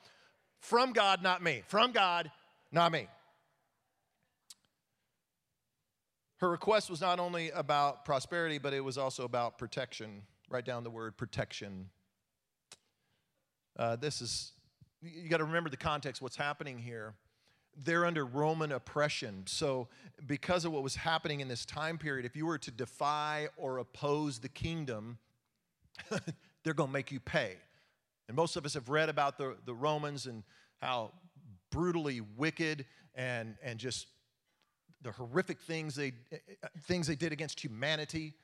From 0.61 0.93
God, 0.93 1.23
not 1.23 1.43
me. 1.43 1.63
From 1.67 1.93
God, 1.93 2.31
not 2.71 2.93
me. 2.93 3.09
Her 6.39 6.51
request 6.51 6.91
was 6.91 7.01
not 7.01 7.19
only 7.19 7.51
about 7.51 8.05
prosperity, 8.05 8.59
but 8.59 8.75
it 8.75 8.85
was 8.85 8.99
also 8.99 9.25
about 9.25 9.57
protection. 9.57 10.23
Write 10.51 10.67
down 10.67 10.85
the 10.85 10.91
word 10.91 11.17
protection. 11.17 11.89
Uh, 13.79 13.97
this 13.97 14.21
is, 14.21 14.53
you 15.03 15.29
got 15.31 15.39
to 15.39 15.45
remember 15.45 15.71
the 15.71 15.77
context, 15.79 16.21
what's 16.21 16.37
happening 16.37 16.79
here. 16.79 17.15
They're 17.85 18.07
under 18.07 18.25
Roman 18.25 18.73
oppression. 18.73 19.43
So, 19.47 19.89
because 20.27 20.65
of 20.65 20.73
what 20.73 20.83
was 20.83 20.97
happening 20.97 21.41
in 21.41 21.49
this 21.49 21.67
time 21.67 21.99
period, 21.99 22.25
if 22.25 22.35
you 22.37 22.47
were 22.47 22.59
to 22.59 22.71
defy 22.71 23.49
or 23.57 23.79
oppose 23.79 24.39
the 24.39 24.49
kingdom, 24.49 25.19
they're 26.65 26.75
going 26.75 26.89
to 26.89 26.93
make 26.93 27.13
you 27.13 27.21
pay. 27.21 27.57
And 28.29 28.37
most 28.37 28.57
of 28.57 28.65
us 28.65 28.75
have 28.75 28.89
read 28.89 29.09
about 29.09 29.39
the, 29.39 29.57
the 29.67 29.75
Romans 29.75 30.27
and 30.27 30.43
how 30.81 31.13
brutally 31.71 32.21
wicked 32.37 32.87
and, 33.15 33.57
and 33.63 33.79
just 33.79 34.09
the 35.03 35.13
horrific 35.13 35.61
things 35.61 35.95
they, 35.95 36.13
things 36.85 37.07
they 37.07 37.15
did 37.15 37.33
against 37.33 37.61
humanity. 37.63 38.35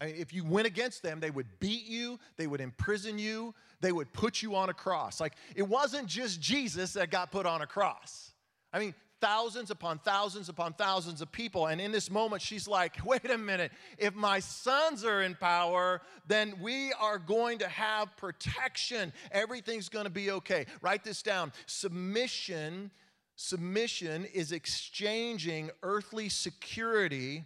I 0.00 0.06
mean, 0.06 0.14
if 0.18 0.32
you 0.32 0.44
went 0.44 0.66
against 0.66 1.02
them, 1.02 1.20
they 1.20 1.30
would 1.30 1.46
beat 1.60 1.84
you, 1.84 2.18
they 2.36 2.46
would 2.46 2.60
imprison 2.60 3.18
you, 3.18 3.54
they 3.80 3.92
would 3.92 4.12
put 4.12 4.42
you 4.42 4.54
on 4.54 4.68
a 4.68 4.74
cross. 4.74 5.20
Like, 5.20 5.34
it 5.54 5.62
wasn't 5.62 6.06
just 6.06 6.40
Jesus 6.40 6.94
that 6.94 7.10
got 7.10 7.30
put 7.30 7.46
on 7.46 7.62
a 7.62 7.66
cross. 7.66 8.32
I 8.72 8.78
mean, 8.78 8.94
thousands 9.20 9.70
upon 9.70 9.98
thousands 9.98 10.48
upon 10.48 10.72
thousands 10.72 11.20
of 11.20 11.30
people. 11.30 11.66
And 11.66 11.80
in 11.80 11.92
this 11.92 12.10
moment, 12.10 12.42
she's 12.42 12.66
like, 12.66 12.96
wait 13.04 13.30
a 13.30 13.38
minute, 13.38 13.72
if 13.98 14.14
my 14.14 14.40
sons 14.40 15.04
are 15.04 15.22
in 15.22 15.34
power, 15.34 16.00
then 16.26 16.54
we 16.60 16.92
are 16.94 17.18
going 17.18 17.58
to 17.58 17.68
have 17.68 18.16
protection. 18.16 19.12
Everything's 19.30 19.88
going 19.88 20.04
to 20.04 20.10
be 20.10 20.30
okay. 20.32 20.66
Write 20.82 21.04
this 21.04 21.22
down. 21.22 21.52
Submission, 21.66 22.90
submission 23.36 24.24
is 24.26 24.52
exchanging 24.52 25.70
earthly 25.82 26.28
security 26.28 27.44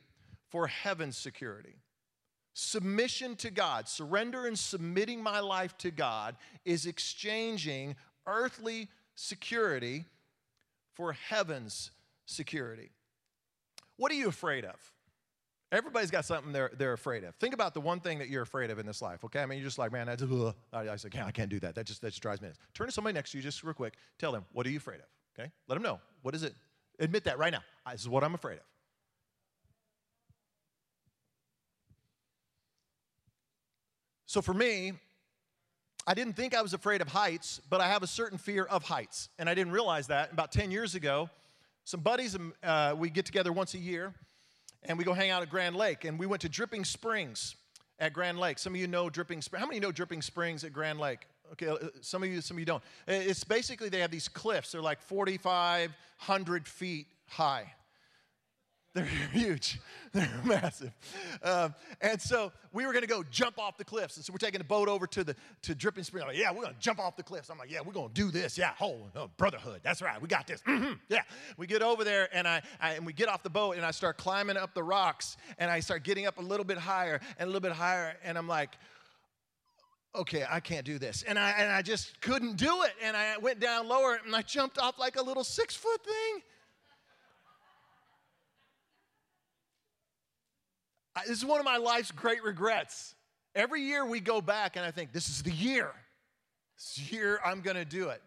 for 0.48 0.66
heaven's 0.66 1.16
security. 1.16 1.76
Submission 2.56 3.34
to 3.34 3.50
God, 3.50 3.88
surrender 3.88 4.46
and 4.46 4.56
submitting 4.56 5.20
my 5.20 5.40
life 5.40 5.76
to 5.78 5.90
God 5.90 6.36
is 6.64 6.86
exchanging 6.86 7.96
earthly 8.26 8.88
security 9.16 10.04
for 10.94 11.12
heaven's 11.12 11.90
security. 12.26 12.90
What 13.96 14.10
are 14.10 14.16
you 14.16 14.28
afraid 14.28 14.64
of? 14.64 14.74
Everybody's 15.72 16.10
got 16.10 16.24
something 16.24 16.52
they're, 16.52 16.70
they're 16.76 16.92
afraid 16.92 17.24
of. 17.24 17.34
Think 17.36 17.52
about 17.52 17.74
the 17.74 17.80
one 17.80 17.98
thing 17.98 18.18
that 18.20 18.28
you're 18.28 18.42
afraid 18.42 18.70
of 18.70 18.78
in 18.78 18.86
this 18.86 19.02
life, 19.02 19.24
okay? 19.24 19.40
I 19.40 19.46
mean, 19.46 19.58
you're 19.58 19.66
just 19.66 19.78
like, 19.78 19.90
man, 19.90 20.06
that's, 20.06 20.22
ugh. 20.22 20.54
I, 20.72 20.90
I 20.90 20.96
said, 20.96 21.12
I 21.16 21.32
can't 21.32 21.50
do 21.50 21.58
that. 21.60 21.74
That 21.74 21.86
just, 21.86 22.00
that 22.02 22.10
just 22.10 22.22
drives 22.22 22.40
me 22.40 22.48
nuts. 22.48 22.60
Turn 22.74 22.86
to 22.86 22.92
somebody 22.92 23.14
next 23.14 23.32
to 23.32 23.38
you 23.38 23.42
just 23.42 23.62
real 23.64 23.74
quick. 23.74 23.94
Tell 24.18 24.30
them, 24.30 24.44
what 24.52 24.66
are 24.66 24.70
you 24.70 24.76
afraid 24.76 25.00
of, 25.00 25.06
okay? 25.36 25.50
Let 25.68 25.74
them 25.74 25.82
know. 25.82 26.00
What 26.22 26.34
is 26.34 26.44
it? 26.44 26.54
Admit 27.00 27.24
that 27.24 27.38
right 27.38 27.52
now. 27.52 27.62
This 27.90 28.02
is 28.02 28.08
what 28.08 28.22
I'm 28.22 28.34
afraid 28.34 28.58
of. 28.58 28.64
So 34.26 34.42
for 34.42 34.54
me, 34.54 34.92
I 36.06 36.12
didn't 36.14 36.34
think 36.34 36.54
I 36.54 36.60
was 36.60 36.74
afraid 36.74 37.00
of 37.00 37.08
heights, 37.08 37.60
but 37.70 37.80
I 37.80 37.88
have 37.88 38.02
a 38.02 38.06
certain 38.06 38.36
fear 38.36 38.64
of 38.64 38.82
heights. 38.82 39.30
And 39.38 39.48
I 39.48 39.54
didn't 39.54 39.72
realize 39.72 40.08
that. 40.08 40.32
About 40.32 40.52
10 40.52 40.70
years 40.70 40.94
ago, 40.94 41.30
some 41.84 42.00
buddies, 42.00 42.34
um, 42.34 42.52
uh, 42.62 42.94
we 42.96 43.08
get 43.08 43.24
together 43.24 43.52
once 43.52 43.74
a 43.74 43.78
year 43.78 44.12
and 44.82 44.98
we 44.98 45.04
go 45.04 45.14
hang 45.14 45.30
out 45.30 45.42
at 45.42 45.48
Grand 45.48 45.76
Lake. 45.76 46.04
And 46.04 46.18
we 46.18 46.26
went 46.26 46.42
to 46.42 46.48
Dripping 46.48 46.84
Springs 46.84 47.56
at 47.98 48.12
Grand 48.12 48.38
Lake. 48.38 48.58
Some 48.58 48.74
of 48.74 48.80
you 48.80 48.86
know 48.86 49.08
Dripping 49.08 49.40
Springs. 49.40 49.60
How 49.60 49.66
many 49.66 49.80
know 49.80 49.92
Dripping 49.92 50.20
Springs 50.20 50.62
at 50.62 50.74
Grand 50.74 50.98
Lake? 50.98 51.20
Okay, 51.52 51.68
uh, 51.68 51.88
some 52.00 52.22
of 52.22 52.28
you, 52.28 52.40
some 52.40 52.56
of 52.56 52.58
you 52.58 52.66
don't. 52.66 52.82
It's 53.06 53.44
basically 53.44 53.88
they 53.88 54.00
have 54.00 54.10
these 54.10 54.28
cliffs. 54.28 54.72
They're 54.72 54.82
like 54.82 55.00
4,500 55.00 56.68
feet 56.68 57.06
high. 57.28 57.72
They're 58.94 59.04
huge. 59.32 59.80
They're 60.12 60.30
massive. 60.44 60.92
Um, 61.42 61.74
and 62.00 62.20
so 62.20 62.52
we 62.72 62.86
were 62.86 62.92
going 62.92 63.02
to 63.02 63.08
go 63.08 63.24
jump 63.24 63.58
off 63.58 63.76
the 63.76 63.84
cliffs. 63.84 64.16
And 64.16 64.24
so 64.24 64.32
we're 64.32 64.38
taking 64.38 64.60
a 64.60 64.64
boat 64.64 64.88
over 64.88 65.06
to 65.08 65.24
the 65.24 65.36
to 65.62 65.74
Dripping 65.74 66.04
Spring. 66.04 66.22
I'm 66.22 66.28
like, 66.28 66.38
yeah, 66.38 66.52
we're 66.52 66.62
going 66.62 66.74
to 66.74 66.80
jump 66.80 67.00
off 67.00 67.16
the 67.16 67.22
cliffs. 67.24 67.50
I'm 67.50 67.58
like, 67.58 67.70
yeah, 67.70 67.80
we're 67.84 67.92
going 67.92 68.08
to 68.08 68.14
do 68.14 68.30
this. 68.30 68.56
Yeah, 68.56 68.72
whole 68.74 69.10
oh, 69.16 69.28
brotherhood. 69.36 69.80
That's 69.82 70.00
right. 70.00 70.20
We 70.22 70.28
got 70.28 70.46
this. 70.46 70.62
Mm-hmm. 70.62 70.92
Yeah. 71.08 71.22
We 71.56 71.66
get 71.66 71.82
over 71.82 72.04
there 72.04 72.28
and 72.32 72.46
I, 72.46 72.62
I 72.80 72.92
and 72.92 73.04
we 73.04 73.12
get 73.12 73.28
off 73.28 73.42
the 73.42 73.50
boat 73.50 73.76
and 73.76 73.84
I 73.84 73.90
start 73.90 74.16
climbing 74.16 74.56
up 74.56 74.74
the 74.74 74.82
rocks 74.82 75.36
and 75.58 75.70
I 75.70 75.80
start 75.80 76.04
getting 76.04 76.26
up 76.26 76.38
a 76.38 76.42
little 76.42 76.64
bit 76.64 76.78
higher 76.78 77.20
and 77.38 77.44
a 77.44 77.46
little 77.46 77.60
bit 77.60 77.72
higher 77.72 78.16
and 78.22 78.38
I'm 78.38 78.48
like, 78.48 78.78
okay, 80.14 80.44
I 80.48 80.60
can't 80.60 80.86
do 80.86 80.98
this. 81.00 81.24
And 81.26 81.36
I, 81.36 81.50
and 81.58 81.72
I 81.72 81.82
just 81.82 82.20
couldn't 82.20 82.56
do 82.56 82.82
it. 82.82 82.92
And 83.02 83.16
I 83.16 83.36
went 83.38 83.58
down 83.58 83.88
lower 83.88 84.20
and 84.24 84.36
I 84.36 84.42
jumped 84.42 84.78
off 84.78 84.96
like 84.96 85.16
a 85.16 85.22
little 85.22 85.42
six 85.42 85.74
foot 85.74 86.04
thing. 86.04 86.42
This 91.22 91.38
is 91.38 91.44
one 91.44 91.60
of 91.60 91.64
my 91.64 91.76
life's 91.76 92.10
great 92.10 92.42
regrets. 92.42 93.14
Every 93.54 93.82
year 93.82 94.04
we 94.04 94.20
go 94.20 94.40
back 94.40 94.76
and 94.76 94.84
I 94.84 94.90
think, 94.90 95.12
this 95.12 95.28
is 95.28 95.42
the 95.42 95.52
year. 95.52 95.90
This 96.76 97.12
year 97.12 97.38
I'm 97.44 97.60
going 97.60 97.76
to 97.76 97.84
do 97.84 98.08
it. 98.08 98.20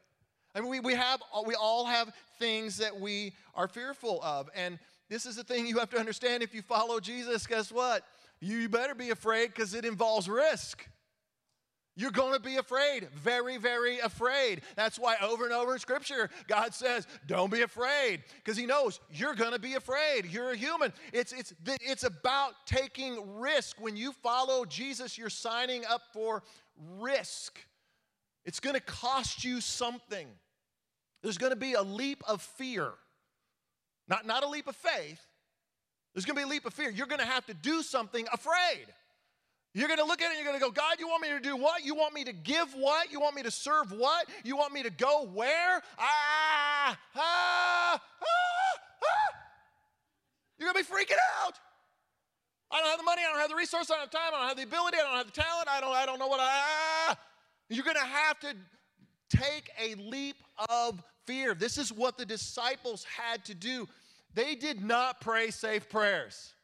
I 0.55 0.61
mean, 0.61 0.69
we, 0.69 0.79
we, 0.79 0.93
have, 0.93 1.21
we 1.45 1.55
all 1.55 1.85
have 1.85 2.13
things 2.39 2.77
that 2.77 2.99
we 2.99 3.33
are 3.53 3.67
fearful 3.67 4.21
of. 4.23 4.49
And 4.55 4.79
this 5.09 5.25
is 5.25 5.35
the 5.35 5.43
thing 5.43 5.67
you 5.67 5.79
have 5.79 5.89
to 5.91 5.99
understand 5.99 6.43
if 6.43 6.53
you 6.55 6.61
follow 6.61 6.99
Jesus, 6.99 7.45
guess 7.45 7.71
what? 7.71 8.03
You 8.39 8.69
better 8.69 8.95
be 8.95 9.09
afraid 9.09 9.47
because 9.47 9.73
it 9.73 9.85
involves 9.85 10.29
risk. 10.29 10.87
You're 11.99 12.11
going 12.11 12.33
to 12.33 12.39
be 12.39 12.57
afraid, 12.57 13.09
very, 13.09 13.57
very 13.57 13.97
afraid. 13.97 14.61
That's 14.75 14.99
why 14.99 15.15
over 15.19 15.45
and 15.45 15.53
over 15.53 15.73
in 15.73 15.79
Scripture, 15.79 16.29
God 16.47 16.75
says, 16.75 17.07
Don't 17.25 17.51
be 17.51 17.63
afraid, 17.63 18.21
because 18.35 18.55
He 18.55 18.67
knows 18.67 18.99
you're 19.11 19.33
going 19.33 19.53
to 19.53 19.59
be 19.59 19.73
afraid. 19.73 20.27
You're 20.29 20.51
a 20.51 20.55
human. 20.55 20.93
It's, 21.11 21.33
it's, 21.33 21.55
it's 21.65 22.03
about 22.03 22.53
taking 22.67 23.39
risk. 23.39 23.81
When 23.81 23.97
you 23.97 24.11
follow 24.11 24.63
Jesus, 24.63 25.17
you're 25.17 25.31
signing 25.31 25.85
up 25.89 26.03
for 26.13 26.43
risk. 26.99 27.57
It's 28.45 28.59
going 28.59 28.75
to 28.75 28.81
cost 28.81 29.43
you 29.43 29.59
something. 29.59 30.27
There's 31.23 31.39
going 31.39 31.51
to 31.51 31.55
be 31.55 31.73
a 31.73 31.81
leap 31.81 32.21
of 32.27 32.43
fear, 32.43 32.91
not, 34.07 34.27
not 34.27 34.43
a 34.43 34.47
leap 34.47 34.67
of 34.67 34.75
faith. 34.75 35.19
There's 36.13 36.25
going 36.25 36.35
to 36.35 36.41
be 36.41 36.47
a 36.47 36.51
leap 36.51 36.67
of 36.67 36.75
fear. 36.75 36.91
You're 36.91 37.07
going 37.07 37.21
to 37.21 37.25
have 37.25 37.47
to 37.47 37.55
do 37.55 37.81
something 37.81 38.27
afraid. 38.31 38.85
You're 39.77 39.87
going 39.87 39.99
to 39.99 40.05
look 40.05 40.23
at 40.23 40.31
it 40.31 40.37
and 40.37 40.43
you're 40.43 40.51
going 40.51 40.59
to 40.59 40.65
go, 40.65 40.71
God, 40.71 40.99
you 40.99 41.07
want 41.07 41.21
me 41.21 41.29
to 41.29 41.39
do 41.39 41.55
what? 41.55 41.85
You 41.85 41.93
want 41.93 42.15
me 42.15 42.23
to 42.23 42.33
give 42.33 42.73
what? 42.73 43.11
You 43.11 43.19
want 43.19 43.35
me 43.35 43.43
to 43.43 43.51
serve 43.51 43.91
what? 43.91 44.25
You 44.43 44.57
want 44.57 44.73
me 44.73 44.81
to 44.81 44.89
go 44.89 45.29
where? 45.31 45.83
Ah, 45.99 46.97
ah, 47.15 48.01
ah, 48.01 48.01
ah. 48.01 49.35
You're 50.57 50.73
going 50.73 50.83
to 50.83 50.89
be 50.89 50.95
freaking 50.95 51.19
out. 51.43 51.53
I 52.71 52.79
don't 52.79 52.89
have 52.89 52.97
the 52.97 53.03
money, 53.03 53.21
I 53.23 53.29
don't 53.31 53.39
have 53.39 53.49
the 53.49 53.55
resources, 53.55 53.91
I 53.91 53.97
don't 53.97 54.01
have 54.05 54.09
time, 54.09 54.31
I 54.33 54.39
don't 54.39 54.47
have 54.47 54.57
the 54.57 54.63
ability, 54.63 54.97
I 54.99 55.03
don't 55.03 55.17
have 55.17 55.27
the 55.27 55.41
talent, 55.41 55.67
I 55.69 55.79
don't, 55.79 55.95
I 55.95 56.07
don't 56.07 56.17
know 56.17 56.27
what 56.27 56.39
I. 56.39 56.47
Ah. 56.49 57.17
You're 57.69 57.85
going 57.85 57.97
to 57.97 58.01
have 58.01 58.39
to 58.39 58.55
take 59.29 59.69
a 59.79 59.93
leap 60.09 60.37
of 60.69 61.03
fear. 61.27 61.53
This 61.53 61.77
is 61.77 61.93
what 61.93 62.17
the 62.17 62.25
disciples 62.25 63.03
had 63.03 63.45
to 63.45 63.53
do. 63.53 63.87
They 64.33 64.55
did 64.55 64.83
not 64.83 65.21
pray 65.21 65.51
safe 65.51 65.87
prayers. 65.87 66.55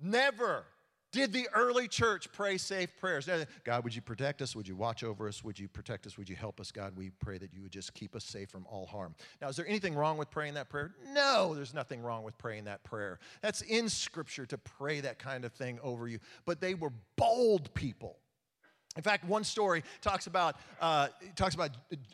Never. 0.00 0.64
Did 1.12 1.32
the 1.32 1.48
early 1.54 1.88
church 1.88 2.30
pray 2.32 2.56
safe 2.56 2.90
prayers? 3.00 3.28
God, 3.64 3.82
would 3.82 3.94
you 3.94 4.00
protect 4.00 4.40
us? 4.42 4.54
Would 4.54 4.68
you 4.68 4.76
watch 4.76 5.02
over 5.02 5.26
us? 5.26 5.42
Would 5.42 5.58
you 5.58 5.66
protect 5.66 6.06
us? 6.06 6.16
Would 6.16 6.28
you 6.28 6.36
help 6.36 6.60
us? 6.60 6.70
God, 6.70 6.96
we 6.96 7.10
pray 7.10 7.36
that 7.38 7.52
you 7.52 7.62
would 7.62 7.72
just 7.72 7.94
keep 7.94 8.14
us 8.14 8.24
safe 8.24 8.48
from 8.48 8.64
all 8.70 8.86
harm. 8.86 9.16
Now, 9.42 9.48
is 9.48 9.56
there 9.56 9.66
anything 9.66 9.94
wrong 9.94 10.18
with 10.18 10.30
praying 10.30 10.54
that 10.54 10.68
prayer? 10.68 10.94
No, 11.12 11.54
there's 11.54 11.74
nothing 11.74 12.00
wrong 12.02 12.22
with 12.22 12.38
praying 12.38 12.64
that 12.64 12.84
prayer. 12.84 13.18
That's 13.42 13.62
in 13.62 13.88
Scripture 13.88 14.46
to 14.46 14.58
pray 14.58 15.00
that 15.00 15.18
kind 15.18 15.44
of 15.44 15.52
thing 15.52 15.80
over 15.82 16.06
you. 16.06 16.20
But 16.44 16.60
they 16.60 16.74
were 16.74 16.92
bold 17.16 17.74
people. 17.74 18.16
In 18.96 19.02
fact, 19.02 19.24
one 19.24 19.44
story 19.44 19.84
talks 20.00 20.26
about 20.26 20.56
uh, 20.80 21.08
talks 21.36 21.54
about 21.54 21.70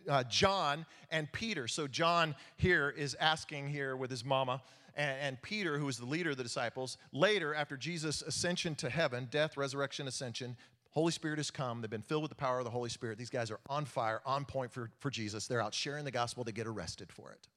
uh, 0.09 0.25
John 0.25 0.85
and 1.11 1.31
Peter. 1.33 1.69
So 1.69 1.87
John 1.87 2.35
here 2.57 2.91
is 2.97 3.15
asking 3.19 3.69
here 3.69 3.97
with 3.97 4.11
his 4.11 4.25
mama 4.25 4.63
and, 4.97 5.17
and 5.21 5.43
Peter, 5.43 5.79
who 5.79 5.87
was 5.87 5.99
the 5.99 6.07
leader 6.07 6.31
of 6.31 6.37
the 6.37 6.43
disciples, 6.43 6.99
later, 7.13 7.55
after 7.55 7.77
Jesus' 7.77 8.23
ascension 8.23 8.75
to 8.77 8.91
heaven, 8.91 9.29
death, 9.31 9.57
resurrection, 9.57 10.09
ascension, 10.09 10.57
Holy 10.91 11.13
Spirit 11.13 11.39
has 11.39 11.51
come. 11.51 11.83
They've 11.83 11.91
been 11.91 12.01
filled 12.01 12.23
with 12.23 12.31
the 12.31 12.37
power 12.37 12.59
of 12.59 12.65
the 12.65 12.71
Holy 12.71 12.89
Spirit. 12.89 13.19
These 13.19 13.29
guys 13.29 13.51
are 13.51 13.61
on 13.69 13.85
fire, 13.85 14.23
on 14.25 14.47
point 14.47 14.73
for, 14.73 14.91
for 14.99 15.11
Jesus. 15.11 15.47
They're 15.47 15.63
out 15.63 15.75
sharing 15.75 16.07
the 16.07 16.11
gospel. 16.11 16.43
They 16.43 16.53
get 16.53 16.67
arrested 16.67 17.13
for 17.13 17.31
it. 17.31 17.49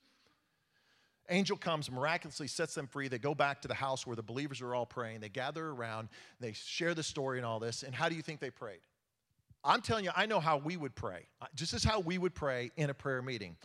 Angel 1.30 1.56
comes, 1.56 1.90
miraculously 1.90 2.48
sets 2.48 2.74
them 2.74 2.88
free. 2.88 3.08
They 3.08 3.20
go 3.20 3.34
back 3.34 3.62
to 3.62 3.68
the 3.68 3.74
house 3.76 4.06
where 4.06 4.16
the 4.16 4.24
believers 4.24 4.62
are 4.62 4.76
all 4.76 4.86
praying. 4.86 5.22
They 5.22 5.30
gather 5.30 5.70
around. 5.70 6.10
They 6.40 6.54
share 6.54 6.94
the 6.94 7.04
story 7.04 7.38
and 7.38 7.46
all 7.46 7.60
this. 7.60 7.84
And 7.84 7.96
how 7.96 8.10
do 8.10 8.16
you 8.16 8.22
think 8.22 8.40
they 8.40 8.50
prayed? 8.50 8.80
I'm 9.64 9.82
telling 9.82 10.06
you, 10.06 10.12
I 10.16 10.26
know 10.26 10.40
how 10.40 10.58
we 10.58 10.76
would 10.76 10.96
pray. 10.96 11.28
This 11.56 11.74
is 11.74 11.84
how 11.84 12.00
we 12.00 12.18
would 12.18 12.34
pray 12.34 12.72
in 12.78 12.90
a 12.90 12.94
prayer 12.94 13.22
meeting. 13.22 13.58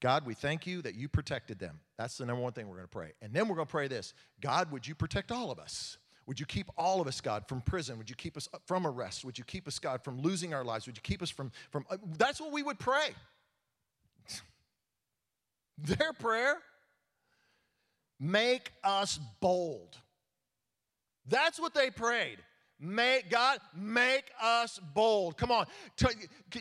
God, 0.00 0.26
we 0.26 0.34
thank 0.34 0.66
you 0.66 0.82
that 0.82 0.94
you 0.94 1.08
protected 1.08 1.58
them. 1.58 1.80
That's 1.98 2.18
the 2.18 2.26
number 2.26 2.42
one 2.42 2.52
thing 2.52 2.68
we're 2.68 2.76
going 2.76 2.88
to 2.88 2.92
pray. 2.92 3.12
And 3.22 3.32
then 3.32 3.48
we're 3.48 3.54
going 3.54 3.66
to 3.66 3.70
pray 3.70 3.88
this 3.88 4.12
God, 4.40 4.70
would 4.70 4.86
you 4.86 4.94
protect 4.94 5.32
all 5.32 5.50
of 5.50 5.58
us? 5.58 5.98
Would 6.26 6.40
you 6.40 6.46
keep 6.46 6.68
all 6.76 7.00
of 7.00 7.06
us, 7.06 7.20
God, 7.20 7.46
from 7.48 7.60
prison? 7.60 7.98
Would 7.98 8.10
you 8.10 8.16
keep 8.16 8.36
us 8.36 8.48
from 8.66 8.86
arrest? 8.86 9.24
Would 9.24 9.38
you 9.38 9.44
keep 9.44 9.68
us, 9.68 9.78
God, 9.78 10.02
from 10.02 10.20
losing 10.20 10.52
our 10.52 10.64
lives? 10.64 10.86
Would 10.86 10.96
you 10.96 11.02
keep 11.02 11.22
us 11.22 11.30
from, 11.30 11.52
from 11.70 11.86
uh, 11.88 11.98
that's 12.18 12.40
what 12.40 12.52
we 12.52 12.64
would 12.64 12.80
pray. 12.80 13.10
Their 15.78 16.12
prayer. 16.12 16.56
Make 18.18 18.72
us 18.82 19.20
bold. 19.40 19.96
That's 21.28 21.60
what 21.60 21.74
they 21.74 21.90
prayed. 21.90 22.38
Make 22.78 23.30
God 23.30 23.58
make 23.74 24.30
us 24.42 24.78
bold. 24.94 25.38
Come 25.38 25.50
on. 25.50 25.66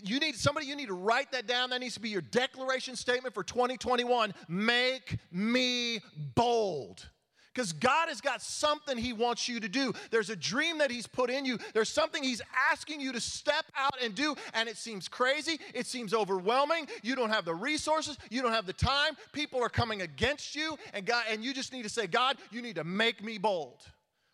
You 0.04 0.20
need 0.20 0.36
somebody 0.36 0.66
you 0.66 0.76
need 0.76 0.88
to 0.88 0.94
write 0.94 1.32
that 1.34 1.46
down. 1.46 1.72
That 1.72 1.82
needs 1.82 1.96
to 1.96 2.00
be 2.00 2.10
your 2.10 2.22
declaration 2.22 2.96
statement 2.96 3.34
for 3.34 3.44
2021. 3.44 4.34
Make 4.48 5.18
me 5.32 6.00
bold. 6.36 7.10
Because 7.54 7.72
God 7.72 8.10
has 8.10 8.20
got 8.20 8.42
something 8.42 8.98
He 8.98 9.14
wants 9.14 9.48
you 9.48 9.62
to 9.62 9.70
do. 9.70 9.94
There's 10.12 10.30
a 10.30 10.36
dream 10.36 10.78
that 10.80 10.92
He's 10.92 11.08
put 11.08 11.30
in 11.30 11.46
you. 11.46 11.58
There's 11.74 11.90
something 11.90 12.22
He's 12.22 12.42
asking 12.72 13.00
you 13.00 13.14
to 13.14 13.22
step 13.22 13.66
out 13.78 13.96
and 14.04 14.14
do. 14.14 14.36
And 14.54 14.68
it 14.68 14.76
seems 14.76 15.08
crazy. 15.08 15.60
It 15.74 15.86
seems 15.86 16.14
overwhelming. 16.14 16.88
You 17.02 17.16
don't 17.16 17.30
have 17.30 17.46
the 17.46 17.56
resources. 17.56 18.18
You 18.30 18.42
don't 18.42 18.52
have 18.52 18.66
the 18.66 18.74
time. 18.74 19.16
People 19.32 19.62
are 19.62 19.70
coming 19.70 20.02
against 20.02 20.54
you. 20.54 20.78
And 20.94 21.06
God, 21.06 21.24
and 21.30 21.44
you 21.44 21.54
just 21.54 21.72
need 21.72 21.84
to 21.84 21.90
say, 21.90 22.08
God, 22.08 22.38
you 22.52 22.62
need 22.62 22.76
to 22.76 22.84
make 22.84 23.24
me 23.24 23.38
bold. 23.38 23.84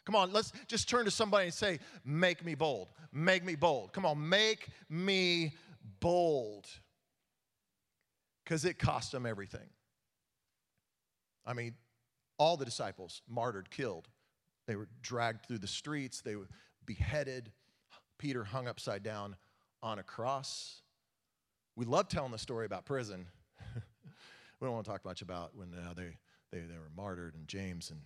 Come 0.06 0.16
on, 0.16 0.34
let's 0.34 0.52
just 0.68 0.90
turn 0.90 1.06
to 1.06 1.12
somebody 1.12 1.46
and 1.46 1.54
say, 1.54 1.80
Make 2.04 2.44
me 2.44 2.56
bold. 2.56 2.90
Make 3.12 3.44
me 3.44 3.56
bold. 3.56 3.94
Come 3.94 4.06
on, 4.06 4.30
make 4.30 4.70
me 4.90 5.54
bold. 6.00 6.68
Because 8.44 8.66
it 8.66 8.80
cost 8.80 9.12
them 9.12 9.26
everything. 9.26 9.70
I 11.46 11.54
mean, 11.54 11.76
all 12.38 12.58
the 12.58 12.66
disciples 12.66 13.22
martyred, 13.28 13.70
killed. 13.70 14.08
They 14.68 14.76
were 14.76 14.88
dragged 15.02 15.46
through 15.46 15.60
the 15.60 15.68
streets, 15.68 16.22
they 16.22 16.36
were 16.36 16.50
beheaded. 16.86 17.52
Peter 18.18 18.44
hung 18.44 18.68
upside 18.68 19.02
down 19.02 19.36
on 19.82 19.98
a 19.98 20.04
cross. 20.04 20.82
We 21.76 21.86
love 21.86 22.08
telling 22.08 22.32
the 22.32 22.38
story 22.38 22.68
about 22.68 22.86
prison. 22.86 23.26
we 23.76 24.66
don't 24.66 24.74
want 24.74 24.86
to 24.86 24.92
talk 24.92 25.04
much 25.04 25.24
about 25.24 25.56
when 25.56 25.74
uh, 25.74 25.94
they, 25.96 26.18
they, 26.52 26.60
they 26.60 26.78
were 26.78 26.92
martyred 26.96 27.34
and 27.34 27.48
James 27.48 27.90
and, 27.90 28.02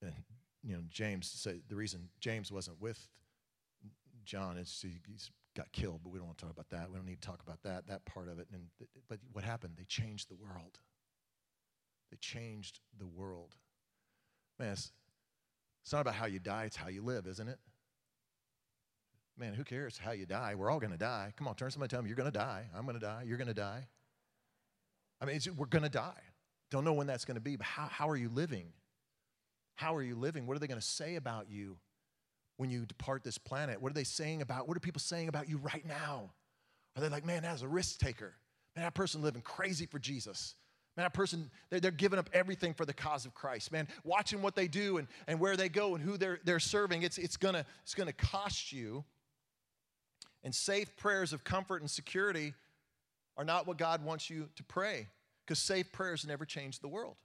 and 0.00 0.14
you 0.64 0.74
know, 0.74 0.82
James 0.90 1.28
said 1.28 1.60
the 1.68 1.76
reason 1.76 2.08
James 2.20 2.50
wasn't 2.50 2.80
with 2.80 3.08
John 4.24 4.56
is 4.56 4.80
he, 4.82 4.98
he's 5.06 5.30
got 5.54 5.70
killed, 5.72 6.00
but 6.02 6.10
we 6.10 6.18
don't 6.18 6.26
want 6.26 6.38
to 6.38 6.44
talk 6.44 6.52
about 6.52 6.70
that. 6.70 6.90
We 6.90 6.96
don't 6.96 7.06
need 7.06 7.20
to 7.20 7.26
talk 7.26 7.42
about 7.42 7.62
that, 7.62 7.86
that 7.86 8.04
part 8.06 8.28
of 8.28 8.38
it. 8.38 8.48
And, 8.52 8.62
but 9.08 9.18
what 9.32 9.44
happened? 9.44 9.74
They 9.76 9.84
changed 9.84 10.28
the 10.28 10.34
world. 10.34 10.78
They 12.10 12.16
changed 12.16 12.80
the 12.98 13.06
world. 13.06 13.54
Man, 14.58 14.72
it's, 14.72 14.92
it's 15.82 15.92
not 15.92 16.00
about 16.00 16.14
how 16.14 16.26
you 16.26 16.38
die, 16.38 16.64
it's 16.64 16.76
how 16.76 16.88
you 16.88 17.02
live, 17.02 17.26
isn't 17.26 17.48
it? 17.48 17.58
Man, 19.36 19.52
who 19.52 19.64
cares 19.64 19.98
how 19.98 20.12
you 20.12 20.26
die? 20.26 20.54
We're 20.54 20.70
all 20.70 20.78
going 20.78 20.92
to 20.92 20.98
die. 20.98 21.32
Come 21.36 21.48
on, 21.48 21.56
turn 21.56 21.70
somebody 21.70 21.90
tell 21.90 22.00
me 22.02 22.08
you're 22.08 22.16
going 22.16 22.30
to 22.30 22.38
die. 22.38 22.66
I'm 22.74 22.84
going 22.84 22.98
to 22.98 23.04
die. 23.04 23.24
You're 23.26 23.36
going 23.36 23.48
to 23.48 23.54
die. 23.54 23.86
I 25.20 25.24
mean, 25.24 25.40
we're 25.56 25.66
going 25.66 25.82
to 25.82 25.88
die. 25.88 26.20
Don't 26.70 26.84
know 26.84 26.92
when 26.92 27.06
that's 27.06 27.24
going 27.24 27.34
to 27.34 27.40
be, 27.40 27.56
but 27.56 27.66
how, 27.66 27.86
how 27.90 28.08
are 28.08 28.16
you 28.16 28.28
living? 28.28 28.72
How 29.74 29.94
are 29.94 30.02
you 30.02 30.14
living? 30.14 30.46
What 30.46 30.56
are 30.56 30.60
they 30.60 30.66
going 30.66 30.80
to 30.80 30.86
say 30.86 31.16
about 31.16 31.50
you 31.50 31.76
when 32.56 32.70
you 32.70 32.86
depart 32.86 33.24
this 33.24 33.38
planet? 33.38 33.80
What 33.80 33.90
are 33.90 33.94
they 33.94 34.04
saying 34.04 34.42
about, 34.42 34.68
what 34.68 34.76
are 34.76 34.80
people 34.80 35.00
saying 35.00 35.28
about 35.28 35.48
you 35.48 35.58
right 35.58 35.84
now? 35.86 36.30
Are 36.96 37.02
they 37.02 37.08
like, 37.08 37.24
man, 37.24 37.42
that 37.42 37.52
was 37.52 37.62
a 37.62 37.68
risk 37.68 37.98
taker? 37.98 38.34
Man, 38.76 38.84
that 38.84 38.94
person 38.94 39.22
living 39.22 39.42
crazy 39.42 39.86
for 39.86 39.98
Jesus. 39.98 40.54
Man, 40.96 41.04
that 41.04 41.14
person, 41.14 41.50
they're, 41.70 41.80
they're 41.80 41.90
giving 41.90 42.18
up 42.18 42.30
everything 42.32 42.72
for 42.72 42.84
the 42.84 42.92
cause 42.92 43.26
of 43.26 43.34
Christ. 43.34 43.72
Man, 43.72 43.88
watching 44.04 44.42
what 44.42 44.54
they 44.54 44.68
do 44.68 44.98
and, 44.98 45.08
and 45.26 45.40
where 45.40 45.56
they 45.56 45.68
go 45.68 45.94
and 45.94 46.04
who 46.04 46.16
they're, 46.16 46.38
they're 46.44 46.60
serving, 46.60 47.02
it's, 47.02 47.18
it's 47.18 47.36
gonna, 47.36 47.66
it's 47.82 47.94
gonna 47.94 48.12
cost 48.12 48.72
you. 48.72 49.04
And 50.44 50.54
safe 50.54 50.94
prayers 50.96 51.32
of 51.32 51.42
comfort 51.42 51.80
and 51.80 51.90
security 51.90 52.54
are 53.36 53.44
not 53.44 53.66
what 53.66 53.78
God 53.78 54.04
wants 54.04 54.30
you 54.30 54.48
to 54.56 54.62
pray 54.62 55.08
because 55.44 55.58
safe 55.58 55.90
prayers 55.90 56.26
never 56.26 56.44
change 56.44 56.80
the 56.80 56.88
world. 56.88 57.16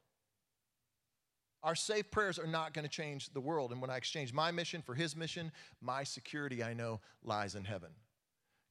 Our 1.64 1.76
safe 1.76 2.10
prayers 2.10 2.40
are 2.40 2.48
not 2.48 2.74
going 2.74 2.84
to 2.84 2.92
change 2.92 3.34
the 3.34 3.42
world. 3.42 3.72
And 3.72 3.82
when 3.82 3.90
I 3.90 3.98
exchange 3.98 4.34
my 4.34 4.52
mission 4.52 4.82
for 4.82 4.96
his 4.96 5.16
mission, 5.16 5.52
my 5.82 6.04
security, 6.04 6.64
I 6.64 6.74
know, 6.74 7.02
lies 7.24 7.56
in 7.56 7.66
heaven. 7.66 7.90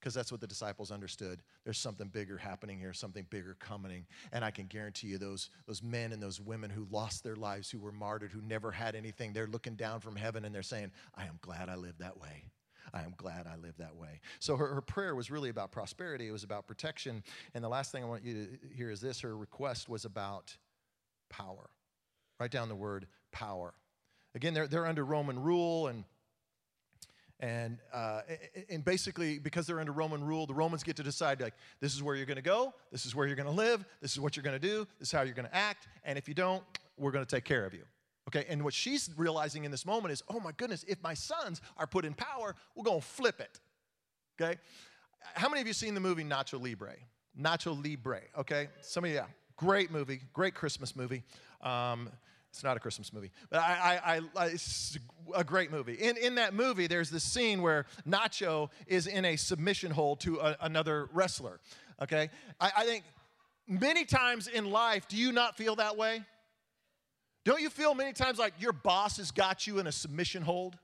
Because 0.00 0.14
that's 0.14 0.30
what 0.30 0.40
the 0.40 0.46
disciples 0.46 0.92
understood. 0.92 1.42
There's 1.64 1.78
something 1.78 2.06
bigger 2.06 2.38
happening 2.38 2.78
here, 2.78 2.92
something 2.92 3.26
bigger 3.30 3.56
coming. 3.58 4.06
And 4.32 4.44
I 4.44 4.52
can 4.52 4.66
guarantee 4.66 5.08
you, 5.08 5.18
those, 5.18 5.50
those 5.66 5.82
men 5.82 6.12
and 6.12 6.22
those 6.22 6.40
women 6.40 6.70
who 6.70 6.86
lost 6.90 7.24
their 7.24 7.34
lives, 7.34 7.68
who 7.68 7.80
were 7.80 7.92
martyred, 7.92 8.30
who 8.30 8.40
never 8.40 8.70
had 8.70 8.94
anything, 8.94 9.32
they're 9.32 9.48
looking 9.48 9.74
down 9.74 10.00
from 10.00 10.14
heaven 10.14 10.44
and 10.44 10.54
they're 10.54 10.62
saying, 10.62 10.92
I 11.16 11.24
am 11.24 11.38
glad 11.42 11.68
I 11.68 11.74
lived 11.74 11.98
that 11.98 12.16
way. 12.16 12.44
I 12.94 13.02
am 13.02 13.14
glad 13.16 13.46
I 13.46 13.56
lived 13.56 13.78
that 13.78 13.96
way. 13.96 14.20
So 14.38 14.56
her, 14.56 14.74
her 14.74 14.80
prayer 14.80 15.14
was 15.14 15.30
really 15.30 15.50
about 15.50 15.72
prosperity, 15.72 16.28
it 16.28 16.32
was 16.32 16.44
about 16.44 16.66
protection. 16.66 17.22
And 17.54 17.62
the 17.62 17.68
last 17.68 17.92
thing 17.92 18.02
I 18.02 18.06
want 18.06 18.24
you 18.24 18.46
to 18.46 18.74
hear 18.74 18.90
is 18.90 19.00
this 19.00 19.20
her 19.20 19.36
request 19.36 19.88
was 19.88 20.04
about 20.04 20.56
power. 21.28 21.70
Write 22.38 22.50
down 22.50 22.68
the 22.68 22.74
word 22.74 23.06
power. 23.32 23.74
Again, 24.34 24.54
they're, 24.54 24.66
they're 24.66 24.86
under 24.86 25.04
Roman 25.04 25.42
rule 25.42 25.88
and 25.88 26.04
and, 27.40 27.78
uh, 27.92 28.22
and 28.68 28.84
basically, 28.84 29.38
because 29.38 29.66
they're 29.66 29.78
under 29.78 29.92
Roman 29.92 30.24
rule, 30.24 30.44
the 30.46 30.54
Romans 30.54 30.82
get 30.82 30.96
to 30.96 31.04
decide, 31.04 31.40
like, 31.40 31.54
this 31.80 31.94
is 31.94 32.02
where 32.02 32.16
you're 32.16 32.26
going 32.26 32.36
to 32.36 32.42
go, 32.42 32.74
this 32.90 33.06
is 33.06 33.14
where 33.14 33.28
you're 33.28 33.36
going 33.36 33.46
to 33.48 33.54
live, 33.54 33.84
this 34.00 34.10
is 34.10 34.18
what 34.18 34.36
you're 34.36 34.42
going 34.42 34.60
to 34.60 34.68
do, 34.68 34.88
this 34.98 35.08
is 35.08 35.12
how 35.12 35.22
you're 35.22 35.34
going 35.34 35.46
to 35.46 35.54
act, 35.54 35.86
and 36.02 36.18
if 36.18 36.26
you 36.26 36.34
don't, 36.34 36.64
we're 36.96 37.12
going 37.12 37.24
to 37.24 37.36
take 37.36 37.44
care 37.44 37.64
of 37.64 37.72
you. 37.74 37.84
Okay, 38.28 38.44
and 38.48 38.62
what 38.64 38.74
she's 38.74 39.08
realizing 39.16 39.64
in 39.64 39.70
this 39.70 39.86
moment 39.86 40.12
is, 40.12 40.22
oh 40.28 40.40
my 40.40 40.50
goodness, 40.56 40.84
if 40.88 41.00
my 41.00 41.14
sons 41.14 41.60
are 41.76 41.86
put 41.86 42.04
in 42.04 42.12
power, 42.12 42.56
we're 42.74 42.84
going 42.84 43.00
to 43.00 43.06
flip 43.06 43.40
it. 43.40 43.60
Okay, 44.40 44.58
how 45.34 45.48
many 45.48 45.60
of 45.60 45.66
you 45.68 45.72
seen 45.72 45.94
the 45.94 46.00
movie 46.00 46.24
Nacho 46.24 46.60
Libre? 46.60 46.96
Nacho 47.40 47.80
Libre, 47.80 48.20
okay? 48.36 48.68
Some 48.80 49.04
of 49.04 49.10
you, 49.10 49.16
yeah. 49.16 49.26
Great 49.58 49.90
movie, 49.90 50.20
great 50.32 50.54
Christmas 50.54 50.96
movie. 50.96 51.22
Um, 51.60 52.10
it's 52.50 52.64
not 52.64 52.76
a 52.76 52.80
Christmas 52.80 53.12
movie, 53.12 53.30
but 53.50 53.60
I, 53.60 54.00
I, 54.04 54.20
I, 54.36 54.46
it's 54.46 54.98
a 55.34 55.44
great 55.44 55.70
movie. 55.70 55.94
In, 55.94 56.16
in 56.16 56.36
that 56.36 56.54
movie, 56.54 56.86
there's 56.86 57.10
this 57.10 57.22
scene 57.22 57.60
where 57.60 57.84
Nacho 58.08 58.70
is 58.86 59.06
in 59.06 59.24
a 59.24 59.36
submission 59.36 59.90
hold 59.90 60.20
to 60.20 60.38
a, 60.38 60.56
another 60.62 61.08
wrestler. 61.12 61.60
Okay? 62.00 62.30
I, 62.58 62.72
I 62.78 62.84
think 62.84 63.04
many 63.66 64.04
times 64.04 64.48
in 64.48 64.70
life, 64.70 65.06
do 65.08 65.16
you 65.16 65.30
not 65.30 65.56
feel 65.56 65.76
that 65.76 65.96
way? 65.96 66.22
Don't 67.44 67.60
you 67.60 67.70
feel 67.70 67.94
many 67.94 68.12
times 68.12 68.38
like 68.38 68.54
your 68.58 68.72
boss 68.72 69.18
has 69.18 69.30
got 69.30 69.66
you 69.66 69.78
in 69.78 69.86
a 69.86 69.92
submission 69.92 70.42
hold? 70.42 70.78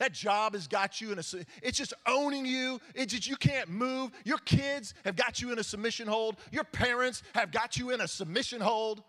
That 0.00 0.14
job 0.14 0.54
has 0.54 0.66
got 0.66 1.02
you 1.02 1.12
in 1.12 1.18
a, 1.18 1.22
it's 1.62 1.76
just 1.76 1.92
owning 2.06 2.46
you. 2.46 2.80
It's 2.94 3.12
just, 3.12 3.28
you 3.28 3.36
can't 3.36 3.68
move. 3.68 4.10
Your 4.24 4.38
kids 4.38 4.94
have 5.04 5.14
got 5.14 5.42
you 5.42 5.52
in 5.52 5.58
a 5.58 5.62
submission 5.62 6.08
hold. 6.08 6.36
Your 6.50 6.64
parents 6.64 7.22
have 7.34 7.52
got 7.52 7.76
you 7.76 7.90
in 7.90 8.00
a 8.00 8.08
submission 8.08 8.62
hold. 8.62 9.02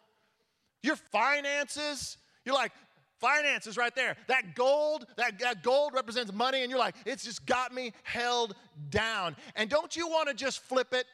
Your 0.84 0.98
finances, 0.98 2.18
you're 2.44 2.56
like, 2.56 2.74
finances 3.20 3.78
right 3.78 3.96
there. 3.96 4.18
That 4.28 4.54
gold, 4.54 5.06
that, 5.16 5.40
that 5.40 5.64
gold 5.64 5.94
represents 5.94 6.34
money, 6.34 6.62
and 6.62 6.70
you're 6.70 6.80
like, 6.80 6.96
it's 7.06 7.24
just 7.24 7.46
got 7.46 7.74
me 7.74 7.94
held 8.04 8.54
down. 8.90 9.38
And 9.56 9.70
don't 9.70 9.96
you 9.96 10.10
want 10.10 10.28
to 10.28 10.34
just 10.34 10.60
flip 10.60 10.94
it? 10.94 11.06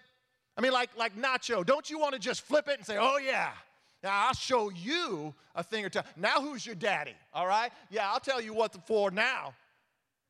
I 0.57 0.61
mean, 0.61 0.71
like, 0.71 0.89
like 0.97 1.15
Nacho, 1.15 1.63
don't 1.63 1.88
you 1.88 1.99
want 1.99 2.13
to 2.13 2.19
just 2.19 2.41
flip 2.41 2.67
it 2.67 2.78
and 2.78 2.86
say, 2.86 2.97
oh 2.99 3.19
yeah, 3.19 3.51
now 4.01 4.28
I'll 4.28 4.34
show 4.34 4.71
you 4.71 5.36
a 5.53 5.61
thing 5.61 5.86
or 5.86 5.89
two. 5.89 5.99
Now 6.15 6.41
who's 6.41 6.65
your 6.65 6.73
daddy? 6.73 7.13
All 7.32 7.45
right? 7.45 7.71
Yeah, 7.91 8.09
I'll 8.11 8.19
tell 8.19 8.41
you 8.41 8.55
what 8.55 8.75
for 8.88 9.11
now. 9.11 9.53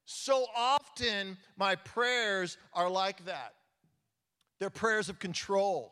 So 0.09 0.45
often 0.55 1.37
my 1.57 1.75
prayers 1.75 2.57
are 2.73 2.89
like 2.89 3.25
that. 3.25 3.55
They're 4.57 4.69
prayers 4.69 5.09
of 5.09 5.19
control. 5.19 5.91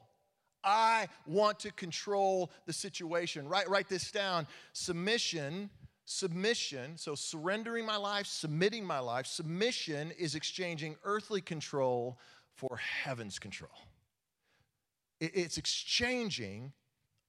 I 0.63 1.09
want 1.27 1.59
to 1.59 1.71
control 1.71 2.49
the 2.65 2.71
situation. 2.71 3.49
Write, 3.49 3.69
write 3.69 3.89
this 3.89 4.11
down. 4.11 4.47
Submission, 4.71 5.69
submission, 6.05 6.97
so 6.97 7.13
surrendering 7.13 7.85
my 7.85 7.97
life, 7.97 8.25
submitting 8.25 8.85
my 8.85 8.99
life, 8.99 9.27
submission 9.27 10.11
is 10.17 10.33
exchanging 10.33 10.95
earthly 11.03 11.41
control 11.41 12.17
for 12.53 12.77
heaven's 12.77 13.37
control. 13.37 13.69
It's 15.19 15.57
exchanging 15.57 16.71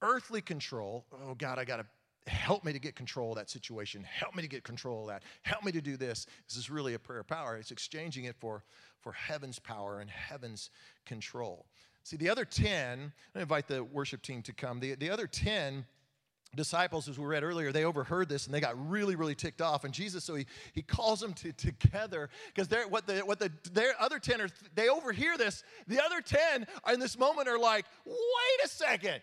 earthly 0.03 0.41
control. 0.41 1.05
Oh, 1.13 1.35
God, 1.35 1.59
I 1.59 1.65
got 1.65 1.79
to 1.79 1.87
help 2.27 2.65
me 2.65 2.73
to 2.73 2.79
get 2.79 2.97
control 2.97 3.31
of 3.31 3.37
that 3.37 3.51
situation. 3.51 4.05
Help 4.05 4.35
me 4.35 4.43
to 4.43 4.49
get 4.49 4.65
control 4.65 5.03
of 5.03 5.09
that. 5.09 5.23
Help 5.43 5.65
me 5.65 5.73
to 5.73 5.81
do 5.81 5.97
this. 5.97 6.27
This 6.49 6.57
is 6.57 6.71
really 6.71 6.95
a 6.95 6.99
prayer 6.99 7.21
of 7.21 7.29
power. 7.29 7.57
It's 7.57 7.71
exchanging 7.71 8.25
it 8.25 8.37
for, 8.37 8.65
for 9.01 9.13
heaven's 9.13 9.59
power 9.59 10.01
and 10.01 10.11
heaven's 10.11 10.71
control. 11.05 11.67
See, 12.03 12.17
the 12.17 12.29
other 12.29 12.45
10, 12.45 13.13
I 13.35 13.41
invite 13.41 13.67
the 13.67 13.83
worship 13.83 14.23
team 14.23 14.43
to 14.43 14.53
come. 14.53 14.81
The, 14.81 14.95
the 14.95 15.11
other 15.11 15.27
10 15.27 15.85
disciples, 16.55 17.09
as 17.09 17.19
we 17.19 17.27
read 17.27 17.43
earlier, 17.43 17.73
they 17.73 17.85
overheard 17.85 18.29
this 18.29 18.47
and 18.47 18.55
they 18.55 18.61
got 18.61 18.91
really, 18.91 19.17
really 19.17 19.35
ticked 19.35 19.61
off. 19.61 19.85
And 19.85 19.93
Jesus, 19.93 20.25
so 20.25 20.35
he, 20.35 20.47
he 20.73 20.83
calls 20.83 21.21
them 21.21 21.33
to, 21.35 21.53
together 21.53 22.31
because 22.55 22.69
they're 22.69 22.89
what 22.89 23.07
the 23.07 23.19
what 23.21 23.39
the 23.39 23.51
their 23.73 23.93
other 24.01 24.19
10 24.19 24.41
are 24.41 24.49
they 24.75 24.89
overhear 24.89 25.37
this. 25.37 25.63
The 25.87 26.03
other 26.03 26.21
10 26.21 26.67
in 26.93 27.01
this 27.01 27.19
moment 27.19 27.49
are 27.49 27.59
like, 27.59 27.85
wait 28.05 28.65
a 28.65 28.69
second. 28.69 29.21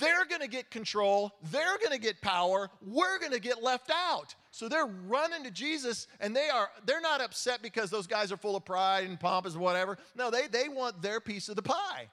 They're 0.00 0.24
gonna 0.28 0.48
get 0.48 0.70
control, 0.70 1.32
they're 1.52 1.78
gonna 1.82 1.98
get 1.98 2.20
power, 2.20 2.70
we're 2.80 3.18
gonna 3.20 3.38
get 3.38 3.62
left 3.62 3.90
out. 3.90 4.34
So 4.50 4.68
they're 4.68 4.86
running 4.86 5.44
to 5.44 5.50
Jesus 5.50 6.08
and 6.18 6.34
they 6.34 6.48
are 6.48 6.68
they're 6.86 7.00
not 7.00 7.20
upset 7.20 7.62
because 7.62 7.88
those 7.90 8.06
guys 8.06 8.32
are 8.32 8.36
full 8.36 8.56
of 8.56 8.64
pride 8.64 9.04
and 9.04 9.18
pompous 9.18 9.52
and 9.52 9.62
whatever. 9.62 9.96
No, 10.16 10.30
they, 10.30 10.48
they 10.48 10.68
want 10.68 11.02
their 11.02 11.20
piece 11.20 11.48
of 11.48 11.56
the 11.56 11.62
pie. 11.62 12.08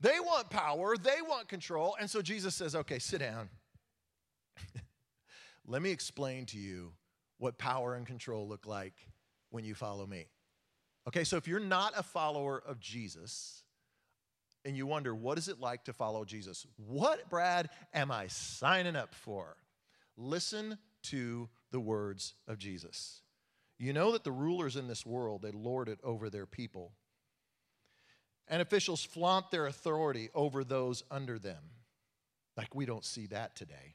They 0.00 0.18
want 0.20 0.50
power, 0.50 0.96
they 0.96 1.22
want 1.22 1.48
control. 1.48 1.96
And 2.00 2.10
so 2.10 2.20
Jesus 2.22 2.54
says, 2.54 2.74
okay, 2.74 2.98
sit 2.98 3.20
down. 3.20 3.48
let 5.66 5.82
me 5.82 5.90
explain 5.90 6.44
to 6.46 6.58
you 6.58 6.92
what 7.38 7.56
power 7.56 7.94
and 7.94 8.06
control 8.06 8.48
look 8.48 8.66
like 8.66 8.94
when 9.50 9.64
you 9.64 9.74
follow 9.74 10.06
me. 10.06 10.26
Okay, 11.08 11.24
so 11.24 11.36
if 11.36 11.46
you're 11.46 11.60
not 11.60 11.92
a 11.96 12.02
follower 12.02 12.62
of 12.66 12.80
Jesus 12.80 13.62
and 14.66 14.76
you 14.76 14.84
wonder, 14.84 15.14
what 15.14 15.38
is 15.38 15.46
it 15.48 15.60
like 15.60 15.84
to 15.84 15.92
follow 15.92 16.24
Jesus? 16.24 16.66
What, 16.76 17.30
Brad, 17.30 17.70
am 17.94 18.10
I 18.10 18.26
signing 18.26 18.96
up 18.96 19.14
for? 19.14 19.56
Listen 20.16 20.76
to 21.04 21.48
the 21.70 21.78
words 21.78 22.34
of 22.48 22.58
Jesus. 22.58 23.22
You 23.78 23.92
know 23.92 24.10
that 24.12 24.24
the 24.24 24.32
rulers 24.32 24.74
in 24.74 24.88
this 24.88 25.06
world, 25.06 25.42
they 25.42 25.52
lord 25.52 25.88
it 25.88 26.00
over 26.02 26.28
their 26.28 26.46
people. 26.46 26.90
And 28.48 28.60
officials 28.60 29.04
flaunt 29.04 29.52
their 29.52 29.66
authority 29.66 30.30
over 30.34 30.64
those 30.64 31.04
under 31.12 31.38
them. 31.38 31.62
Like 32.56 32.74
we 32.74 32.86
don't 32.86 33.04
see 33.04 33.26
that 33.26 33.54
today. 33.54 33.94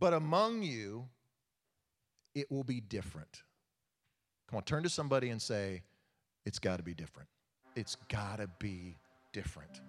But 0.00 0.14
among 0.14 0.62
you, 0.64 1.06
it 2.34 2.50
will 2.50 2.64
be 2.64 2.80
different. 2.80 3.42
Come 4.48 4.56
on, 4.56 4.64
turn 4.64 4.82
to 4.82 4.88
somebody 4.88 5.30
and 5.30 5.40
say, 5.40 5.82
It's 6.44 6.58
got 6.58 6.78
to 6.78 6.82
be 6.82 6.94
different. 6.94 7.28
It's 7.76 7.96
got 8.08 8.38
to 8.38 8.48
be 8.58 8.96
different. 9.32 9.82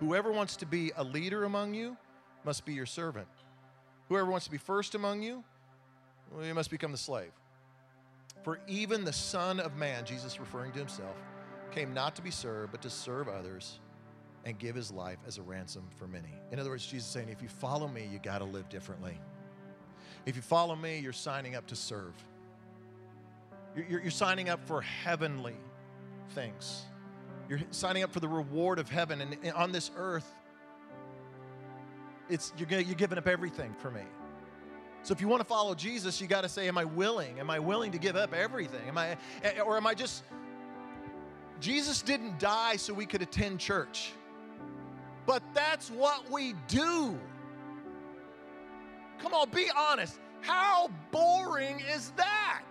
Whoever 0.00 0.32
wants 0.32 0.56
to 0.56 0.66
be 0.66 0.92
a 0.96 1.04
leader 1.04 1.44
among 1.44 1.74
you 1.74 1.96
must 2.44 2.66
be 2.66 2.74
your 2.74 2.86
servant. 2.86 3.28
Whoever 4.08 4.28
wants 4.28 4.46
to 4.46 4.50
be 4.50 4.58
first 4.58 4.94
among 4.94 5.22
you, 5.22 5.44
well, 6.30 6.44
you 6.44 6.54
must 6.54 6.70
become 6.70 6.92
the 6.92 6.98
slave. 6.98 7.30
For 8.42 8.58
even 8.66 9.04
the 9.04 9.12
Son 9.12 9.60
of 9.60 9.76
Man, 9.76 10.04
Jesus 10.04 10.40
referring 10.40 10.72
to 10.72 10.80
himself, 10.80 11.16
came 11.70 11.94
not 11.94 12.16
to 12.16 12.22
be 12.22 12.30
served, 12.30 12.72
but 12.72 12.82
to 12.82 12.90
serve 12.90 13.28
others 13.28 13.78
and 14.44 14.58
give 14.58 14.74
his 14.74 14.90
life 14.90 15.18
as 15.26 15.38
a 15.38 15.42
ransom 15.42 15.84
for 15.96 16.06
many. 16.08 16.34
In 16.50 16.58
other 16.58 16.70
words, 16.70 16.84
Jesus 16.84 17.08
saying, 17.08 17.28
if 17.28 17.40
you 17.40 17.48
follow 17.48 17.86
me, 17.86 18.08
you 18.12 18.18
got 18.18 18.38
to 18.38 18.44
live 18.44 18.68
differently. 18.68 19.18
If 20.26 20.36
you 20.36 20.42
follow 20.42 20.74
me, 20.74 20.98
you're 20.98 21.12
signing 21.12 21.54
up 21.54 21.66
to 21.68 21.76
serve. 21.76 22.12
You're, 23.76 24.02
you're, 24.02 24.10
signing 24.10 24.48
up 24.48 24.60
for 24.66 24.82
heavenly 24.82 25.56
things. 26.32 26.82
You're 27.48 27.60
signing 27.70 28.02
up 28.02 28.12
for 28.12 28.20
the 28.20 28.28
reward 28.28 28.78
of 28.78 28.88
heaven. 28.88 29.20
And 29.20 29.52
on 29.52 29.72
this 29.72 29.90
earth, 29.96 30.30
it's, 32.28 32.52
you're, 32.56 32.80
you're 32.80 32.94
giving 32.94 33.18
up 33.18 33.26
everything 33.26 33.74
for 33.78 33.90
me. 33.90 34.02
So 35.02 35.12
if 35.12 35.20
you 35.20 35.28
want 35.28 35.40
to 35.40 35.46
follow 35.46 35.74
Jesus, 35.74 36.20
you 36.20 36.26
got 36.26 36.42
to 36.42 36.48
say, 36.48 36.68
Am 36.68 36.78
I 36.78 36.84
willing? 36.84 37.40
Am 37.40 37.50
I 37.50 37.58
willing 37.58 37.92
to 37.92 37.98
give 37.98 38.16
up 38.16 38.32
everything? 38.32 38.88
Am 38.88 38.96
I, 38.96 39.16
or 39.64 39.76
am 39.76 39.86
I 39.86 39.94
just. 39.94 40.22
Jesus 41.60 42.02
didn't 42.02 42.38
die 42.38 42.76
so 42.76 42.92
we 42.92 43.06
could 43.06 43.22
attend 43.22 43.60
church, 43.60 44.12
but 45.26 45.42
that's 45.54 45.90
what 45.90 46.28
we 46.30 46.54
do. 46.66 47.18
Come 49.20 49.34
on, 49.34 49.48
be 49.50 49.66
honest. 49.76 50.18
How 50.40 50.90
boring 51.12 51.80
is 51.94 52.10
that? 52.16 52.64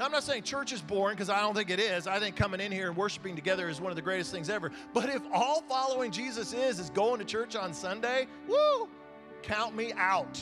Now, 0.00 0.06
I'm 0.06 0.12
not 0.12 0.22
saying 0.22 0.44
church 0.44 0.72
is 0.72 0.80
boring 0.80 1.14
because 1.14 1.28
I 1.28 1.40
don't 1.40 1.54
think 1.54 1.68
it 1.68 1.78
is. 1.78 2.06
I 2.06 2.18
think 2.18 2.34
coming 2.34 2.58
in 2.58 2.72
here 2.72 2.88
and 2.88 2.96
worshiping 2.96 3.36
together 3.36 3.68
is 3.68 3.82
one 3.82 3.92
of 3.92 3.96
the 3.96 4.02
greatest 4.02 4.32
things 4.32 4.48
ever. 4.48 4.72
But 4.94 5.10
if 5.10 5.20
all 5.30 5.60
following 5.68 6.10
Jesus 6.10 6.54
is 6.54 6.80
is 6.80 6.88
going 6.88 7.18
to 7.18 7.24
church 7.26 7.54
on 7.54 7.74
Sunday, 7.74 8.26
woo, 8.48 8.88
count 9.42 9.76
me 9.76 9.92
out. 9.92 10.40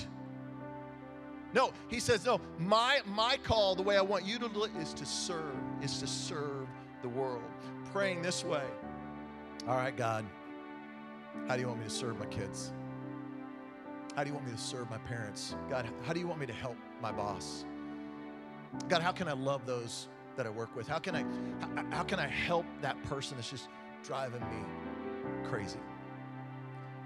No, 1.55 1.73
he 1.89 1.99
says, 1.99 2.25
no, 2.25 2.41
my 2.61 3.01
my 3.05 3.37
call, 3.43 3.75
the 3.75 3.83
way 3.83 3.97
I 3.97 4.01
want 4.01 4.25
you 4.25 4.39
to 4.39 4.47
live 4.47 4.71
is 4.81 4.95
to 4.95 5.05
serve, 5.05 5.57
is 5.83 5.99
to 5.99 6.07
serve 6.07 6.69
the 7.03 7.09
world. 7.09 7.43
Praying 7.93 8.23
this 8.23 8.45
way. 8.45 8.63
All 9.67 9.75
right, 9.75 9.97
God, 9.97 10.25
how 11.49 11.57
do 11.57 11.63
you 11.63 11.67
want 11.67 11.81
me 11.81 11.87
to 11.87 11.91
serve 11.91 12.17
my 12.17 12.27
kids? 12.27 12.73
How 14.15 14.23
do 14.23 14.29
you 14.29 14.35
want 14.35 14.47
me 14.47 14.53
to 14.53 14.59
serve 14.59 14.89
my 14.89 14.99
parents? 14.99 15.57
God, 15.69 15.89
how 16.05 16.13
do 16.13 16.21
you 16.21 16.29
want 16.29 16.39
me 16.39 16.47
to 16.47 16.53
help 16.53 16.77
my 17.03 17.11
boss? 17.11 17.65
God, 18.89 19.03
how 19.03 19.13
can 19.13 19.29
I 19.29 19.33
love 19.33 19.67
those 19.67 20.09
that 20.37 20.47
I 20.47 20.51
work 20.51 20.75
with? 20.77 20.89
How 20.89 20.99
can 20.99 21.15
I 21.15 21.25
how 21.91 22.03
can 22.03 22.19
I 22.19 22.27
help 22.27 22.67
that 22.81 23.03
person 23.05 23.37
that's 23.37 23.51
just 23.51 23.69
driving 24.03 24.41
me 24.41 24.65
crazy? 25.45 25.81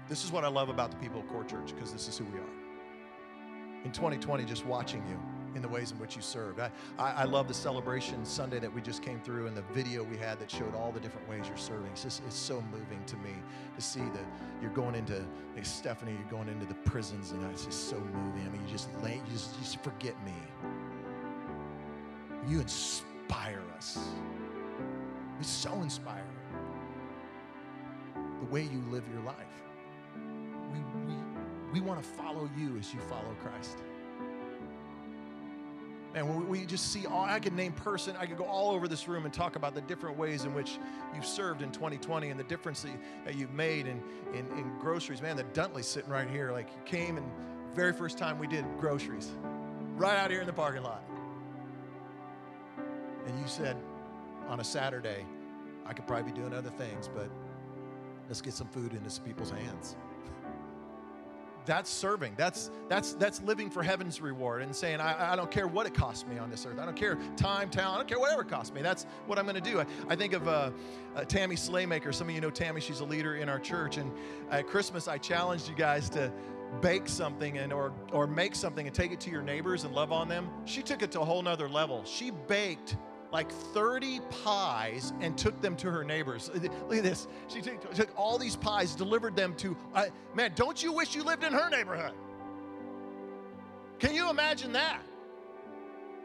This 0.09 0.23
is 0.23 0.31
what 0.31 0.43
I 0.43 0.49
love 0.49 0.69
about 0.69 0.91
the 0.91 0.97
people 0.97 1.21
of 1.21 1.27
Core 1.27 1.43
Church 1.43 1.73
because 1.73 1.91
this 1.91 2.07
is 2.07 2.17
who 2.17 2.25
we 2.25 2.37
are. 2.37 3.83
In 3.85 3.91
2020, 3.91 4.45
just 4.45 4.65
watching 4.65 5.05
you 5.07 5.19
in 5.55 5.61
the 5.61 5.67
ways 5.67 5.91
in 5.91 5.99
which 5.99 6.15
you 6.15 6.21
served. 6.21 6.59
I, 6.59 6.71
I, 6.97 7.11
I, 7.11 7.23
love 7.25 7.47
the 7.47 7.53
celebration 7.53 8.25
Sunday 8.25 8.59
that 8.59 8.73
we 8.73 8.81
just 8.81 9.03
came 9.03 9.19
through 9.19 9.47
and 9.47 9.55
the 9.55 9.61
video 9.73 10.03
we 10.03 10.17
had 10.17 10.39
that 10.39 10.49
showed 10.49 10.73
all 10.73 10.91
the 10.91 10.99
different 10.99 11.27
ways 11.29 11.47
you're 11.47 11.57
serving. 11.57 11.91
It's 11.91 12.03
just 12.03 12.23
it's 12.25 12.35
so 12.35 12.61
moving 12.71 13.03
to 13.05 13.15
me 13.17 13.33
to 13.75 13.81
see 13.81 13.99
that 13.99 14.25
you're 14.61 14.71
going 14.71 14.95
into 14.95 15.23
like 15.55 15.65
Stephanie, 15.65 16.13
you're 16.13 16.31
going 16.31 16.49
into 16.49 16.65
the 16.65 16.73
prisons, 16.73 17.31
and 17.31 17.43
it's 17.51 17.65
just 17.65 17.89
so 17.89 17.97
moving. 17.97 18.45
I 18.45 18.49
mean, 18.49 18.61
you 18.65 18.71
just 18.71 18.89
lay, 19.03 19.15
you 19.15 19.31
just, 19.31 19.53
you 19.55 19.61
just 19.61 19.83
forget 19.83 20.15
me. 20.25 20.33
You 22.47 22.59
inspire 22.59 23.61
us. 23.77 23.97
It's 25.39 25.49
so 25.49 25.73
inspiring. 25.81 26.23
The 28.15 28.45
way 28.45 28.63
you 28.63 28.83
live 28.89 29.03
your 29.11 29.23
life. 29.23 29.35
We, 30.71 30.79
we, 31.05 31.19
we 31.73 31.79
want 31.81 32.01
to 32.01 32.07
follow 32.07 32.49
you 32.57 32.77
as 32.77 32.93
you 32.93 32.99
follow 33.01 33.35
Christ. 33.41 33.77
And 36.15 36.47
we 36.47 36.65
just 36.65 36.91
see 36.91 37.07
all, 37.07 37.23
I 37.23 37.39
could 37.39 37.53
name 37.53 37.71
person, 37.71 38.15
I 38.19 38.27
could 38.27 38.37
go 38.37 38.43
all 38.43 38.69
over 38.69 38.87
this 38.87 39.07
room 39.07 39.25
and 39.25 39.33
talk 39.33 39.55
about 39.55 39.73
the 39.73 39.81
different 39.81 40.15
ways 40.15 40.45
in 40.45 40.53
which 40.53 40.77
you've 41.15 41.25
served 41.25 41.63
in 41.63 41.71
2020 41.71 42.29
and 42.29 42.39
the 42.39 42.43
difference 42.43 42.83
that, 42.83 42.89
you, 42.89 42.99
that 43.25 43.35
you've 43.35 43.53
made 43.53 43.87
in, 43.87 43.99
in, 44.31 44.45
in, 44.57 44.71
groceries. 44.79 45.23
Man, 45.23 45.35
the 45.35 45.43
Duntley's 45.45 45.87
sitting 45.87 46.11
right 46.11 46.29
here. 46.29 46.51
Like, 46.51 46.85
came 46.85 47.17
and 47.17 47.25
very 47.73 47.93
first 47.93 48.19
time 48.19 48.37
we 48.37 48.45
did 48.45 48.63
groceries, 48.79 49.31
right 49.95 50.17
out 50.17 50.29
here 50.29 50.41
in 50.41 50.47
the 50.47 50.53
parking 50.53 50.83
lot. 50.83 51.03
And 53.25 53.39
you 53.39 53.47
said 53.47 53.77
on 54.47 54.59
a 54.59 54.63
Saturday, 54.63 55.25
I 55.85 55.93
could 55.93 56.07
probably 56.07 56.31
be 56.31 56.39
doing 56.39 56.53
other 56.53 56.69
things, 56.71 57.09
but 57.13 57.29
let's 58.27 58.41
get 58.41 58.53
some 58.53 58.67
food 58.67 58.93
into 58.93 59.09
some 59.09 59.25
people's 59.25 59.51
hands 59.51 59.95
that's 61.65 61.89
serving. 61.89 62.33
That's 62.37 62.71
that's 62.89 63.13
that's 63.13 63.41
living 63.41 63.69
for 63.69 63.83
heaven's 63.83 64.21
reward 64.21 64.61
and 64.61 64.75
saying, 64.75 64.99
I, 64.99 65.33
I 65.33 65.35
don't 65.35 65.51
care 65.51 65.67
what 65.67 65.85
it 65.85 65.93
costs 65.93 66.25
me 66.27 66.37
on 66.37 66.49
this 66.49 66.65
earth. 66.65 66.79
I 66.79 66.85
don't 66.85 66.95
care 66.95 67.17
time, 67.37 67.69
talent. 67.69 67.95
I 67.95 67.97
don't 67.99 68.07
care 68.07 68.19
whatever 68.19 68.41
it 68.41 68.49
costs 68.49 68.73
me. 68.73 68.81
That's 68.81 69.05
what 69.27 69.39
I'm 69.39 69.45
going 69.45 69.61
to 69.61 69.71
do. 69.71 69.79
I, 69.79 69.85
I 70.09 70.15
think 70.15 70.33
of 70.33 70.47
uh, 70.47 70.71
uh, 71.15 71.23
Tammy 71.25 71.55
Slaymaker. 71.55 72.13
Some 72.13 72.29
of 72.29 72.35
you 72.35 72.41
know 72.41 72.49
Tammy. 72.49 72.81
She's 72.81 72.99
a 72.99 73.05
leader 73.05 73.35
in 73.35 73.49
our 73.49 73.59
church. 73.59 73.97
And 73.97 74.11
at 74.51 74.67
Christmas, 74.67 75.07
I 75.07 75.17
challenged 75.17 75.69
you 75.69 75.75
guys 75.75 76.09
to 76.11 76.31
bake 76.81 77.07
something 77.07 77.57
and 77.59 77.71
or 77.71 77.93
or 78.11 78.27
make 78.27 78.55
something 78.55 78.87
and 78.87 78.95
take 78.95 79.11
it 79.11 79.19
to 79.21 79.29
your 79.29 79.43
neighbors 79.43 79.83
and 79.83 79.93
love 79.93 80.11
on 80.11 80.27
them. 80.27 80.49
She 80.65 80.81
took 80.81 81.01
it 81.01 81.11
to 81.11 81.21
a 81.21 81.25
whole 81.25 81.41
nother 81.41 81.69
level. 81.69 82.03
She 82.05 82.31
baked 82.31 82.97
like 83.33 83.51
30 83.51 84.21
pies 84.43 85.11
and 85.19 85.35
took 85.35 85.59
them 85.59 85.75
to 85.77 85.89
her 85.89 86.03
neighbors. 86.03 86.51
Look 86.53 86.97
at 86.97 87.03
this. 87.03 87.27
She 87.47 87.61
took, 87.61 87.93
took 87.95 88.09
all 88.15 88.37
these 88.37 88.55
pies, 88.55 88.93
delivered 88.93 89.35
them 89.35 89.55
to, 89.55 89.75
uh, 89.95 90.05
man, 90.35 90.51
don't 90.55 90.81
you 90.81 90.93
wish 90.93 91.15
you 91.15 91.23
lived 91.23 91.43
in 91.43 91.51
her 91.51 91.67
neighborhood? 91.67 92.13
Can 93.97 94.13
you 94.13 94.29
imagine 94.29 94.71
that? 94.73 95.01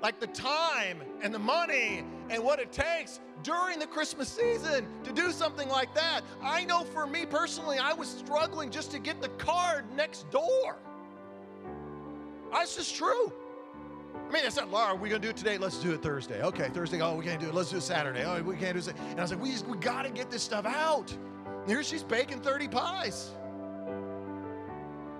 Like 0.03 0.21
the 0.21 0.27
time 0.29 1.03
and 1.23 1.35
the 1.35 1.39
money 1.39 2.05
and 2.29 2.45
what 2.45 2.61
it 2.61 2.73
takes 2.73 3.21
during 3.43 3.79
the 3.79 3.87
Christmas 3.87 4.29
season 4.29 4.87
to 5.05 5.13
do 5.13 5.33
something 5.33 5.69
like 5.69 5.95
that. 5.95 6.21
I 6.43 6.67
know 6.67 6.85
for 6.85 7.07
me 7.07 7.25
personally, 7.25 7.79
I 7.79 7.95
was 7.95 8.09
struggling 8.09 8.71
just 8.71 8.91
to 8.91 8.99
get 8.99 9.23
the 9.23 9.31
card 9.31 9.87
next 9.97 10.31
door. 10.31 10.77
That's 12.53 12.77
just 12.77 12.95
true. 12.95 13.33
I 14.29 14.33
mean, 14.33 14.45
I 14.45 14.49
said, 14.51 14.69
Laura, 14.69 14.95
we're 14.95 15.09
going 15.09 15.23
to 15.23 15.27
do 15.27 15.31
it 15.31 15.37
today. 15.37 15.59
Let's 15.59 15.79
do 15.79 15.93
it 15.93 16.03
Thursday. 16.03 16.43
Okay, 16.43 16.69
Thursday. 16.69 17.01
Oh, 17.01 17.15
we 17.15 17.25
can't 17.25 17.41
do 17.41 17.49
it. 17.49 17.55
Let's 17.55 17.71
do 17.71 17.79
it 17.79 17.83
Saturday. 17.83 18.25
Oh, 18.25 18.43
we 18.43 18.57
can't 18.57 18.75
do 18.75 18.91
it. 18.91 18.95
And 19.11 19.19
I 19.19 19.23
was 19.23 19.31
like, 19.31 19.43
we, 19.43 19.55
we 19.67 19.79
got 19.79 20.03
to 20.03 20.11
get 20.11 20.31
this 20.31 20.43
stuff 20.43 20.67
out. 20.67 21.11
And 21.47 21.69
here 21.69 21.83
she's 21.83 22.03
baking 22.03 22.41
30 22.41 22.69
pies. 22.69 23.31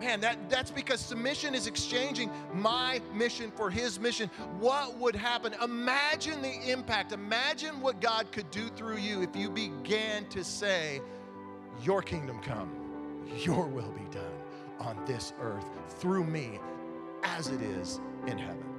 Man, 0.01 0.21
that, 0.21 0.49
that's 0.49 0.71
because 0.71 1.01
submission 1.01 1.55
is 1.55 1.67
exchanging 1.67 2.31
my 2.55 3.01
mission 3.13 3.51
for 3.51 3.69
his 3.69 3.99
mission. 3.99 4.31
What 4.61 4.97
would 4.99 5.17
happen? 5.17 5.55
Imagine 5.63 6.41
the 6.41 6.71
impact. 6.71 7.13
Imagine 7.13 7.81
what 7.81 8.01
God 8.01 8.31
could 8.31 8.49
do 8.51 8.69
through 8.69 8.99
you 8.99 9.23
if 9.23 9.35
you 9.35 9.51
began 9.51 10.27
to 10.27 10.45
say, 10.45 11.01
Your 11.83 12.01
kingdom 12.01 12.41
come, 12.41 12.71
your 13.39 13.67
will 13.67 13.91
be 13.91 14.05
done 14.13 14.25
on 14.79 14.97
this 15.05 15.33
earth 15.41 15.67
through 15.99 16.25
me 16.25 16.61
as 17.25 17.49
it 17.49 17.61
is 17.61 18.01
in 18.27 18.39
heaven. 18.39 18.78